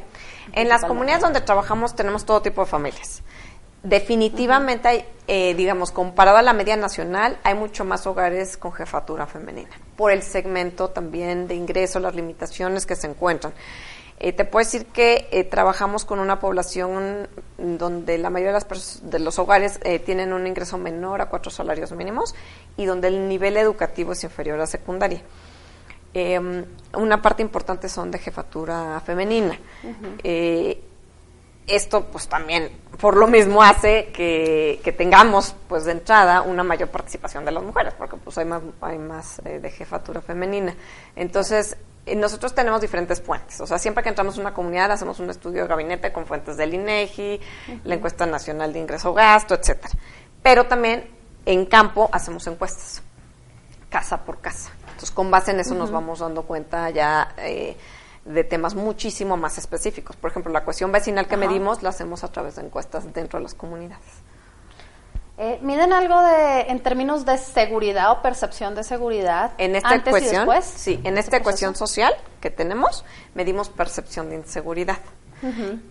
en 0.52 0.68
las 0.68 0.85
comunidades 0.85 1.22
donde 1.22 1.42
trabajamos 1.42 1.94
tenemos 1.94 2.24
todo 2.24 2.40
tipo 2.40 2.62
de 2.62 2.70
familias. 2.70 3.22
Definitivamente 3.82 4.88
hay, 4.88 5.04
eh, 5.28 5.54
digamos, 5.54 5.92
comparado 5.92 6.38
a 6.38 6.42
la 6.42 6.52
media 6.52 6.76
nacional, 6.76 7.38
hay 7.44 7.54
mucho 7.54 7.84
más 7.84 8.06
hogares 8.08 8.56
con 8.56 8.72
jefatura 8.72 9.26
femenina, 9.26 9.70
por 9.96 10.10
el 10.10 10.22
segmento 10.22 10.88
también 10.88 11.46
de 11.46 11.54
ingreso, 11.54 12.00
las 12.00 12.14
limitaciones 12.14 12.86
que 12.86 12.96
se 12.96 13.06
encuentran. 13.06 13.52
Eh, 14.18 14.32
te 14.32 14.44
puedo 14.44 14.64
decir 14.64 14.86
que 14.86 15.28
eh, 15.30 15.44
trabajamos 15.44 16.04
con 16.04 16.18
una 16.18 16.40
población 16.40 17.28
donde 17.56 18.18
la 18.18 18.30
mayoría 18.30 18.52
de, 18.52 18.66
las 18.68 19.00
de 19.08 19.20
los 19.20 19.38
hogares 19.38 19.78
tienen 20.04 20.32
un 20.32 20.48
ingreso 20.48 20.76
menor 20.76 21.20
a 21.20 21.26
cuatro 21.26 21.52
salarios 21.52 21.92
mínimos 21.92 22.34
y 22.76 22.84
donde 22.84 23.06
el 23.06 23.28
nivel 23.28 23.56
educativo 23.56 24.10
es 24.10 24.24
inferior 24.24 24.60
a 24.60 24.66
secundaria. 24.66 25.22
Em, 26.14 26.64
una 26.94 27.22
parte 27.22 27.42
importante 27.42 27.88
son 27.88 28.10
de 28.10 28.18
jefatura 28.18 29.00
femenina 29.06 29.56
esto 31.68 32.07
pues 32.07 32.28
también 32.28 32.70
por 33.00 33.16
lo 33.16 33.28
mismo 33.28 33.62
hace 33.62 34.07
que, 34.12 34.94
tengamos 34.96 35.54
pues 35.68 35.85
de 35.85 35.92
entrada 35.92 36.42
una 36.42 36.64
mayor 36.64 36.88
participación 36.88 37.44
de 37.44 37.52
las 37.52 37.62
mujeres 37.62 37.94
porque 37.96 38.16
pues 38.16 38.37
hay 38.38 38.44
más 38.44 38.62
hay 38.81 38.98
más 38.98 39.40
eh, 39.44 39.61
de 39.61 39.70
jefatura 39.70 40.20
femenina. 40.20 40.74
Entonces 41.14 41.76
eh, 42.07 42.16
nosotros 42.16 42.54
tenemos 42.54 42.81
diferentes 42.81 43.22
fuentes. 43.22 43.61
O 43.61 43.66
sea 43.66 43.78
siempre 43.78 44.02
que 44.02 44.09
entramos 44.09 44.35
en 44.37 44.42
una 44.42 44.54
comunidad 44.54 44.90
hacemos 44.90 45.20
un 45.20 45.31
estudio 45.31 45.62
de 45.62 45.68
gabinete 45.68 46.12
con 46.12 46.26
fuentes 46.26 46.57
del 46.57 46.74
INEGI 46.74 47.40
la 47.85 47.94
encuesta 47.94 48.26
nacional 48.26 48.72
de 48.72 48.81
ingreso 48.81 49.14
gasto 49.14 49.54
etcétera. 49.54 49.94
Pero 50.42 50.66
también 50.66 51.09
en 51.46 51.66
campo 51.66 52.09
hacemos 52.12 52.46
encuestas 52.46 53.02
casa 53.88 54.24
por 54.24 54.40
casa. 54.40 54.70
Entonces 54.81 55.11
con 55.12 55.31
base 55.31 55.52
en 55.52 55.61
eso 55.61 55.74
nos 55.74 55.90
vamos 55.90 56.18
dando 56.18 56.42
cuenta 56.42 56.90
ya 56.90 57.35
eh, 57.38 57.76
de 58.28 58.44
temas 58.44 58.74
muchísimo 58.74 59.36
más 59.36 59.58
específicos. 59.58 60.16
Por 60.16 60.30
ejemplo, 60.30 60.52
la 60.52 60.64
cuestión 60.64 60.92
vecinal 60.92 61.26
que 61.26 61.36
medimos 61.36 61.82
la 61.82 61.88
hacemos 61.88 62.24
a 62.24 62.28
través 62.28 62.56
de 62.56 62.62
encuestas 62.62 63.12
dentro 63.12 63.38
de 63.38 63.44
las 63.44 63.54
comunidades. 63.54 64.04
Eh, 65.38 65.58
¿Miden 65.62 65.92
algo 65.92 66.20
de, 66.20 66.62
en 66.62 66.80
términos 66.80 67.24
de 67.24 67.38
seguridad 67.38 68.10
o 68.12 68.22
percepción 68.22 68.74
de 68.74 68.82
seguridad? 68.82 69.52
En 69.56 69.76
esta 69.76 69.90
antes 69.90 70.10
cuestión, 70.10 70.48
sí, 70.62 71.00
en 71.04 71.16
esta 71.16 71.42
cuestión 71.42 71.76
social 71.76 72.12
que 72.40 72.50
tenemos, 72.50 73.04
medimos 73.34 73.68
percepción 73.68 74.28
de 74.30 74.36
inseguridad. 74.36 74.98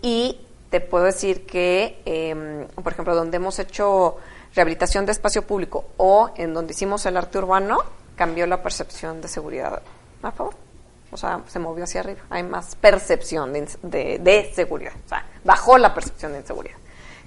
Y 0.02 0.42
te 0.68 0.82
puedo 0.82 1.06
decir 1.06 1.46
que, 1.46 2.02
em, 2.04 2.66
por 2.82 2.92
ejemplo, 2.92 3.14
donde 3.14 3.38
hemos 3.38 3.58
hecho 3.58 4.18
rehabilitación 4.54 5.06
de 5.06 5.12
espacio 5.12 5.46
público 5.46 5.86
o 5.96 6.30
en 6.36 6.52
donde 6.52 6.74
hicimos 6.74 7.06
el 7.06 7.16
arte 7.16 7.38
urbano, 7.38 7.78
cambió 8.16 8.46
la 8.46 8.62
percepción 8.62 9.22
de 9.22 9.28
seguridad. 9.28 9.80
¿A 10.22 10.30
favor? 10.30 10.67
O 11.10 11.16
sea, 11.16 11.42
se 11.46 11.58
movió 11.58 11.84
hacia 11.84 12.00
arriba. 12.00 12.20
Hay 12.30 12.42
más 12.42 12.76
percepción 12.76 13.52
de, 13.52 14.18
de, 14.18 14.52
seguridad, 14.54 14.92
o 15.06 15.08
sea, 15.08 15.26
bajó 15.44 15.78
la 15.78 15.94
percepción 15.94 16.32
de 16.32 16.38
inseguridad. 16.38 16.76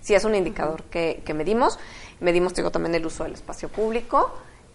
Sí, 0.02 0.16
es 0.16 0.24
un 0.26 0.36
indicador 0.36 0.84
que, 0.84 1.22
que 1.26 1.34
medimos. 1.34 1.80
Medimos, 2.20 2.54
digo, 2.54 2.72
también 2.72 2.96
el 2.96 3.06
uso 3.06 3.24
del 3.24 3.34
espacio 3.34 3.70
público 3.70 4.32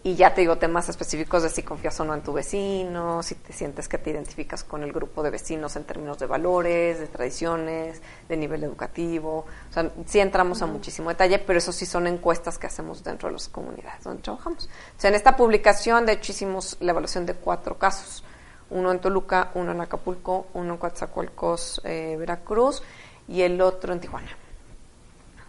y 0.07 0.15
ya 0.15 0.33
te 0.33 0.41
digo 0.41 0.57
temas 0.57 0.89
específicos 0.89 1.43
de 1.43 1.49
si 1.49 1.65
confías 1.65 1.99
o 1.99 2.05
no 2.05 2.15
en 2.15 2.21
tu 2.21 2.33
vecino, 2.33 3.25
si 3.25 3.35
te 3.35 3.53
sientes 3.53 3.89
que 3.89 3.99
te 3.99 4.11
identificas 4.11 4.63
con 4.63 4.85
el 4.85 4.93
grupo 4.93 5.21
de 5.25 5.31
vecinos 5.31 5.75
en 5.75 5.83
términos 5.83 6.21
de 6.21 6.27
valores, 6.27 7.01
de 7.01 7.09
tradiciones, 7.09 8.01
de 8.29 8.37
nivel 8.37 8.63
educativo. 8.63 9.47
O 9.69 9.73
sea, 9.73 9.91
sí 10.07 10.21
entramos 10.21 10.63
a 10.63 10.67
muchísimo 10.67 11.09
detalle, 11.09 11.41
pero 11.41 11.59
eso 11.59 11.73
sí 11.73 11.87
son 11.87 12.07
encuestas 12.07 12.57
que 12.57 12.69
hacemos 12.69 13.03
dentro 13.03 13.29
de 13.29 13.33
las 13.33 13.49
comunidades 13.49 14.05
donde 14.05 14.23
trabajamos. 14.23 14.67
O 14.97 15.01
sea, 15.01 15.11
en 15.11 15.17
esta 15.17 15.37
publicación, 15.37 16.07
de 16.07 16.13
hecho, 16.13 16.31
hicimos 16.31 16.77
la 16.79 16.93
evaluación 16.93 17.27
de 17.27 17.35
cuatro 17.35 17.77
casos 17.77 18.23
uno 18.71 18.91
en 18.91 19.01
Toluca, 19.01 19.51
uno 19.55 19.73
en 19.73 19.81
Acapulco, 19.81 20.47
uno 20.55 20.75
en 20.75 20.79
Coatzacoalcos, 20.79 21.81
eh, 21.85 22.17
Veracruz 22.19 22.83
y 23.29 23.43
el 23.43 23.61
otro 23.61 23.93
en 23.93 24.01
Tijuana. 24.01 24.31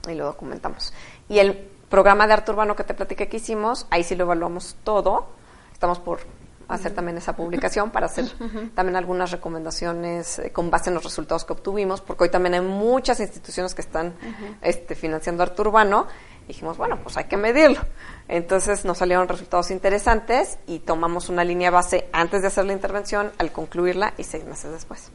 Y 0.07 0.15
lo 0.15 0.25
documentamos. 0.25 0.93
Y 1.27 1.39
el 1.39 1.53
programa 1.89 2.27
de 2.27 2.33
arte 2.33 2.51
urbano 2.51 2.75
que 2.75 2.83
te 2.83 2.93
platiqué 2.93 3.27
que 3.27 3.37
hicimos, 3.37 3.87
ahí 3.89 4.03
sí 4.03 4.15
lo 4.15 4.25
evaluamos 4.25 4.75
todo. 4.83 5.27
Estamos 5.73 5.99
por 5.99 6.19
hacer 6.67 6.93
también 6.93 7.17
esa 7.17 7.35
publicación 7.35 7.91
para 7.91 8.07
hacer 8.07 8.25
también 8.75 8.95
algunas 8.95 9.31
recomendaciones 9.31 10.39
eh, 10.39 10.51
con 10.51 10.69
base 10.69 10.89
en 10.89 10.95
los 10.95 11.03
resultados 11.03 11.45
que 11.45 11.53
obtuvimos, 11.53 12.01
porque 12.01 12.25
hoy 12.25 12.29
también 12.29 12.55
hay 12.55 12.61
muchas 12.61 13.19
instituciones 13.19 13.73
que 13.73 13.81
están 13.81 14.13
este, 14.61 14.95
financiando 14.95 15.43
arte 15.43 15.61
urbano. 15.61 16.07
Dijimos, 16.47 16.77
bueno, 16.77 16.97
pues 17.03 17.17
hay 17.17 17.25
que 17.25 17.37
medirlo. 17.37 17.81
Entonces 18.27 18.85
nos 18.85 18.97
salieron 18.97 19.27
resultados 19.27 19.71
interesantes 19.71 20.57
y 20.67 20.79
tomamos 20.79 21.29
una 21.29 21.43
línea 21.43 21.71
base 21.71 22.07
antes 22.13 22.41
de 22.41 22.47
hacer 22.47 22.65
la 22.65 22.73
intervención, 22.73 23.31
al 23.37 23.51
concluirla 23.51 24.13
y 24.17 24.23
seis 24.23 24.45
meses 24.45 24.71
después 24.71 25.11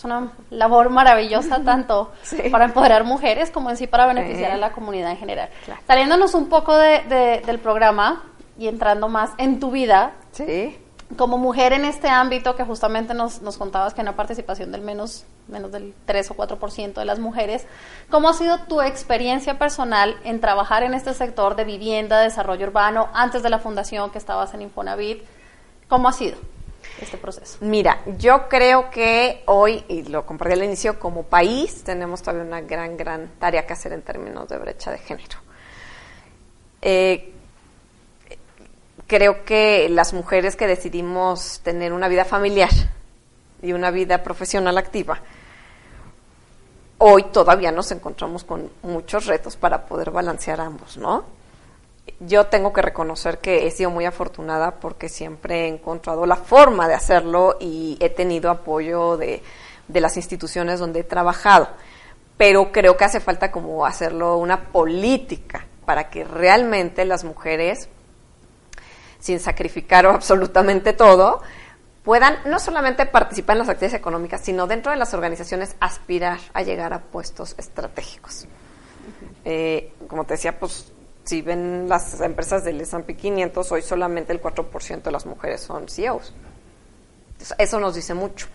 es 0.00 0.04
una 0.04 0.32
labor 0.50 0.88
maravillosa 0.90 1.62
tanto 1.64 2.12
para 2.50 2.64
empoderar 2.66 3.04
mujeres 3.04 3.50
como 3.50 3.70
en 3.70 3.76
sí 3.76 3.86
para 3.86 4.06
beneficiar 4.06 4.52
a 4.52 4.56
la 4.56 4.72
comunidad 4.72 5.10
en 5.10 5.18
general. 5.18 5.50
Saliéndonos 5.86 6.34
un 6.34 6.48
poco 6.48 6.76
de, 6.76 7.42
del 7.44 7.58
programa 7.58 8.24
y 8.58 8.68
entrando 8.68 9.08
más 9.08 9.30
en 9.38 9.60
tu 9.60 9.70
vida, 9.70 10.12
sí. 10.32 10.78
Como 11.16 11.38
mujer 11.38 11.72
en 11.72 11.84
este 11.84 12.08
ámbito 12.08 12.54
que 12.56 12.64
justamente 12.64 13.14
nos, 13.14 13.42
nos 13.42 13.56
contabas 13.58 13.94
que 13.94 14.00
hay 14.00 14.04
una 14.04 14.16
participación 14.16 14.70
del 14.70 14.82
menos, 14.82 15.24
menos 15.48 15.72
del 15.72 15.94
3 16.04 16.30
o 16.30 16.34
4% 16.36 16.94
de 16.94 17.04
las 17.04 17.18
mujeres, 17.18 17.66
¿cómo 18.10 18.28
ha 18.28 18.34
sido 18.34 18.58
tu 18.60 18.80
experiencia 18.80 19.58
personal 19.58 20.16
en 20.24 20.40
trabajar 20.40 20.82
en 20.82 20.94
este 20.94 21.14
sector 21.14 21.56
de 21.56 21.64
vivienda, 21.64 22.20
desarrollo 22.20 22.66
urbano, 22.66 23.08
antes 23.12 23.42
de 23.42 23.50
la 23.50 23.58
fundación 23.58 24.10
que 24.10 24.18
estabas 24.18 24.54
en 24.54 24.62
Infonavit? 24.62 25.22
¿Cómo 25.88 26.08
ha 26.08 26.12
sido? 26.12 26.36
este 27.00 27.16
proceso? 27.16 27.58
Mira, 27.60 28.02
yo 28.18 28.48
creo 28.48 28.90
que 28.90 29.42
hoy, 29.46 29.84
y 29.88 30.02
lo 30.04 30.26
compartí 30.26 30.54
al 30.54 30.64
inicio, 30.64 30.98
como 30.98 31.24
país 31.24 31.82
tenemos 31.84 32.22
todavía 32.22 32.44
una 32.44 32.60
gran, 32.60 32.96
gran 32.96 33.28
tarea 33.38 33.66
que 33.66 33.72
hacer 33.72 33.92
en 33.92 34.02
términos 34.02 34.48
de 34.48 34.58
brecha 34.58 34.90
de 34.90 34.98
género. 34.98 35.38
Eh, 36.82 37.34
creo 39.10 39.44
que 39.44 39.88
las 39.88 40.12
mujeres 40.12 40.54
que 40.54 40.68
decidimos 40.68 41.58
tener 41.64 41.92
una 41.92 42.06
vida 42.06 42.24
familiar 42.24 42.70
y 43.60 43.72
una 43.72 43.90
vida 43.90 44.22
profesional 44.22 44.78
activa, 44.78 45.18
hoy 46.98 47.24
todavía 47.24 47.72
nos 47.72 47.90
encontramos 47.90 48.44
con 48.44 48.70
muchos 48.82 49.26
retos 49.26 49.56
para 49.56 49.86
poder 49.86 50.12
balancear 50.12 50.60
ambos, 50.60 50.96
¿no? 50.96 51.24
yo 52.20 52.46
tengo 52.46 52.72
que 52.72 52.82
reconocer 52.82 53.38
que 53.38 53.66
he 53.66 53.70
sido 53.70 53.90
muy 53.90 54.04
afortunada 54.04 54.72
porque 54.72 55.08
siempre 55.08 55.64
he 55.64 55.68
encontrado 55.68 56.26
la 56.26 56.36
forma 56.36 56.86
de 56.86 56.94
hacerlo 56.94 57.56
y 57.60 57.96
he 58.00 58.10
tenido 58.10 58.50
apoyo 58.50 59.16
de, 59.16 59.42
las 59.88 60.16
instituciones 60.16 60.78
donde 60.78 61.00
he 61.00 61.04
trabajado. 61.04 61.68
Pero 62.36 62.72
creo 62.72 62.96
que 62.96 63.04
hace 63.04 63.20
falta 63.20 63.50
como 63.50 63.84
hacerlo 63.84 64.36
una 64.36 64.66
política 64.68 65.66
para 65.84 66.10
que 66.10 66.24
realmente 66.24 67.04
las 67.04 67.24
mujeres, 67.24 67.88
sin 69.20 69.38
sacrificar 69.38 70.06
absolutamente 70.06 70.92
todo, 70.92 71.40
puedan 72.02 72.38
no 72.46 72.58
solamente 72.58 73.06
participar 73.06 73.54
en 73.54 73.58
las 73.60 73.68
actividades 73.68 74.00
económicas, 74.00 74.40
sino 74.40 74.66
dentro 74.66 74.90
de 74.90 74.98
las 74.98 75.14
organizaciones 75.14 75.76
aspirar 75.80 76.38
a 76.54 76.62
llegar 76.62 76.92
a 76.92 77.00
puestos 77.00 77.54
estratégicos. 77.58 78.48
Eh, 79.44 79.92
como 80.08 80.24
te 80.24 80.34
decía, 80.34 80.58
pues 80.58 80.92
si 81.24 81.42
ven 81.42 81.88
las 81.88 82.20
empresas 82.20 82.64
del 82.64 82.80
S&P 82.80 83.16
500, 83.16 83.70
hoy 83.72 83.82
solamente 83.82 84.32
el 84.32 84.40
4% 84.42 85.02
de 85.02 85.12
las 85.12 85.26
mujeres 85.26 85.60
son 85.60 85.88
CEOs. 85.88 86.32
eso 87.58 87.80
nos 87.80 87.94
dice 87.94 88.14
mucho. 88.14 88.46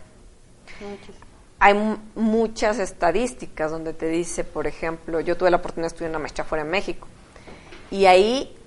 Hay 1.60 1.74
muchas 2.16 2.80
estadísticas 2.80 3.72
donde 3.72 3.94
te 3.94 4.08
dice, 4.08 4.44
por 4.44 4.68
ejemplo, 4.68 5.22
yo 5.22 5.38
tuve 5.38 5.52
la 5.52 5.58
oportunidad 5.58 5.90
de 5.90 5.94
estudiar 5.94 6.10
una 6.10 6.20
maestría 6.20 6.44
fuera 6.44 6.64
en 6.64 6.72
México 6.72 7.08
y 7.92 8.06
ahí 8.08 8.58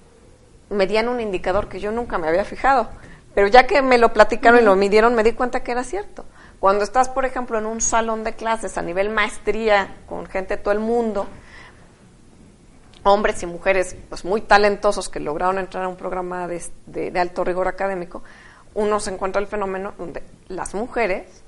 me 0.70 0.86
dieron 0.86 1.14
un 1.14 1.20
indicador 1.20 1.68
que 1.68 1.80
yo 1.80 1.92
nunca 1.92 2.18
me 2.18 2.28
había 2.28 2.44
fijado, 2.44 2.88
pero 3.34 3.46
ya 3.46 3.66
que 3.66 3.82
me 3.82 3.98
lo 3.98 4.12
platicaron 4.12 4.60
y 4.60 4.62
lo 4.62 4.76
midieron, 4.76 5.14
me 5.14 5.22
di 5.22 5.32
cuenta 5.32 5.62
que 5.62 5.72
era 5.72 5.84
cierto. 5.84 6.24
Cuando 6.60 6.82
estás, 6.82 7.08
por 7.08 7.24
ejemplo, 7.24 7.58
en 7.58 7.66
un 7.66 7.80
salón 7.80 8.24
de 8.24 8.34
clases 8.34 8.76
a 8.78 8.82
nivel 8.82 9.10
maestría 9.10 9.96
con 10.08 10.26
gente 10.26 10.56
de 10.56 10.62
todo 10.62 10.72
el 10.72 10.80
mundo, 10.80 11.26
hombres 13.04 13.42
y 13.42 13.46
mujeres 13.46 13.96
pues 14.08 14.24
muy 14.24 14.40
talentosos 14.40 15.08
que 15.08 15.20
lograron 15.20 15.58
entrar 15.58 15.84
a 15.84 15.88
un 15.88 15.96
programa 15.96 16.48
de, 16.48 17.12
alto 17.18 17.44
rigor 17.44 17.68
académico, 17.68 18.22
uno 18.74 19.00
se 19.00 19.10
encuentra 19.10 19.40
el 19.40 19.46
fenómeno 19.46 19.94
donde 19.98 20.22
las 20.48 20.74
mujeres 20.74 21.42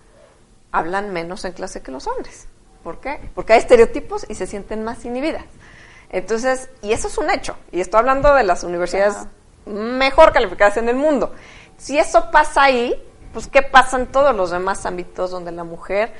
hablan 0.72 1.12
menos 1.12 1.44
en 1.44 1.52
clase 1.52 1.82
que 1.82 1.90
los 1.90 2.06
hombres. 2.06 2.46
¿Por 2.84 3.00
qué? 3.00 3.20
Porque 3.34 3.52
hay 3.52 3.58
estereotipos 3.58 4.24
y 4.28 4.34
se 4.34 4.46
sienten 4.46 4.84
más 4.84 5.04
inhibidas. 5.04 5.44
Entonces, 6.10 6.70
y 6.82 6.92
eso 6.92 7.08
es 7.08 7.18
un 7.18 7.30
hecho. 7.30 7.56
Y 7.72 7.80
estoy 7.80 8.00
hablando 8.00 8.34
de 8.34 8.42
las 8.42 8.64
universidades 8.64 9.16
mejor 9.66 10.32
calificadas 10.32 10.76
en 10.76 10.88
el 10.88 10.96
mundo. 10.96 11.32
Si 11.78 11.98
eso 11.98 12.30
pasa 12.30 12.64
ahí, 12.64 13.00
pues 13.32 13.46
¿qué 13.46 13.62
pasa 13.62 13.98
en 13.98 14.06
todos 14.06 14.34
los 14.34 14.50
demás 14.50 14.84
ámbitos 14.86 15.30
donde 15.30 15.52
la 15.52 15.64
mujer 15.64 16.12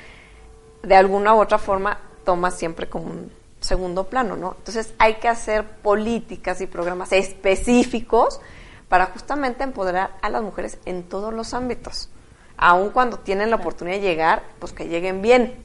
de 0.83 0.95
alguna 0.95 1.35
u 1.35 1.41
otra 1.41 1.59
forma 1.59 1.99
toma 2.25 2.51
siempre 2.51 2.89
como 2.89 3.07
un 3.07 3.33
segundo 3.61 4.05
plano, 4.05 4.37
¿no? 4.37 4.55
Entonces 4.57 4.95
hay 4.99 5.15
que 5.15 5.29
hacer 5.29 5.65
políticas 5.65 6.61
y 6.61 6.67
programas 6.67 7.13
específicos 7.13 8.41
para 8.89 9.07
justamente 9.07 9.65
empoderar 9.65 10.17
a 10.23 10.29
las 10.31 10.43
mujeres 10.43 10.79
en 10.85 11.03
todos 11.03 11.35
los 11.35 11.53
ámbitos. 11.53 12.09
Aun 12.57 12.91
cuando 12.91 13.19
tienen 13.19 13.51
la 13.51 13.57
oportunidad 13.57 13.97
de 13.97 14.03
llegar, 14.03 14.43
pues 14.59 14.73
que 14.73 14.89
lleguen 14.89 15.23
bien. 15.23 15.65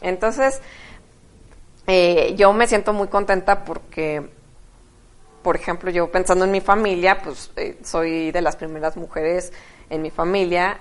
Entonces, 0.00 0.60
eh, 1.86 2.34
yo 2.36 2.52
me 2.52 2.66
siento 2.66 2.92
muy 2.92 3.08
contenta 3.08 3.64
porque, 3.64 4.28
por 5.42 5.56
ejemplo, 5.56 5.90
yo 5.90 6.10
pensando 6.10 6.44
en 6.44 6.50
mi 6.50 6.60
familia, 6.60 7.18
pues 7.22 7.50
eh, 7.56 7.78
soy 7.82 8.30
de 8.32 8.40
las 8.40 8.56
primeras 8.56 8.96
mujeres 8.96 9.52
en 9.90 10.02
mi 10.02 10.10
familia 10.10 10.78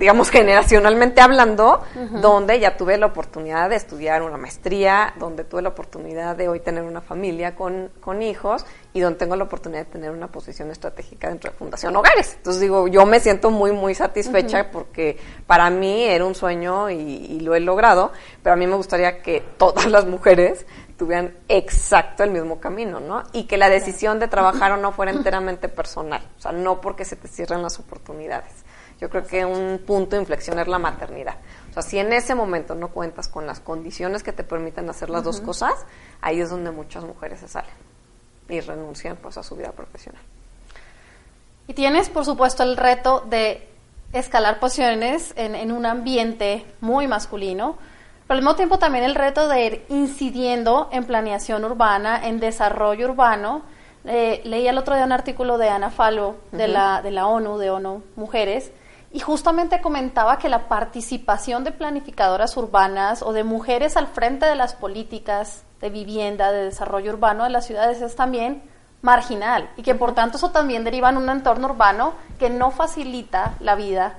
digamos, 0.00 0.30
generacionalmente 0.30 1.20
hablando, 1.20 1.82
donde 2.22 2.58
ya 2.58 2.78
tuve 2.78 2.96
la 2.96 3.04
oportunidad 3.04 3.68
de 3.68 3.76
estudiar 3.76 4.22
una 4.22 4.38
maestría, 4.38 5.12
donde 5.18 5.44
tuve 5.44 5.60
la 5.60 5.68
oportunidad 5.68 6.34
de 6.36 6.48
hoy 6.48 6.60
tener 6.60 6.84
una 6.84 7.02
familia 7.02 7.54
con, 7.54 7.90
con 8.00 8.22
hijos 8.22 8.64
y 8.94 9.00
donde 9.00 9.18
tengo 9.18 9.36
la 9.36 9.44
oportunidad 9.44 9.84
de 9.84 9.92
tener 9.92 10.10
una 10.10 10.28
posición 10.28 10.70
estratégica 10.70 11.28
dentro 11.28 11.50
de 11.50 11.58
Fundación 11.58 11.94
Hogares. 11.94 12.32
Entonces 12.38 12.62
digo, 12.62 12.88
yo 12.88 13.04
me 13.04 13.20
siento 13.20 13.50
muy, 13.50 13.72
muy 13.72 13.94
satisfecha 13.94 14.70
porque 14.70 15.18
para 15.46 15.68
mí 15.68 16.04
era 16.04 16.24
un 16.24 16.34
sueño 16.34 16.88
y, 16.88 16.94
y, 16.94 17.40
lo 17.40 17.54
he 17.54 17.60
logrado, 17.60 18.10
pero 18.42 18.54
a 18.54 18.56
mí 18.56 18.66
me 18.66 18.76
gustaría 18.76 19.20
que 19.20 19.44
todas 19.58 19.84
las 19.84 20.06
mujeres 20.06 20.64
tuvieran 20.96 21.36
exacto 21.46 22.24
el 22.24 22.30
mismo 22.30 22.58
camino, 22.58 23.00
¿no? 23.00 23.22
Y 23.34 23.44
que 23.44 23.58
la 23.58 23.68
decisión 23.68 24.18
de 24.18 24.28
trabajar 24.28 24.72
o 24.72 24.78
no 24.78 24.92
fuera 24.92 25.12
enteramente 25.12 25.68
personal, 25.68 26.22
o 26.38 26.40
sea, 26.40 26.52
no 26.52 26.80
porque 26.80 27.04
se 27.04 27.16
te 27.16 27.28
cierren 27.28 27.60
las 27.60 27.78
oportunidades 27.78 28.64
yo 29.00 29.08
creo 29.08 29.26
que 29.26 29.44
un 29.44 29.78
punto 29.86 30.16
de 30.16 30.22
inflexión 30.22 30.58
es 30.58 30.68
la 30.68 30.78
maternidad. 30.78 31.36
O 31.70 31.72
sea, 31.72 31.82
si 31.82 31.98
en 31.98 32.12
ese 32.12 32.34
momento 32.34 32.74
no 32.74 32.88
cuentas 32.88 33.28
con 33.28 33.46
las 33.46 33.60
condiciones 33.60 34.22
que 34.22 34.32
te 34.32 34.44
permiten 34.44 34.90
hacer 34.90 35.08
las 35.08 35.24
dos 35.24 35.40
cosas, 35.40 35.72
ahí 36.20 36.40
es 36.40 36.50
donde 36.50 36.70
muchas 36.70 37.04
mujeres 37.04 37.40
se 37.40 37.48
salen 37.48 37.72
y 38.48 38.60
renuncian 38.60 39.16
pues 39.16 39.38
a 39.38 39.42
su 39.42 39.56
vida 39.56 39.72
profesional. 39.72 40.20
Y 41.66 41.74
tienes, 41.74 42.10
por 42.10 42.24
supuesto, 42.24 42.62
el 42.62 42.76
reto 42.76 43.20
de 43.20 43.68
escalar 44.12 44.58
posiciones 44.58 45.32
en, 45.36 45.70
un 45.70 45.86
ambiente 45.86 46.66
muy 46.80 47.06
masculino, 47.06 47.78
pero 48.26 48.38
al 48.38 48.42
mismo 48.42 48.56
tiempo 48.56 48.78
también 48.78 49.04
el 49.04 49.14
reto 49.14 49.48
de 49.48 49.64
ir 49.64 49.84
incidiendo 49.88 50.88
en 50.92 51.04
planeación 51.04 51.64
urbana, 51.64 52.26
en 52.26 52.40
desarrollo 52.40 53.08
urbano. 53.10 53.62
Eh, 54.04 54.40
leí 54.44 54.66
el 54.66 54.78
otro 54.78 54.94
día 54.94 55.04
un 55.04 55.12
artículo 55.12 55.58
de 55.58 55.68
Ana 55.68 55.90
Falo, 55.90 56.36
de, 56.52 56.68
la, 56.68 57.02
de 57.02 57.12
la 57.12 57.26
ONU, 57.26 57.58
de 57.58 57.70
ONU 57.70 58.02
Mujeres, 58.16 58.72
y 59.12 59.20
justamente 59.20 59.80
comentaba 59.80 60.38
que 60.38 60.48
la 60.48 60.68
participación 60.68 61.64
de 61.64 61.72
planificadoras 61.72 62.56
urbanas 62.56 63.22
o 63.22 63.32
de 63.32 63.44
mujeres 63.44 63.96
al 63.96 64.06
frente 64.06 64.46
de 64.46 64.54
las 64.54 64.74
políticas 64.74 65.64
de 65.80 65.90
vivienda, 65.90 66.52
de 66.52 66.66
desarrollo 66.66 67.12
urbano 67.12 67.44
de 67.44 67.50
las 67.50 67.66
ciudades 67.66 68.00
es 68.02 68.14
también 68.14 68.62
marginal 69.02 69.70
y 69.76 69.82
que 69.82 69.94
por 69.94 70.14
tanto 70.14 70.36
eso 70.36 70.50
también 70.50 70.84
deriva 70.84 71.08
en 71.08 71.16
un 71.16 71.28
entorno 71.28 71.68
urbano 71.68 72.14
que 72.38 72.50
no 72.50 72.70
facilita 72.70 73.54
la 73.60 73.74
vida 73.74 74.18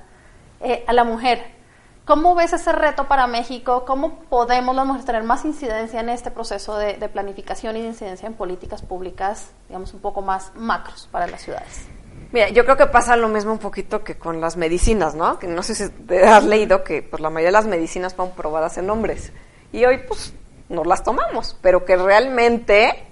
eh, 0.59 0.83
a 0.87 0.93
la 0.93 1.03
mujer. 1.03 1.61
¿Cómo 2.03 2.35
ves 2.35 2.51
ese 2.51 2.73
reto 2.73 3.07
para 3.07 3.27
México? 3.27 3.85
¿Cómo 3.85 4.15
podemos 4.21 4.75
las 4.75 4.85
mujeres 4.85 5.05
tener 5.05 5.23
más 5.23 5.45
incidencia 5.45 5.99
en 5.99 6.09
este 6.09 6.31
proceso 6.31 6.75
de, 6.75 6.97
de 6.97 7.09
planificación 7.09 7.77
y 7.77 7.81
de 7.81 7.89
incidencia 7.89 8.27
en 8.27 8.33
políticas 8.33 8.81
públicas, 8.81 9.51
digamos, 9.69 9.93
un 9.93 10.01
poco 10.01 10.21
más 10.21 10.51
macros 10.55 11.07
para 11.11 11.27
las 11.27 11.41
ciudades? 11.41 11.87
Mira, 12.31 12.49
yo 12.49 12.63
creo 12.63 12.77
que 12.77 12.87
pasa 12.87 13.15
lo 13.15 13.27
mismo 13.27 13.51
un 13.51 13.59
poquito 13.59 14.03
que 14.03 14.17
con 14.17 14.39
las 14.39 14.57
medicinas, 14.57 15.15
¿no? 15.15 15.37
Que 15.37 15.47
no 15.47 15.63
sé 15.63 15.75
si 15.75 15.89
te 15.89 16.25
has 16.25 16.43
leído 16.43 16.83
que 16.83 17.01
pues, 17.01 17.21
la 17.21 17.29
mayoría 17.29 17.49
de 17.49 17.63
las 17.63 17.67
medicinas 17.67 18.13
fueron 18.13 18.35
probadas 18.35 18.77
en 18.77 18.89
hombres. 18.89 19.31
Y 19.71 19.85
hoy, 19.85 19.99
pues, 20.07 20.33
nos 20.69 20.87
las 20.87 21.03
tomamos, 21.03 21.57
pero 21.61 21.83
que 21.83 21.97
realmente 21.97 23.07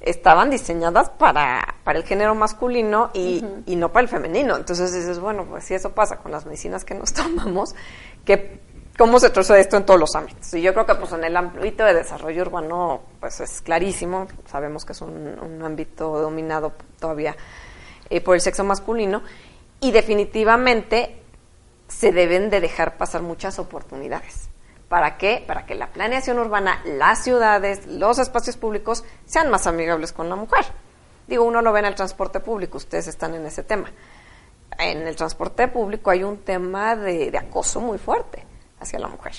estaban 0.00 0.50
diseñadas 0.50 1.08
para, 1.10 1.76
para 1.84 1.98
el 1.98 2.04
género 2.04 2.34
masculino 2.34 3.10
y, 3.14 3.42
no 3.66 3.92
para 3.92 4.02
el 4.02 4.08
femenino. 4.08 4.56
Entonces 4.56 4.92
dices, 4.92 5.18
bueno, 5.18 5.46
pues 5.46 5.64
si 5.64 5.74
eso 5.74 5.92
pasa 5.92 6.18
con 6.18 6.32
las 6.32 6.44
medicinas 6.44 6.84
que 6.84 6.94
nos 6.94 7.12
tomamos, 7.14 7.74
¿qué 8.24 8.60
cómo 8.96 9.18
se 9.18 9.30
traduce 9.30 9.58
esto 9.58 9.76
en 9.76 9.84
todos 9.84 9.98
los 9.98 10.14
ámbitos. 10.14 10.54
Y 10.54 10.62
yo 10.62 10.72
creo 10.72 10.86
que 10.86 10.94
pues 10.94 11.12
en 11.12 11.24
el 11.24 11.36
ámbito 11.36 11.84
de 11.84 11.94
desarrollo 11.94 12.42
urbano 12.42 13.02
pues 13.20 13.40
es 13.40 13.60
clarísimo, 13.60 14.26
sabemos 14.46 14.84
que 14.84 14.92
es 14.92 15.00
un, 15.00 15.62
ámbito 15.64 16.20
dominado 16.20 16.72
todavía 17.00 17.36
eh, 18.14 18.20
por 18.20 18.36
el 18.36 18.40
sexo 18.40 18.62
masculino 18.62 19.22
y 19.80 19.90
definitivamente 19.90 21.20
se 21.88 22.12
deben 22.12 22.48
de 22.48 22.60
dejar 22.60 22.96
pasar 22.96 23.22
muchas 23.22 23.58
oportunidades. 23.58 24.50
¿Para 24.88 25.16
qué? 25.18 25.42
Para 25.44 25.66
que 25.66 25.74
la 25.74 25.88
planeación 25.88 26.38
urbana, 26.38 26.80
las 26.84 27.24
ciudades, 27.24 27.88
los 27.88 28.20
espacios 28.20 28.56
públicos 28.56 29.02
sean 29.26 29.50
más 29.50 29.66
amigables 29.66 30.12
con 30.12 30.28
la 30.28 30.36
mujer. 30.36 30.64
Digo, 31.26 31.42
uno 31.42 31.60
lo 31.60 31.72
ve 31.72 31.80
en 31.80 31.86
el 31.86 31.96
transporte 31.96 32.38
público, 32.38 32.76
ustedes 32.76 33.08
están 33.08 33.34
en 33.34 33.46
ese 33.46 33.64
tema. 33.64 33.90
En 34.78 35.08
el 35.08 35.16
transporte 35.16 35.66
público 35.66 36.10
hay 36.10 36.22
un 36.22 36.38
tema 36.38 36.94
de 36.94 37.36
acoso 37.36 37.80
muy 37.80 37.98
fuerte 37.98 38.46
hacia 38.78 39.00
la 39.00 39.08
mujer. 39.08 39.32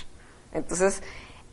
Entonces, 0.51 1.01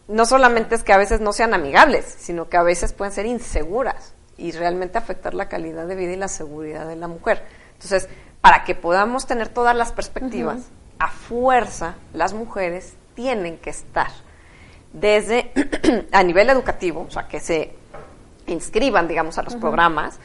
no 0.09 0.27
solamente 0.27 0.75
es 0.75 0.83
que 0.83 0.93
a 0.93 0.99
veces 0.99 1.21
no 1.21 1.33
sean 1.33 1.55
amigables, 1.55 2.17
sino 2.19 2.49
que 2.49 2.57
a 2.57 2.65
veces 2.65 2.93
pueden 2.93 3.13
ser 3.13 3.27
inseguras 3.27 4.13
y 4.43 4.51
realmente 4.51 4.99
afectar 4.99 5.35
la 5.35 5.49
calidad 5.49 5.87
de 5.87 5.95
vida 5.95 6.13
y 6.13 6.17
la 6.17 6.27
seguridad 6.27 6.87
de 6.89 6.97
la 6.97 7.07
mujer. 7.07 7.45
Entonces, 7.75 8.09
para 8.41 8.65
que 8.65 8.75
podamos 8.75 9.25
tener 9.25 9.49
todas 9.49 9.77
las 9.77 9.93
perspectivas, 9.93 10.63
a 10.99 11.09
fuerza 11.09 11.95
las 12.13 12.35
mujeres 12.35 12.95
tienen 13.15 13.59
que 13.59 13.71
estar 13.71 14.09
desde 14.93 15.53
a 16.13 16.25
nivel 16.25 16.51
educativo, 16.51 17.07
o 17.09 17.11
sea, 17.11 17.29
que 17.29 17.39
se 17.39 17.73
inscriban, 18.49 19.07
digamos, 19.07 19.39
a 19.39 19.45
los 19.45 19.55
programas 19.55 20.19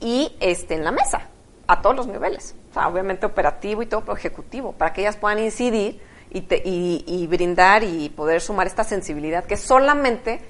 y 0.00 0.36
este, 0.40 0.74
en 0.74 0.84
la 0.84 0.92
mesa, 0.92 1.22
a 1.66 1.80
todos 1.80 1.96
los 1.96 2.06
niveles. 2.06 2.54
O 2.70 2.74
sea, 2.74 2.88
obviamente 2.88 3.24
operativo 3.24 3.80
y 3.80 3.86
todo, 3.86 4.02
pero 4.02 4.18
ejecutivo, 4.18 4.72
para 4.72 4.92
que 4.92 5.00
ellas 5.00 5.16
puedan 5.16 5.38
incidir 5.38 6.02
y, 6.30 7.26
brindar 7.26 7.84
y 7.84 8.10
poder 8.10 8.42
sumar 8.42 8.66
esta 8.66 8.84
sensibilidad 8.84 9.44
que 9.44 9.56
solamente 9.56 10.42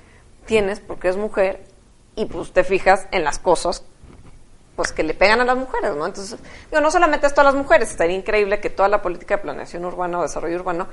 tienes 0.44 0.80
porque 0.80 1.08
es 1.08 1.16
mujer 1.16 1.75
y 2.16 2.26
pues 2.26 2.52
te 2.52 2.64
fijas 2.64 3.06
en 3.12 3.22
las 3.22 3.38
cosas 3.38 3.84
pues 4.74 4.92
que 4.92 5.02
le 5.02 5.14
pegan 5.14 5.40
a 5.40 5.44
las 5.44 5.56
mujeres, 5.56 5.96
¿no? 5.96 6.04
Entonces, 6.04 6.38
digo, 6.70 6.82
no 6.82 6.90
solamente 6.90 7.26
esto 7.26 7.40
a 7.40 7.44
las 7.44 7.54
mujeres, 7.54 7.90
estaría 7.90 8.14
increíble 8.14 8.60
que 8.60 8.68
toda 8.68 8.88
la 8.88 9.00
política 9.00 9.36
de 9.36 9.42
planeación 9.42 9.84
urbana 9.86 10.18
o 10.18 10.22
desarrollo 10.22 10.56
urbano 10.56 10.86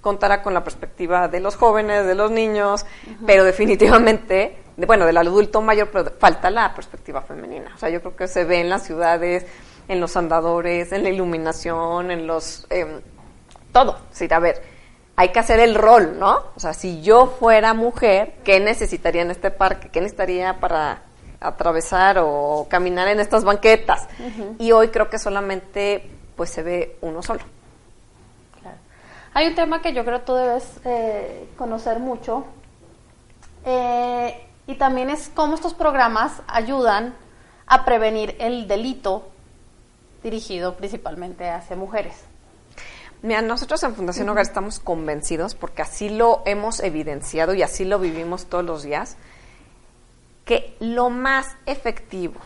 contara 0.00 0.42
con 0.42 0.52
la 0.52 0.62
perspectiva 0.62 1.28
de 1.28 1.40
los 1.40 1.56
jóvenes, 1.56 2.06
de 2.06 2.14
los 2.14 2.30
niños, 2.30 2.84
pero 3.26 3.44
definitivamente, 3.44 4.58
de, 4.76 4.86
bueno, 4.86 5.06
del 5.06 5.16
adulto 5.16 5.62
mayor, 5.62 5.88
pero 5.90 6.12
falta 6.18 6.50
la 6.50 6.74
perspectiva 6.74 7.22
femenina. 7.22 7.72
O 7.74 7.78
sea, 7.78 7.88
yo 7.88 8.00
creo 8.00 8.16
que 8.16 8.28
se 8.28 8.44
ve 8.44 8.60
en 8.60 8.68
las 8.68 8.84
ciudades, 8.84 9.46
en 9.88 10.00
los 10.00 10.16
andadores, 10.16 10.92
en 10.92 11.02
la 11.02 11.10
iluminación, 11.10 12.10
en 12.10 12.26
los... 12.26 12.66
Eh, 12.70 13.00
todo. 13.72 13.98
Decir, 14.10 14.32
a 14.34 14.38
ver, 14.38 14.62
hay 15.20 15.28
que 15.28 15.38
hacer 15.38 15.60
el 15.60 15.74
rol, 15.74 16.18
¿no? 16.18 16.44
O 16.56 16.60
sea, 16.60 16.72
si 16.72 17.02
yo 17.02 17.26
fuera 17.26 17.74
mujer, 17.74 18.36
¿qué 18.42 18.58
necesitaría 18.58 19.20
en 19.20 19.30
este 19.30 19.50
parque? 19.50 19.90
¿Qué 19.90 20.00
necesitaría 20.00 20.58
para 20.58 21.02
atravesar 21.38 22.16
o 22.20 22.66
caminar 22.70 23.06
en 23.08 23.20
estas 23.20 23.44
banquetas? 23.44 24.08
Y 24.58 24.72
hoy 24.72 24.88
creo 24.88 25.10
que 25.10 25.18
solamente 25.18 26.10
pues 26.36 26.48
se 26.48 26.62
ve 26.62 26.96
uno 27.02 27.22
solo. 27.22 27.40
Claro. 28.62 28.78
Hay 29.34 29.48
un 29.48 29.54
tema 29.54 29.82
que 29.82 29.92
yo 29.92 30.06
creo 30.06 30.20
que 30.20 30.24
tú 30.24 30.32
debes 30.32 30.80
eh, 30.86 31.50
conocer 31.58 31.98
mucho 31.98 32.46
eh, 33.66 34.42
y 34.66 34.76
también 34.76 35.10
es 35.10 35.30
cómo 35.34 35.54
estos 35.54 35.74
programas 35.74 36.40
ayudan 36.46 37.14
a 37.66 37.84
prevenir 37.84 38.36
el 38.38 38.66
delito 38.66 39.28
dirigido 40.22 40.76
principalmente 40.78 41.50
hacia 41.50 41.76
mujeres. 41.76 42.29
Mira, 43.22 43.42
nosotros 43.42 43.82
en 43.82 43.94
Fundación 43.94 44.28
Hogar 44.30 44.42
estamos 44.42 44.78
convencidos, 44.78 45.54
porque 45.54 45.82
así 45.82 46.08
lo 46.08 46.42
hemos 46.46 46.80
evidenciado 46.80 47.52
y 47.52 47.62
así 47.62 47.84
lo 47.84 47.98
vivimos 47.98 48.46
todos 48.46 48.64
los 48.64 48.82
días, 48.82 49.16
que 50.46 50.74
lo 50.80 51.10
más 51.10 51.56
efectivo 51.66 52.40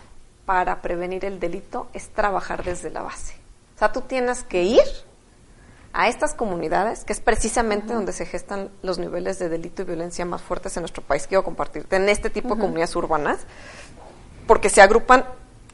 para 0.47 0.83
prevenir 0.83 1.25
el 1.25 1.39
delito 1.39 1.89
es 1.93 2.09
trabajar 2.09 2.65
desde 2.65 2.91
la 2.91 3.03
base. 3.03 3.35
O 3.77 3.79
sea, 3.79 3.93
tú 3.93 4.01
tienes 4.01 4.43
que 4.43 4.65
ir 4.65 4.83
a 5.93 6.09
estas 6.09 6.35
comunidades, 6.35 7.05
que 7.05 7.13
es 7.13 7.21
precisamente 7.21 7.95
donde 7.95 8.13
se 8.13 8.27
gestan 8.27 8.69
los 8.83 8.99
niveles 8.99 9.39
de 9.39 9.49
delito 9.49 9.83
y 9.83 9.85
violencia 9.85 10.25
más 10.25 10.43
fuertes 10.43 10.77
en 10.77 10.83
nuestro 10.83 11.03
país. 11.03 11.29
Quiero 11.29 11.45
compartirte 11.45 11.97
en 11.97 12.09
este 12.09 12.31
tipo 12.31 12.57
de 12.57 12.61
comunidades 12.61 12.97
urbanas, 12.97 13.39
porque 14.49 14.71
se 14.71 14.83
agrupan 14.83 15.25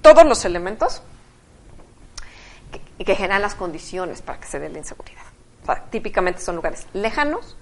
todos 0.02 0.26
los 0.26 0.44
elementos 0.44 1.02
y 2.98 3.04
que 3.04 3.14
generan 3.14 3.42
las 3.42 3.54
condiciones 3.54 4.22
para 4.22 4.38
que 4.38 4.46
se 4.46 4.58
dé 4.58 4.68
la 4.68 4.78
inseguridad. 4.78 5.22
típicamente 5.90 6.40
son 6.40 6.56
lugares 6.56 6.86
lejanos, 6.92 7.56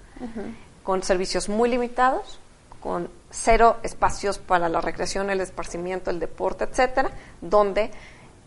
con 0.83 1.03
servicios 1.03 1.49
muy 1.49 1.69
limitados, 1.69 2.39
con 2.79 3.09
cero 3.29 3.77
espacios 3.83 4.39
para 4.39 4.69
la 4.69 4.81
recreación, 4.81 5.29
el 5.29 5.41
esparcimiento, 5.41 6.09
el 6.09 6.19
deporte, 6.19 6.63
etcétera, 6.63 7.11
donde, 7.41 7.91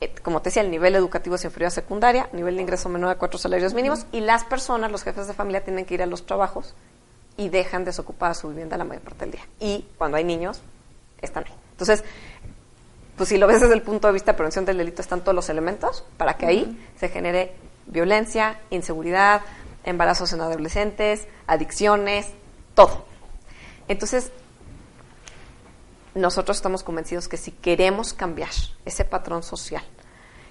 eh, 0.00 0.14
como 0.22 0.40
te 0.40 0.48
decía, 0.48 0.62
el 0.62 0.70
nivel 0.70 0.94
educativo 0.94 1.36
es 1.36 1.44
inferior 1.44 1.68
a 1.68 1.70
secundaria, 1.70 2.28
nivel 2.32 2.56
de 2.56 2.62
ingreso 2.62 2.88
menor 2.88 3.10
a 3.10 3.18
cuatro 3.18 3.38
salarios 3.38 3.74
mínimos, 3.74 4.06
y 4.12 4.20
las 4.20 4.44
personas, 4.44 4.90
los 4.90 5.02
jefes 5.02 5.26
de 5.26 5.34
familia, 5.34 5.62
tienen 5.64 5.84
que 5.84 5.94
ir 5.94 6.02
a 6.02 6.06
los 6.06 6.26
trabajos 6.26 6.74
y 7.36 7.48
dejan 7.48 7.84
desocupada 7.84 8.34
su 8.34 8.48
vivienda 8.48 8.76
la 8.76 8.84
mayor 8.84 9.02
parte 9.02 9.24
del 9.26 9.32
día. 9.32 9.46
Y 9.60 9.86
cuando 9.96 10.16
hay 10.16 10.24
niños, 10.24 10.62
están 11.20 11.44
ahí. 11.46 11.54
Entonces, 11.72 12.04
pues 13.22 13.28
si 13.28 13.38
lo 13.38 13.46
ves 13.46 13.60
desde 13.60 13.74
el 13.74 13.82
punto 13.82 14.08
de 14.08 14.14
vista 14.14 14.32
de 14.32 14.36
prevención 14.36 14.64
del 14.64 14.78
delito, 14.78 15.00
están 15.00 15.20
todos 15.20 15.32
los 15.32 15.48
elementos 15.48 16.04
para 16.16 16.34
que 16.34 16.44
ahí 16.44 16.88
se 16.96 17.08
genere 17.08 17.54
violencia, 17.86 18.58
inseguridad, 18.70 19.42
embarazos 19.84 20.32
en 20.32 20.40
adolescentes, 20.40 21.28
adicciones, 21.46 22.26
todo. 22.74 23.04
Entonces, 23.86 24.32
nosotros 26.16 26.56
estamos 26.56 26.82
convencidos 26.82 27.28
que 27.28 27.36
si 27.36 27.52
queremos 27.52 28.12
cambiar 28.12 28.50
ese 28.84 29.04
patrón 29.04 29.44
social 29.44 29.84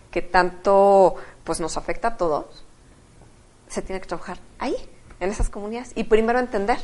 que 0.09 0.21
tanto 0.21 1.15
pues 1.43 1.59
nos 1.59 1.75
afecta 1.75 2.07
a 2.07 2.15
todos, 2.15 2.63
se 3.67 3.81
tiene 3.81 3.99
que 3.99 4.07
trabajar 4.07 4.39
ahí, 4.59 4.77
en 5.19 5.29
esas 5.29 5.49
comunidades, 5.49 5.91
y 5.95 6.05
primero 6.05 6.39
entender 6.39 6.77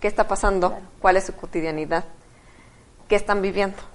qué 0.00 0.08
está 0.08 0.26
pasando, 0.26 0.76
cuál 0.98 1.16
es 1.16 1.26
su 1.26 1.36
cotidianidad, 1.36 2.04
qué 3.06 3.14
están 3.14 3.42
viviendo 3.42 3.93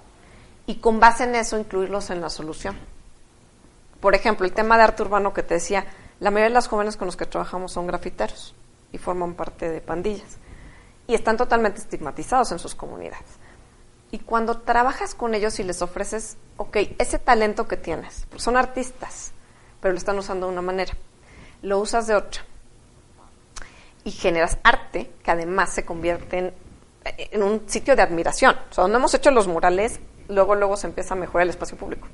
y 0.70 0.76
con 0.76 1.00
base 1.00 1.24
en 1.24 1.34
eso 1.34 1.58
incluirlos 1.58 2.12
en 2.12 2.22
la 2.22 2.30
solución. 2.30 2.78
Por 4.00 4.14
ejemplo, 4.14 4.46
el 4.46 4.54
tema 4.54 4.78
de 4.78 4.84
arte 4.84 5.02
urbano 5.02 5.34
que 5.34 5.42
te 5.42 5.56
decía, 5.56 5.88
la 6.20 6.30
mayoría 6.30 6.50
de 6.50 6.54
las 6.54 6.68
jóvenes 6.68 6.96
con 6.96 7.08
los 7.08 7.18
que 7.18 7.26
trabajamos 7.26 7.72
son 7.72 7.88
grafiteros 7.88 8.54
y 8.92 9.00
forman 9.00 9.34
parte 9.34 9.68
de 9.68 9.82
pandillas 9.82 10.38
y 11.08 11.16
están 11.16 11.38
totalmente 11.38 11.80
estigmatizados 11.80 12.52
en 12.52 12.60
sus 12.60 12.76
comunidades. 12.76 13.26
Y 14.12 14.20
cuando 14.20 14.60
trabajas 14.60 15.16
con 15.16 15.34
ellos 15.34 15.60
y 15.60 15.64
les 15.64 15.82
ofreces, 15.82 16.38
ok, 16.58 16.78
ese 17.00 17.18
talento 17.18 17.68
que 17.68 17.76
tienes, 17.76 18.28
pues 18.30 18.44
son 18.44 18.56
artistas, 18.56 19.32
pero 19.82 19.92
lo 19.92 19.98
están 19.98 20.20
usando 20.20 20.46
de 20.46 20.54
una 20.54 20.62
manera, 20.62 20.94
lo 21.64 21.80
usas 21.80 22.06
de 22.06 22.14
otra 22.14 22.44
y 24.04 24.12
generas 24.12 24.60
arte 24.62 25.10
que 25.24 25.32
además 25.32 25.72
se 25.74 25.84
convierte 25.84 26.38
en, 26.38 26.54
en 27.06 27.42
un 27.42 27.68
sitio 27.68 27.96
de 27.96 28.04
admiración. 28.04 28.56
O 28.70 28.74
sea, 28.76 28.84
donde 28.84 29.00
hemos 29.00 29.16
hecho 29.16 29.32
los 29.32 29.48
murales 29.48 30.00
luego, 30.30 30.56
luego 30.56 30.78
se 30.78 30.88
empieza 30.88 31.14
a 31.14 31.18
mejorar 31.18 31.44
el 31.44 31.50
espacio 31.50 31.78
público. 31.78 32.08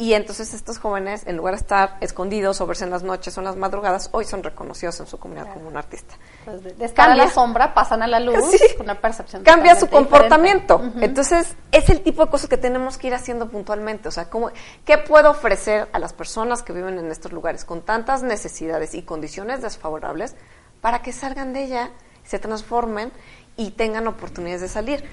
Y 0.00 0.14
entonces 0.14 0.54
estos 0.54 0.78
jóvenes, 0.78 1.26
en 1.26 1.36
lugar 1.36 1.52
de 1.52 1.60
estar 1.60 1.98
escondidos 2.00 2.58
o 2.62 2.66
verse 2.66 2.84
en 2.84 2.90
las 2.90 3.02
noches 3.02 3.36
o 3.36 3.40
en 3.42 3.44
las 3.44 3.56
madrugadas, 3.56 4.08
hoy 4.12 4.24
son 4.24 4.42
reconocidos 4.42 4.98
en 5.00 5.06
su 5.06 5.18
comunidad 5.18 5.52
como 5.52 5.68
un 5.68 5.76
artista. 5.76 6.14
Pues 6.46 6.62
de, 6.62 6.84
estar 6.86 7.10
a 7.10 7.14
la 7.14 7.28
sombra 7.28 7.74
pasan 7.74 8.02
a 8.02 8.06
la 8.06 8.18
luz 8.18 8.38
una 8.80 8.98
percepción. 8.98 9.42
Cambia 9.42 9.74
su 9.74 9.88
comportamiento. 9.88 10.80
Entonces, 11.02 11.54
es 11.70 11.90
el 11.90 12.00
tipo 12.00 12.24
de 12.24 12.30
cosas 12.30 12.48
que 12.48 12.56
tenemos 12.56 12.96
que 12.96 13.08
ir 13.08 13.14
haciendo 13.14 13.50
puntualmente. 13.50 14.08
O 14.08 14.10
sea, 14.10 14.30
¿cómo, 14.30 14.50
¿qué 14.86 14.96
puedo 14.96 15.32
ofrecer 15.32 15.90
a 15.92 15.98
las 15.98 16.14
personas 16.14 16.62
que 16.62 16.72
viven 16.72 16.98
en 16.98 17.10
estos 17.10 17.32
lugares 17.32 17.66
con 17.66 17.82
tantas 17.82 18.22
necesidades 18.22 18.94
y 18.94 19.02
condiciones 19.02 19.60
desfavorables 19.60 20.34
para 20.80 21.02
que 21.02 21.12
salgan 21.12 21.52
de 21.52 21.64
ella, 21.64 21.90
se 22.24 22.38
transformen 22.38 23.12
y 23.58 23.72
tengan 23.72 24.06
oportunidades 24.06 24.62
de 24.62 24.68
salir? 24.68 25.04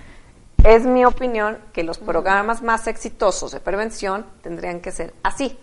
Es 0.67 0.85
mi 0.85 1.05
opinión 1.05 1.59
que 1.71 1.81
los 1.83 1.97
programas 1.97 2.61
más 2.61 2.87
exitosos 2.87 3.53
de 3.53 3.61
prevención 3.61 4.25
tendrían 4.41 4.81
que 4.81 4.91
ser 4.91 5.13
así. 5.23 5.57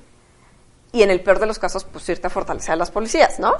Y 0.93 1.03
en 1.03 1.11
el 1.11 1.21
peor 1.21 1.41
de 1.41 1.47
los 1.47 1.59
casos, 1.59 1.85
pues 1.85 2.09
irte 2.09 2.27
a 2.27 2.31
fortalecer 2.31 2.73
a 2.73 2.77
las 2.77 2.91
policías, 2.91 3.39
¿no? 3.39 3.55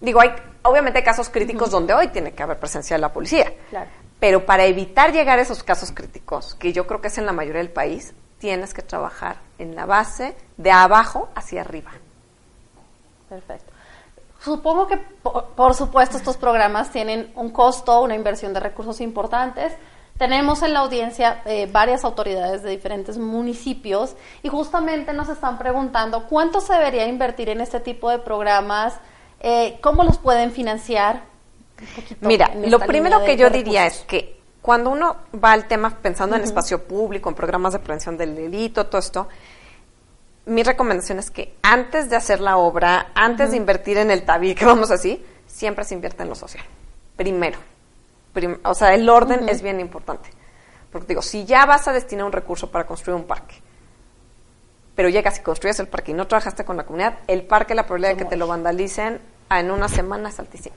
Digo, 0.00 0.22
hay, 0.22 0.30
obviamente 0.62 1.00
hay 1.00 1.04
casos 1.04 1.28
críticos 1.28 1.70
donde 1.70 1.92
hoy 1.92 2.08
tiene 2.08 2.32
que 2.32 2.42
haber 2.42 2.58
presencia 2.58 2.96
de 2.96 3.02
la 3.02 3.12
policía. 3.12 3.52
Pero 4.18 4.46
para 4.46 4.64
evitar 4.64 5.12
llegar 5.12 5.38
a 5.38 5.42
esos 5.42 5.62
casos 5.62 5.92
críticos, 5.92 6.54
que 6.54 6.72
yo 6.72 6.86
creo 6.86 7.02
que 7.02 7.08
es 7.08 7.18
en 7.18 7.26
la 7.26 7.32
mayoría 7.32 7.60
del 7.60 7.72
país, 7.72 8.14
tienes 8.38 8.72
que 8.72 8.80
trabajar 8.80 9.36
en 9.58 9.74
la 9.76 9.84
base 9.84 10.34
de 10.56 10.70
abajo 10.70 11.28
hacia 11.34 11.60
arriba. 11.60 11.90
Perfecto. 13.28 13.70
Supongo 14.40 14.86
que, 14.86 14.96
por 14.96 15.74
supuesto, 15.74 16.16
estos 16.16 16.38
programas 16.38 16.90
tienen 16.90 17.32
un 17.34 17.50
costo, 17.50 18.00
una 18.00 18.14
inversión 18.14 18.54
de 18.54 18.60
recursos 18.60 19.02
importantes 19.02 19.74
tenemos 20.18 20.62
en 20.62 20.72
la 20.72 20.80
audiencia 20.80 21.42
eh, 21.44 21.68
varias 21.70 22.04
autoridades 22.04 22.62
de 22.62 22.70
diferentes 22.70 23.18
municipios 23.18 24.16
y 24.42 24.48
justamente 24.48 25.12
nos 25.12 25.28
están 25.28 25.58
preguntando 25.58 26.26
cuánto 26.26 26.60
se 26.60 26.72
debería 26.74 27.06
invertir 27.06 27.48
en 27.48 27.60
este 27.60 27.80
tipo 27.80 28.10
de 28.10 28.18
programas, 28.18 28.94
Eh, 29.40 29.78
¿Cómo 29.82 30.02
los 30.02 30.16
pueden 30.16 30.50
financiar? 30.50 31.24
Mira, 32.22 32.50
lo 32.54 32.80
primero 32.80 33.22
que 33.22 33.36
yo 33.36 33.50
diría 33.50 33.86
es 33.86 34.00
que 34.08 34.40
cuando 34.62 34.90
uno 34.90 35.16
va 35.32 35.52
al 35.52 35.68
tema 35.68 35.90
pensando 35.90 36.36
en 36.36 36.42
espacio 36.42 36.84
público, 36.84 37.28
en 37.28 37.34
programas 37.34 37.74
de 37.74 37.78
prevención 37.78 38.16
del 38.16 38.34
delito, 38.34 38.86
todo 38.86 38.98
esto, 38.98 39.28
mi 40.46 40.62
recomendación 40.62 41.18
es 41.18 41.30
que 41.30 41.54
antes 41.62 42.08
de 42.08 42.16
hacer 42.16 42.40
la 42.40 42.56
obra, 42.56 43.08
antes 43.14 43.50
de 43.50 43.58
invertir 43.58 43.98
en 43.98 44.10
el 44.10 44.24
tabique, 44.24 44.64
vamos 44.72 44.90
así, 44.90 45.22
siempre 45.46 45.84
se 45.84 45.94
invierte 45.94 46.22
en 46.22 46.30
lo 46.30 46.34
social. 46.34 46.64
Primero. 47.14 47.58
O 48.64 48.74
sea, 48.74 48.94
el 48.94 49.08
orden 49.08 49.48
es 49.48 49.62
bien 49.62 49.80
importante. 49.80 50.30
Porque 50.90 51.08
digo, 51.08 51.22
si 51.22 51.44
ya 51.44 51.66
vas 51.66 51.88
a 51.88 51.92
destinar 51.92 52.24
un 52.24 52.32
recurso 52.32 52.70
para 52.70 52.86
construir 52.86 53.16
un 53.16 53.26
parque, 53.26 53.56
pero 54.94 55.08
llegas 55.08 55.38
y 55.38 55.42
construyes 55.42 55.78
el 55.78 55.88
parque 55.88 56.12
y 56.12 56.14
no 56.14 56.26
trabajaste 56.26 56.64
con 56.64 56.76
la 56.76 56.84
comunidad, 56.84 57.18
el 57.26 57.42
parque, 57.42 57.74
la 57.74 57.84
probabilidad 57.84 58.16
de 58.16 58.16
que 58.16 58.24
te 58.24 58.36
lo 58.36 58.46
vandalicen 58.46 59.20
en 59.50 59.70
una 59.70 59.88
semana 59.88 60.30
es 60.30 60.38
altísima. 60.38 60.76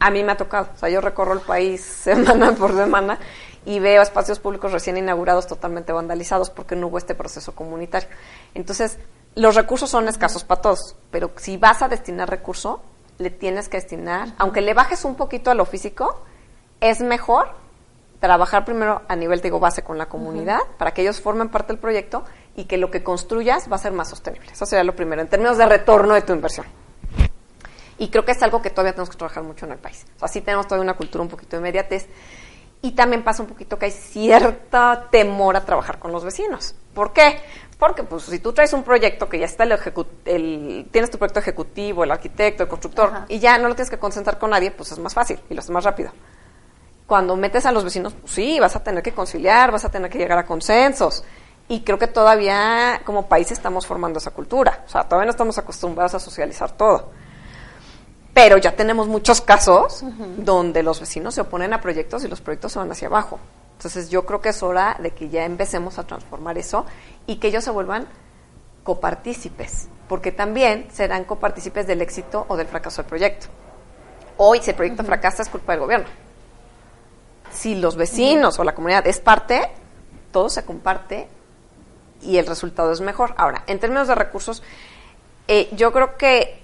A 0.00 0.10
mí 0.10 0.22
me 0.22 0.32
ha 0.32 0.36
tocado, 0.36 0.70
o 0.74 0.78
sea, 0.78 0.88
yo 0.88 1.00
recorro 1.00 1.34
el 1.34 1.40
país 1.40 1.82
semana 2.02 2.52
por 2.52 2.74
semana 2.74 3.18
y 3.66 3.80
veo 3.80 4.00
espacios 4.00 4.38
públicos 4.38 4.72
recién 4.72 4.96
inaugurados 4.96 5.46
totalmente 5.46 5.92
vandalizados 5.92 6.48
porque 6.48 6.74
no 6.74 6.86
hubo 6.86 6.98
este 6.98 7.14
proceso 7.14 7.54
comunitario. 7.54 8.08
Entonces, 8.54 8.98
los 9.34 9.54
recursos 9.54 9.90
son 9.90 10.08
escasos 10.08 10.44
para 10.44 10.62
todos, 10.62 10.96
pero 11.10 11.32
si 11.36 11.58
vas 11.58 11.82
a 11.82 11.88
destinar 11.88 12.30
recurso, 12.30 12.80
le 13.18 13.30
tienes 13.30 13.68
que 13.68 13.76
destinar, 13.76 14.34
aunque 14.38 14.60
le 14.60 14.72
bajes 14.72 15.04
un 15.04 15.16
poquito 15.16 15.50
a 15.50 15.54
lo 15.54 15.66
físico, 15.66 16.22
es 16.80 17.00
mejor 17.00 17.50
trabajar 18.20 18.64
primero 18.64 19.02
a 19.08 19.16
nivel, 19.16 19.40
digo, 19.40 19.60
base 19.60 19.82
con 19.82 19.98
la 19.98 20.06
comunidad, 20.06 20.60
para 20.76 20.92
que 20.92 21.02
ellos 21.02 21.20
formen 21.20 21.48
parte 21.48 21.72
del 21.72 21.80
proyecto 21.80 22.24
y 22.56 22.64
que 22.64 22.76
lo 22.76 22.90
que 22.90 23.02
construyas 23.02 23.70
va 23.70 23.76
a 23.76 23.78
ser 23.78 23.92
más 23.92 24.08
sostenible. 24.08 24.50
Eso 24.52 24.66
sería 24.66 24.84
lo 24.84 24.96
primero, 24.96 25.22
en 25.22 25.28
términos 25.28 25.58
de 25.58 25.66
retorno 25.66 26.14
de 26.14 26.22
tu 26.22 26.32
inversión. 26.32 26.66
Y 27.98 28.08
creo 28.08 28.24
que 28.24 28.32
es 28.32 28.42
algo 28.42 28.62
que 28.62 28.70
todavía 28.70 28.92
tenemos 28.92 29.10
que 29.10 29.16
trabajar 29.16 29.42
mucho 29.42 29.66
en 29.66 29.72
el 29.72 29.78
país. 29.78 30.06
O 30.16 30.18
sea, 30.20 30.28
sí 30.28 30.40
tenemos 30.40 30.66
todavía 30.66 30.84
una 30.84 30.96
cultura 30.96 31.22
un 31.22 31.28
poquito 31.28 31.56
de 31.56 31.60
inmediatez. 31.60 32.08
Y 32.80 32.92
también 32.92 33.24
pasa 33.24 33.42
un 33.42 33.48
poquito 33.48 33.76
que 33.76 33.86
hay 33.86 33.90
cierta 33.90 35.08
temor 35.10 35.56
a 35.56 35.64
trabajar 35.64 35.98
con 35.98 36.12
los 36.12 36.24
vecinos. 36.24 36.76
¿Por 36.94 37.12
qué? 37.12 37.40
Porque 37.76 38.04
pues 38.04 38.22
si 38.24 38.38
tú 38.38 38.52
traes 38.52 38.72
un 38.72 38.84
proyecto 38.84 39.28
que 39.28 39.38
ya 39.40 39.46
está 39.46 39.64
el, 39.64 39.76
el 40.24 40.88
tienes 40.92 41.10
tu 41.10 41.18
proyecto 41.18 41.40
ejecutivo, 41.40 42.04
el 42.04 42.10
arquitecto, 42.12 42.62
el 42.62 42.68
constructor, 42.68 43.12
y 43.28 43.40
ya 43.40 43.58
no 43.58 43.68
lo 43.68 43.74
tienes 43.74 43.90
que 43.90 43.98
concentrar 43.98 44.38
con 44.38 44.50
nadie, 44.50 44.70
pues 44.70 44.92
es 44.92 44.98
más 45.00 45.14
fácil 45.14 45.40
y 45.50 45.54
lo 45.54 45.60
haces 45.60 45.70
más 45.70 45.82
rápido. 45.82 46.12
Cuando 47.08 47.36
metes 47.36 47.64
a 47.64 47.72
los 47.72 47.84
vecinos, 47.84 48.12
pues 48.12 48.34
sí, 48.34 48.60
vas 48.60 48.76
a 48.76 48.84
tener 48.84 49.02
que 49.02 49.14
conciliar, 49.14 49.72
vas 49.72 49.82
a 49.82 49.88
tener 49.88 50.10
que 50.10 50.18
llegar 50.18 50.36
a 50.36 50.44
consensos. 50.44 51.24
Y 51.66 51.80
creo 51.80 51.98
que 51.98 52.06
todavía 52.06 53.00
como 53.02 53.26
país 53.26 53.50
estamos 53.50 53.86
formando 53.86 54.18
esa 54.18 54.30
cultura. 54.30 54.84
O 54.84 54.90
sea, 54.90 55.04
todavía 55.04 55.24
no 55.24 55.30
estamos 55.30 55.56
acostumbrados 55.56 56.12
a 56.12 56.20
socializar 56.20 56.72
todo. 56.72 57.08
Pero 58.34 58.58
ya 58.58 58.76
tenemos 58.76 59.08
muchos 59.08 59.40
casos 59.40 60.04
donde 60.36 60.82
los 60.82 61.00
vecinos 61.00 61.34
se 61.34 61.40
oponen 61.40 61.72
a 61.72 61.80
proyectos 61.80 62.24
y 62.24 62.28
los 62.28 62.42
proyectos 62.42 62.72
se 62.72 62.78
van 62.78 62.92
hacia 62.92 63.08
abajo. 63.08 63.40
Entonces 63.72 64.10
yo 64.10 64.26
creo 64.26 64.42
que 64.42 64.50
es 64.50 64.62
hora 64.62 64.94
de 65.00 65.12
que 65.12 65.30
ya 65.30 65.46
empecemos 65.46 65.98
a 65.98 66.06
transformar 66.06 66.58
eso 66.58 66.84
y 67.26 67.36
que 67.36 67.48
ellos 67.48 67.64
se 67.64 67.70
vuelvan 67.70 68.06
copartícipes, 68.84 69.88
porque 70.10 70.30
también 70.30 70.88
serán 70.92 71.24
copartícipes 71.24 71.86
del 71.86 72.02
éxito 72.02 72.44
o 72.48 72.56
del 72.58 72.66
fracaso 72.66 73.00
del 73.00 73.08
proyecto. 73.08 73.46
Hoy, 74.36 74.60
si 74.60 74.68
el 74.68 74.76
proyecto 74.76 75.04
fracasa, 75.04 75.40
es 75.40 75.48
culpa 75.48 75.72
del 75.72 75.80
gobierno. 75.80 76.27
Si 77.52 77.74
los 77.74 77.96
vecinos 77.96 78.58
o 78.58 78.64
la 78.64 78.74
comunidad 78.74 79.06
es 79.06 79.20
parte, 79.20 79.70
todo 80.32 80.48
se 80.48 80.64
comparte 80.64 81.28
y 82.22 82.38
el 82.38 82.46
resultado 82.46 82.92
es 82.92 83.00
mejor. 83.00 83.34
Ahora, 83.36 83.64
en 83.66 83.78
términos 83.78 84.08
de 84.08 84.14
recursos, 84.14 84.62
eh, 85.46 85.68
yo 85.72 85.92
creo 85.92 86.16
que 86.16 86.60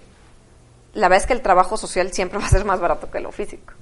la 0.94 1.08
verdad 1.08 1.22
es 1.22 1.26
que 1.26 1.32
el 1.32 1.42
trabajo 1.42 1.76
social 1.76 2.12
siempre 2.12 2.38
va 2.40 2.46
a 2.46 2.50
ser 2.50 2.64
más 2.64 2.80
barato 2.80 3.10
que 3.10 3.20
lo 3.20 3.32
físico, 3.32 3.74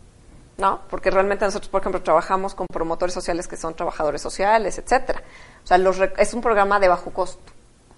¿no? 0.59 0.81
Porque 0.89 1.11
realmente 1.11 1.45
nosotros, 1.45 1.69
por 1.69 1.81
ejemplo, 1.81 2.03
trabajamos 2.03 2.55
con 2.55 2.67
promotores 2.67 3.15
sociales 3.15 3.49
que 3.49 3.57
son 3.57 3.75
trabajadores 3.75 4.23
sociales, 4.23 4.79
etcétera. 4.79 5.23
O 5.65 5.67
sea, 5.67 5.79
es 6.19 6.35
un 6.35 6.41
programa 6.41 6.81
de 6.81 6.89
bajo 6.89 7.11
costo. 7.11 7.53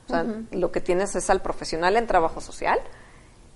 O 0.06 0.10
sea, 0.10 0.26
lo 0.50 0.70
que 0.70 0.82
tienes 0.82 1.16
es 1.16 1.30
al 1.30 1.40
profesional 1.40 1.96
en 1.96 2.06
trabajo 2.06 2.42
social 2.42 2.78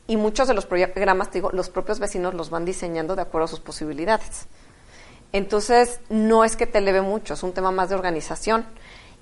y 0.07 0.17
muchos 0.17 0.49
de 0.49 0.55
los 0.55 0.65
programas, 0.65 1.31
digo, 1.31 1.51
los 1.53 1.69
propios 1.69 1.99
vecinos 1.99 2.33
los 2.33 2.49
van 2.49 2.65
diseñando 2.65 3.15
de 3.15 3.23
acuerdo 3.23 3.45
a 3.45 3.49
sus 3.49 3.61
posibilidades. 3.61 4.47
Entonces, 5.33 6.01
no 6.09 6.45
es 6.45 6.57
que 6.57 6.67
te 6.67 6.79
eleve 6.79 7.03
mucho, 7.03 7.35
es 7.35 7.43
un 7.43 7.53
tema 7.53 7.71
más 7.71 7.91
de 7.91 7.95
organización 7.95 8.65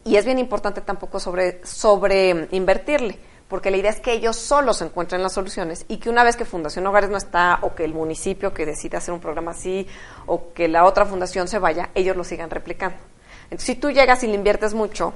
y 0.05 0.17
es 0.17 0.25
bien 0.25 0.39
importante 0.39 0.81
tampoco 0.81 1.19
sobre, 1.19 1.65
sobre 1.67 2.49
invertirle, 2.53 3.19
porque 3.49 3.73
la 3.73 3.77
idea 3.77 3.91
es 3.91 4.01
que 4.01 4.13
ellos 4.13 4.37
solos 4.37 4.81
encuentren 4.83 5.23
las 5.23 5.33
soluciones 5.33 5.85
y 5.89 5.97
que 5.97 6.09
una 6.09 6.23
vez 6.23 6.37
que 6.37 6.45
Fundación 6.45 6.87
Hogares 6.87 7.11
no 7.11 7.17
está, 7.17 7.59
o 7.63 7.75
que 7.75 7.85
el 7.85 7.93
municipio 7.93 8.55
que 8.55 8.67
decida 8.67 8.99
hacer 8.99 9.13
un 9.13 9.21
programa 9.21 9.51
así, 9.51 9.87
o 10.27 10.53
que 10.53 10.69
la 10.69 10.85
otra 10.85 11.07
fundación 11.07 11.49
se 11.49 11.59
vaya, 11.59 11.91
ellos 11.95 12.17
lo 12.17 12.23
sigan 12.23 12.51
replicando. 12.51 12.97
Entonces, 13.45 13.67
si 13.67 13.75
tú 13.75 13.91
llegas 13.91 14.23
y 14.23 14.29
le 14.29 14.35
inviertes 14.35 14.75
mucho 14.75 15.13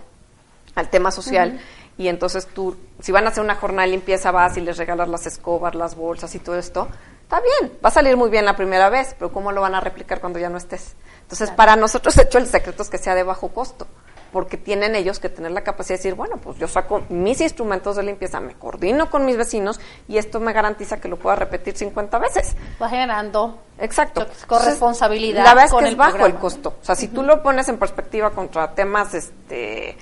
al 0.75 0.91
tema 0.91 1.13
social, 1.13 1.61
y 1.97 2.09
entonces 2.09 2.47
tú, 2.47 2.77
si 3.01 3.13
van 3.13 3.27
a 3.27 3.29
hacer 3.29 3.45
una 3.45 3.57
jornada 3.57 3.87
de 3.87 3.93
limpieza, 3.93 4.31
vas 4.31 4.57
y 4.57 4.61
les 4.61 4.77
regalas 4.77 5.09
las 5.09 5.27
escobas, 5.27 5.75
las 5.75 5.95
bolsas 5.95 6.35
y 6.35 6.39
todo 6.39 6.59
esto, 6.59 6.89
está 7.31 7.41
bien, 7.61 7.79
va 7.85 7.91
a 7.91 7.93
salir 7.93 8.17
muy 8.17 8.29
bien 8.29 8.45
la 8.45 8.57
primera 8.57 8.91
vez, 8.91 9.15
pero 9.17 9.33
¿cómo 9.33 9.53
lo 9.53 9.61
van 9.61 9.77
a 9.77 9.81
replicar 9.81 10.21
cuando 10.21 10.41
ya 10.41 10.49
no 10.49 10.59
estés? 10.59 10.97
Entonces, 11.23 11.53
para 11.53 11.77
nosotros, 11.77 12.17
de 12.17 12.25
hecho, 12.25 12.39
el 12.39 12.49
secreto 12.49 12.83
es 12.83 12.91
que 12.91 12.99
sea 12.99 13.15
de 13.15 13.23
bajo 13.23 13.49
costo 13.51 13.87
porque 14.33 14.57
tienen 14.57 14.97
ellos 14.97 15.21
que 15.21 15.29
tener 15.29 15.53
la 15.53 15.63
capacidad 15.63 15.95
de 15.95 15.99
decir, 15.99 16.15
bueno, 16.15 16.39
pues 16.39 16.59
yo 16.59 16.67
saco 16.67 17.03
mis 17.09 17.41
instrumentos 17.41 17.97
de 17.97 18.03
limpieza, 18.03 18.41
me 18.41 18.55
coordino 18.55 19.11
con 19.11 19.25
mis 19.25 19.37
vecinos 19.37 19.81
y 20.09 20.19
esto 20.19 20.41
me 20.41 20.53
garantiza 20.53 21.01
que 21.01 21.09
lo 21.09 21.19
pueda 21.19 21.37
repetir 21.37 21.77
50 21.77 22.19
veces. 22.19 22.57
Va 22.83 22.89
generando 22.89 23.61
Exacto. 23.79 24.27
corresponsabilidad. 24.47 25.45
la 25.45 25.55
verdad 25.55 25.77
es 25.77 25.85
que 25.85 25.89
es 25.91 25.97
bajo 25.97 26.27
el 26.27 26.35
costo. 26.35 26.77
O 26.81 26.85
sea, 26.85 26.97
si 26.97 27.09
tú 27.09 27.23
lo 27.23 27.43
pones 27.43 27.69
en 27.69 27.79
perspectiva 27.79 28.31
contra 28.31 28.75
temas, 28.75 29.15
este, 29.15 29.97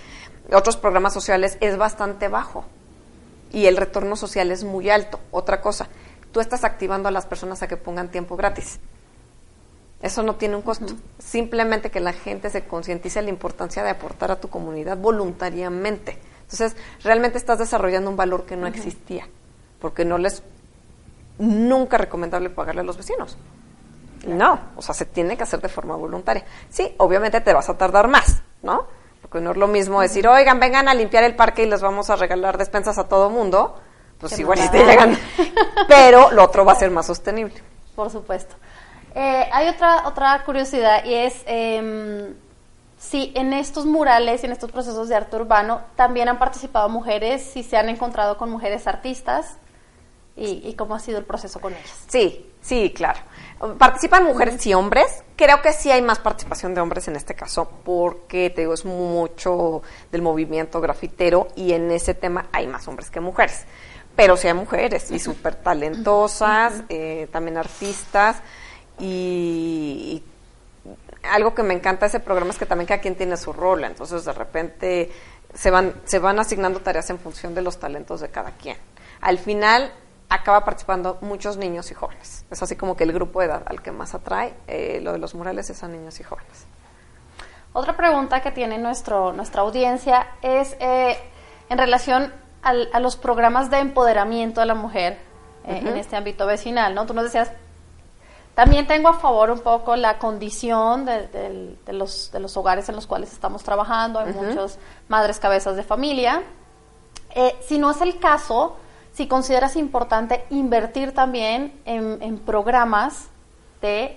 otros 0.53 0.77
programas 0.77 1.13
sociales, 1.13 1.59
es 1.61 1.77
bastante 1.77 2.29
bajo. 2.29 2.65
Y 3.51 3.67
el 3.67 3.79
retorno 3.79 4.15
social 4.15 4.51
es 4.51 4.63
muy 4.65 4.91
alto. 4.91 5.21
Otra 5.31 5.63
cosa, 5.63 5.89
tú 6.33 6.41
estás 6.41 6.65
activando 6.65 7.09
a 7.09 7.13
las 7.13 7.27
personas 7.27 7.63
a 7.63 7.69
que 7.69 7.77
pongan 7.77 8.11
tiempo 8.11 8.37
gratis. 8.37 8.81
Eso 10.01 10.23
no 10.23 10.37
tiene 10.37 10.57
un 10.57 10.63
costo. 10.63 10.87
Simplemente 11.19 11.91
que 11.91 12.01
la 12.01 12.13
gente 12.13 12.51
se 12.51 12.65
concientice 12.65 13.21
la 13.23 13.31
importancia 13.31 13.83
de 13.83 13.91
aportar 13.91 14.31
a 14.31 14.41
tu 14.41 14.49
comunidad 14.49 14.97
voluntariamente. 14.97 16.19
Entonces, 16.43 16.77
realmente 17.03 17.37
estás 17.37 17.59
desarrollando 17.59 18.09
un 18.09 18.17
valor 18.17 18.47
que 18.47 18.57
no 18.57 18.67
existía, 18.67 19.29
porque 19.81 20.05
no 20.05 20.17
les 20.17 20.43
nunca 21.39 21.99
recomendable 21.99 22.51
pagarle 22.51 22.81
a 22.81 22.85
los 22.85 22.97
vecinos. 22.97 23.37
No, 24.27 24.61
o 24.77 24.83
sea, 24.83 24.95
se 24.95 25.05
tiene 25.05 25.37
que 25.37 25.43
hacer 25.43 25.61
de 25.61 25.69
forma 25.69 25.95
voluntaria. 25.97 26.45
Sí, 26.71 26.95
obviamente 26.99 27.41
te 27.41 27.53
vas 27.53 27.69
a 27.69 27.77
tardar 27.77 28.09
más, 28.09 28.43
¿no? 28.63 28.87
Porque 29.21 29.41
no 29.41 29.51
es 29.51 29.57
lo 29.57 29.69
mismo 29.69 30.01
decir, 30.01 30.27
oigan, 30.27 30.59
vengan 30.59 30.89
a 30.89 30.95
limpiar 30.95 31.25
el 31.25 31.37
parque 31.37 31.65
y 31.65 31.67
les 31.67 31.83
vamos 31.83 32.09
a 32.11 32.17
regalar 32.17 32.57
despensas 32.57 32.99
a 32.99 33.09
todo 33.09 33.31
mundo. 33.31 33.79
Pues 34.21 34.39
igual 34.39 34.59
te 34.71 34.85
llegan. 34.85 35.19
Pero 35.89 36.31
lo 36.33 36.45
otro 36.45 36.65
va 36.65 36.73
a 36.73 36.77
ser 36.77 36.91
más 36.91 37.07
sostenible. 37.07 37.55
Por 37.95 38.11
supuesto. 38.11 38.55
Eh, 39.15 39.49
hay 39.53 39.69
otra, 39.69 40.07
otra 40.07 40.43
curiosidad 40.45 41.05
y 41.05 41.15
es 41.15 41.43
eh, 41.47 42.35
si 42.99 43.33
en 43.37 43.53
estos 43.53 43.87
murales 43.87 44.43
y 44.43 44.47
en 44.47 44.53
estos 44.53 44.71
procesos 44.71 45.09
de 45.09 45.15
arte 45.15 45.37
urbano 45.37 45.81
también 45.97 46.29
han 46.29 46.39
participado 46.39 46.89
mujeres, 46.89 47.43
si 47.43 47.63
se 47.63 47.77
han 47.77 47.89
encontrado 47.89 48.37
con 48.37 48.51
mujeres 48.51 48.87
artistas 48.87 49.57
y, 50.41 50.75
cómo 50.75 50.95
ha 50.95 51.01
sido 51.01 51.19
el 51.19 51.25
proceso 51.25 51.61
con 51.61 51.73
ellas. 51.73 52.05
Sí, 52.07 52.49
sí, 52.61 52.93
claro. 52.95 53.19
Participan 53.77 54.25
mujeres 54.25 54.65
y 54.69 54.75
hombres. 54.75 55.25
Creo 55.35 55.61
que 55.63 55.73
sí 55.73 55.91
hay 55.91 56.01
más 56.01 56.21
participación 56.21 56.75
de 56.75 56.81
hombres 56.81 57.09
en 57.09 57.17
este 57.17 57.35
caso 57.35 57.69
porque, 57.85 58.51
te 58.51 58.61
digo, 58.61 58.75
es 58.75 58.85
mucho 58.85 59.83
del 60.13 60.23
movimiento 60.23 60.81
grafitero 60.81 61.49
y 61.57 61.73
en 61.73 61.91
ese 61.91 62.15
tema 62.15 62.47
hay 62.53 62.69
más 62.69 62.87
hombres 62.87 63.11
que 63.11 63.19
mujeres. 63.19 63.65
Pero 64.19 64.37
sí 64.37 64.49
hay 64.49 64.55
mujeres 64.55 65.13
y 65.13 65.21
súper 65.21 65.55
talentosas, 65.55 66.83
eh, 66.89 67.29
también 67.31 67.57
artistas 67.57 68.39
y, 68.99 70.25
algo 71.23 71.55
que 71.55 71.63
me 71.63 71.73
encanta 71.73 72.01
de 72.01 72.09
ese 72.09 72.19
programa 72.19 72.51
es 72.51 72.59
que 72.59 72.67
también 72.67 72.89
cada 72.89 73.01
quien 73.01 73.15
tiene 73.15 73.37
su 73.37 73.53
rol, 73.53 73.85
entonces 73.85 74.25
de 74.25 74.33
repente 74.33 75.13
se 75.55 75.71
van, 75.71 75.95
se 76.03 76.19
van 76.19 76.41
asignando 76.41 76.81
tareas 76.81 77.09
en 77.11 77.21
función 77.21 77.55
de 77.55 77.63
los 77.63 77.79
talentos 77.79 78.21
de 78.21 78.29
cada 78.29 78.51
quien. 78.51 78.77
Al 79.21 79.39
final 79.39 79.93
acaba 80.29 80.65
participando 80.65 81.19
muchos 81.21 81.57
niños 81.57 81.89
y 81.93 81.95
jóvenes. 81.95 82.45
Es 82.51 82.61
así 82.61 82.75
como 82.75 82.97
que 82.97 83.05
el 83.05 83.13
grupo 83.13 83.39
de 83.39 83.47
edad 83.47 83.63
al 83.67 83.83
que 83.83 83.93
más 83.93 84.17
atrae 84.17 84.53
eh, 84.67 84.99
lo 85.01 85.13
de 85.13 85.19
los 85.19 85.37
murales 85.37 85.71
es 85.71 85.85
a 85.85 85.87
niños 85.87 86.19
y 86.19 86.25
jóvenes. 86.25 86.67
Otra 87.73 87.97
pregunta 87.97 88.43
que 88.43 88.51
tiene 88.51 88.79
nuestro, 88.79 89.33
nuestra 89.33 89.63
audiencia 89.63 90.27
es 90.43 90.77
eh, 90.81 91.17
en 91.69 91.79
relación 91.79 92.33
a 92.63 93.01
los 93.01 93.17
programas 93.17 93.71
de 93.71 93.79
empoderamiento 93.79 94.61
de 94.61 94.67
la 94.67 94.75
mujer 94.75 95.19
eh, 95.65 95.83
en 95.85 95.97
este 95.97 96.17
ámbito 96.17 96.47
vecinal, 96.47 96.95
¿no? 96.95 97.07
Tú 97.07 97.15
nos 97.15 97.25
decías 97.25 97.53
también 98.59 98.89
tengo 98.89 99.09
a 99.09 99.15
favor 99.15 99.53
un 99.53 99.61
poco 99.61 99.95
la 99.95 100.19
condición 100.19 101.05
de, 101.05 101.77
los, 101.93 102.33
de 102.33 102.41
los 102.41 102.57
hogares 102.57 102.89
en 102.89 102.97
los 102.97 103.07
cuales 103.07 103.33
estamos 103.33 103.63
trabajando, 103.63 104.19
hay 104.19 104.33
muchas 104.33 104.81
madres 105.07 105.39
cabezas 105.39 105.77
de 105.77 105.85
familia. 105.85 106.43
Eh, 107.37 107.55
si 107.61 107.79
no 107.79 107.89
es 107.93 108.01
el 108.01 108.19
caso, 108.19 108.77
si 109.13 109.29
consideras 109.29 109.77
importante 109.77 110.45
invertir 110.51 111.15
también 111.15 111.81
en, 111.85 112.39
programas 112.41 113.29
de 113.81 114.17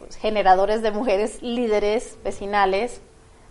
pues, 0.00 0.16
generadores 0.16 0.82
de 0.82 0.90
mujeres 0.90 1.40
líderes 1.40 2.18
vecinales 2.24 3.00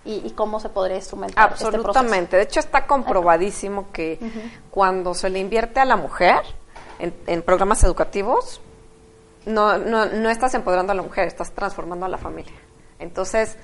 y, 0.05 0.29
cómo 0.31 0.59
se 0.59 0.69
podría 0.69 0.97
instrumentar. 0.97 1.53
Este 1.53 1.65
Absolutamente. 1.65 2.37
de 2.37 2.43
hecho, 2.43 2.59
está 2.59 2.85
comprobadísimo 2.85 3.91
que 3.91 4.19
cuando 4.69 5.13
se 5.13 5.29
le 5.29 5.39
invierte 5.39 5.79
a 5.79 5.85
la 5.85 5.95
mujer 5.95 6.41
en, 6.99 7.41
programas 7.41 7.83
educativos, 7.83 8.61
no, 9.45 9.77
no, 9.77 10.05
no 10.05 10.29
estás 10.29 10.53
empoderando 10.53 10.91
a 10.91 10.95
la 10.95 11.01
mujer, 11.01 11.27
estás 11.27 11.51
transformando 11.51 12.05
a 12.05 12.09
la 12.09 12.17
familia. 12.17 12.53
Entonces, 12.99 13.57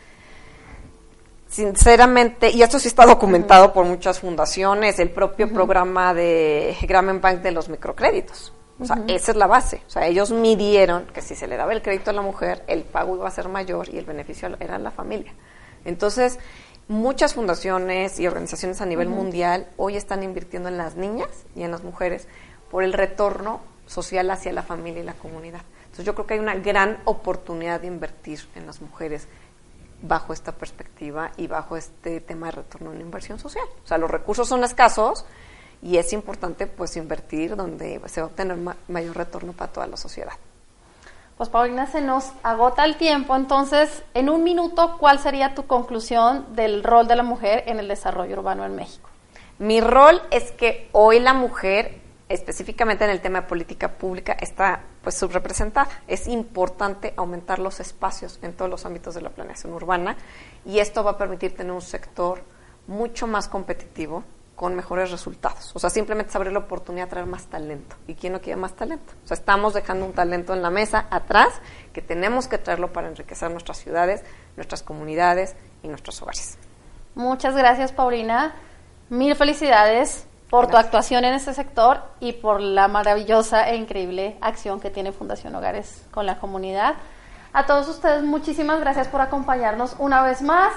sinceramente, 1.48 2.50
y 2.50 2.64
esto 2.64 2.80
sí 2.80 2.88
está 2.88 3.06
documentado 3.06 3.74
por 3.74 3.86
muchas 3.86 4.20
fundaciones, 4.20 5.00
el 5.00 5.10
propio 5.10 5.52
programa 5.52 6.14
de 6.14 6.76
Grameen 6.82 7.22
Bank 7.22 7.42
de 7.42 7.52
los 7.52 7.70
microcréditos. 7.70 8.54
O 8.80 8.86
sea, 8.86 9.04
esa 9.08 9.32
es 9.32 9.38
la 9.38 9.46
base. 9.46 9.84
O 9.86 9.90
sea, 9.92 10.08
ellos 10.08 10.32
midieron 10.32 11.06
que 11.14 11.22
si 11.22 11.36
se 11.36 11.46
le 11.46 11.56
daba 11.56 11.74
el 11.74 11.84
crédito 11.84 12.10
a 12.10 12.14
la 12.14 12.24
mujer, 12.24 12.64
el 12.68 12.82
pago 12.82 13.16
iba 13.16 13.28
a 13.28 13.32
ser 13.32 13.48
mayor 13.48 13.88
y 13.90 14.00
el 14.00 14.06
beneficio 14.06 14.50
era 14.60 14.80
la 14.80 14.90
familia. 14.90 15.34
Entonces, 15.86 16.40
muchas 16.88 17.34
fundaciones 17.34 18.20
y 18.20 18.28
organizaciones 18.28 18.82
a 18.82 18.86
nivel 18.86 19.10
mundial 19.10 19.68
hoy 19.78 19.96
están 19.96 20.24
invirtiendo 20.24 20.70
en 20.70 20.78
las 20.78 20.96
niñas 20.96 21.30
y 21.56 21.64
en 21.64 21.72
las 21.72 21.84
mujeres 21.84 22.28
por 22.70 22.84
el 22.84 22.94
retorno 22.94 23.62
social 23.88 24.30
hacia 24.30 24.54
la 24.54 24.64
familia 24.64 25.02
y 25.02 25.06
la 25.06 25.14
comunidad. 25.14 25.62
Entonces, 25.84 26.06
yo 26.06 26.16
creo 26.16 26.28
que 26.28 26.34
hay 26.36 26.40
una 26.40 26.56
gran 26.56 27.00
oportunidad 27.06 27.82
de 27.82 27.88
invertir 27.88 28.40
en 28.56 28.66
las 28.66 28.82
mujeres 28.82 29.28
bajo 30.02 30.34
esta 30.34 30.52
perspectiva 30.52 31.32
y 31.38 31.48
bajo 31.48 31.78
este 31.78 32.22
tema 32.22 32.48
de 32.48 32.54
retorno 32.54 32.92
en 32.94 33.02
inversión 33.02 33.40
social. 33.40 33.66
O 33.84 33.88
sea, 33.88 33.98
los 33.98 34.10
recursos 34.10 34.48
son 34.48 34.64
escasos 34.64 35.26
y 35.82 35.98
es 35.98 36.14
importante 36.14 36.68
pues 36.68 36.96
invertir 36.98 37.56
donde 37.56 38.02
se 38.08 38.22
va 38.22 38.28
a 38.28 38.30
obtener 38.30 38.58
mayor 38.88 39.16
retorno 39.16 39.54
para 39.54 39.72
toda 39.72 39.88
la 39.88 39.98
sociedad. 39.98 40.34
Pues 41.42 41.50
Paulina, 41.50 41.88
se 41.88 42.02
nos 42.02 42.34
agota 42.44 42.86
el 42.86 42.98
tiempo, 42.98 43.36
entonces, 43.36 44.04
en 44.14 44.30
un 44.30 44.44
minuto, 44.44 44.98
¿cuál 45.00 45.18
sería 45.18 45.56
tu 45.56 45.66
conclusión 45.66 46.54
del 46.56 46.84
rol 46.84 47.08
de 47.08 47.16
la 47.16 47.24
mujer 47.24 47.64
en 47.66 47.80
el 47.80 47.88
desarrollo 47.88 48.38
urbano 48.38 48.64
en 48.64 48.76
México? 48.76 49.10
Mi 49.58 49.82
rol 49.82 50.22
es 50.30 50.52
que 50.52 50.88
hoy 50.92 51.20
la 51.20 51.34
mujer 51.34 52.00
específicamente 52.30 53.06
en 53.06 53.10
el 53.10 53.22
tema 53.22 53.42
de 53.42 53.48
política 53.48 53.90
pública, 53.90 54.34
está 54.34 54.82
pues 55.02 55.16
subrepresentada. 55.16 55.90
Es 56.08 56.28
importante 56.28 57.16
aumentar 57.18 57.58
los 57.58 57.80
espacios 57.80 58.38
en 58.44 58.54
todos 58.54 58.70
los 58.70 58.86
ámbitos 58.86 59.16
de 59.16 59.22
la 59.22 59.32
planeación 59.32 59.74
urbana 59.74 60.18
y 60.64 60.78
esto 60.78 61.04
va 61.04 61.12
a 61.12 61.18
permitir 61.18 61.56
tener 61.56 61.72
un 61.72 61.82
sector 61.82 62.44
mucho 62.86 63.26
más 63.26 63.48
competitivo 63.48 64.24
con 64.56 64.76
mejores 64.76 65.10
resultados. 65.12 65.76
O 65.76 65.80
sea, 65.80 65.90
simplemente 65.90 66.38
es 66.38 66.54
la 66.54 66.60
oportunidad 66.60 67.06
de 67.06 67.10
traer 67.10 67.26
más 67.26 67.46
talento. 67.48 67.96
¿Y 68.08 68.16
quién 68.16 68.34
no 68.34 68.42
quiere 68.42 68.60
más 68.60 68.74
talento? 68.74 69.14
O 69.24 69.28
sea, 69.28 69.36
estamos 69.36 69.74
dejando 69.74 70.06
un 70.06 70.14
talento 70.14 70.54
en 70.54 70.62
la 70.62 70.70
mesa 70.70 71.08
atrás 71.10 71.62
que 71.94 72.02
tenemos 72.02 72.48
que 72.48 72.58
traerlo 72.58 72.94
para 72.94 73.08
enriquecer 73.08 73.50
nuestras 73.50 73.78
ciudades, 73.80 74.24
nuestras 74.56 74.84
comunidades 74.84 75.56
y 75.82 75.88
nuestros 75.88 76.22
hogares. 76.22 76.58
Muchas 77.16 77.56
gracias, 77.56 77.92
Paulina. 77.92 78.54
Mil 79.10 79.36
felicidades 79.36 80.28
por 80.52 80.68
tu 80.68 80.78
actuación 80.78 81.26
en 81.26 81.34
este 81.34 81.54
sector 81.54 82.04
y 82.20 82.34
por 82.34 82.62
la 82.62 82.88
maravillosa 82.88 83.70
e 83.70 83.78
increíble 83.78 84.38
acción 84.42 84.80
que 84.80 84.90
tiene 84.90 85.12
Fundación 85.12 85.56
Hogares 85.56 86.06
con 86.12 86.26
la 86.26 86.40
comunidad. 86.40 86.96
A 87.54 87.66
todos 87.66 87.88
ustedes, 87.88 88.22
muchísimas 88.24 88.80
gracias 88.80 89.08
por 89.08 89.22
acompañarnos 89.22 89.96
una 89.98 90.22
vez 90.24 90.42
más 90.42 90.74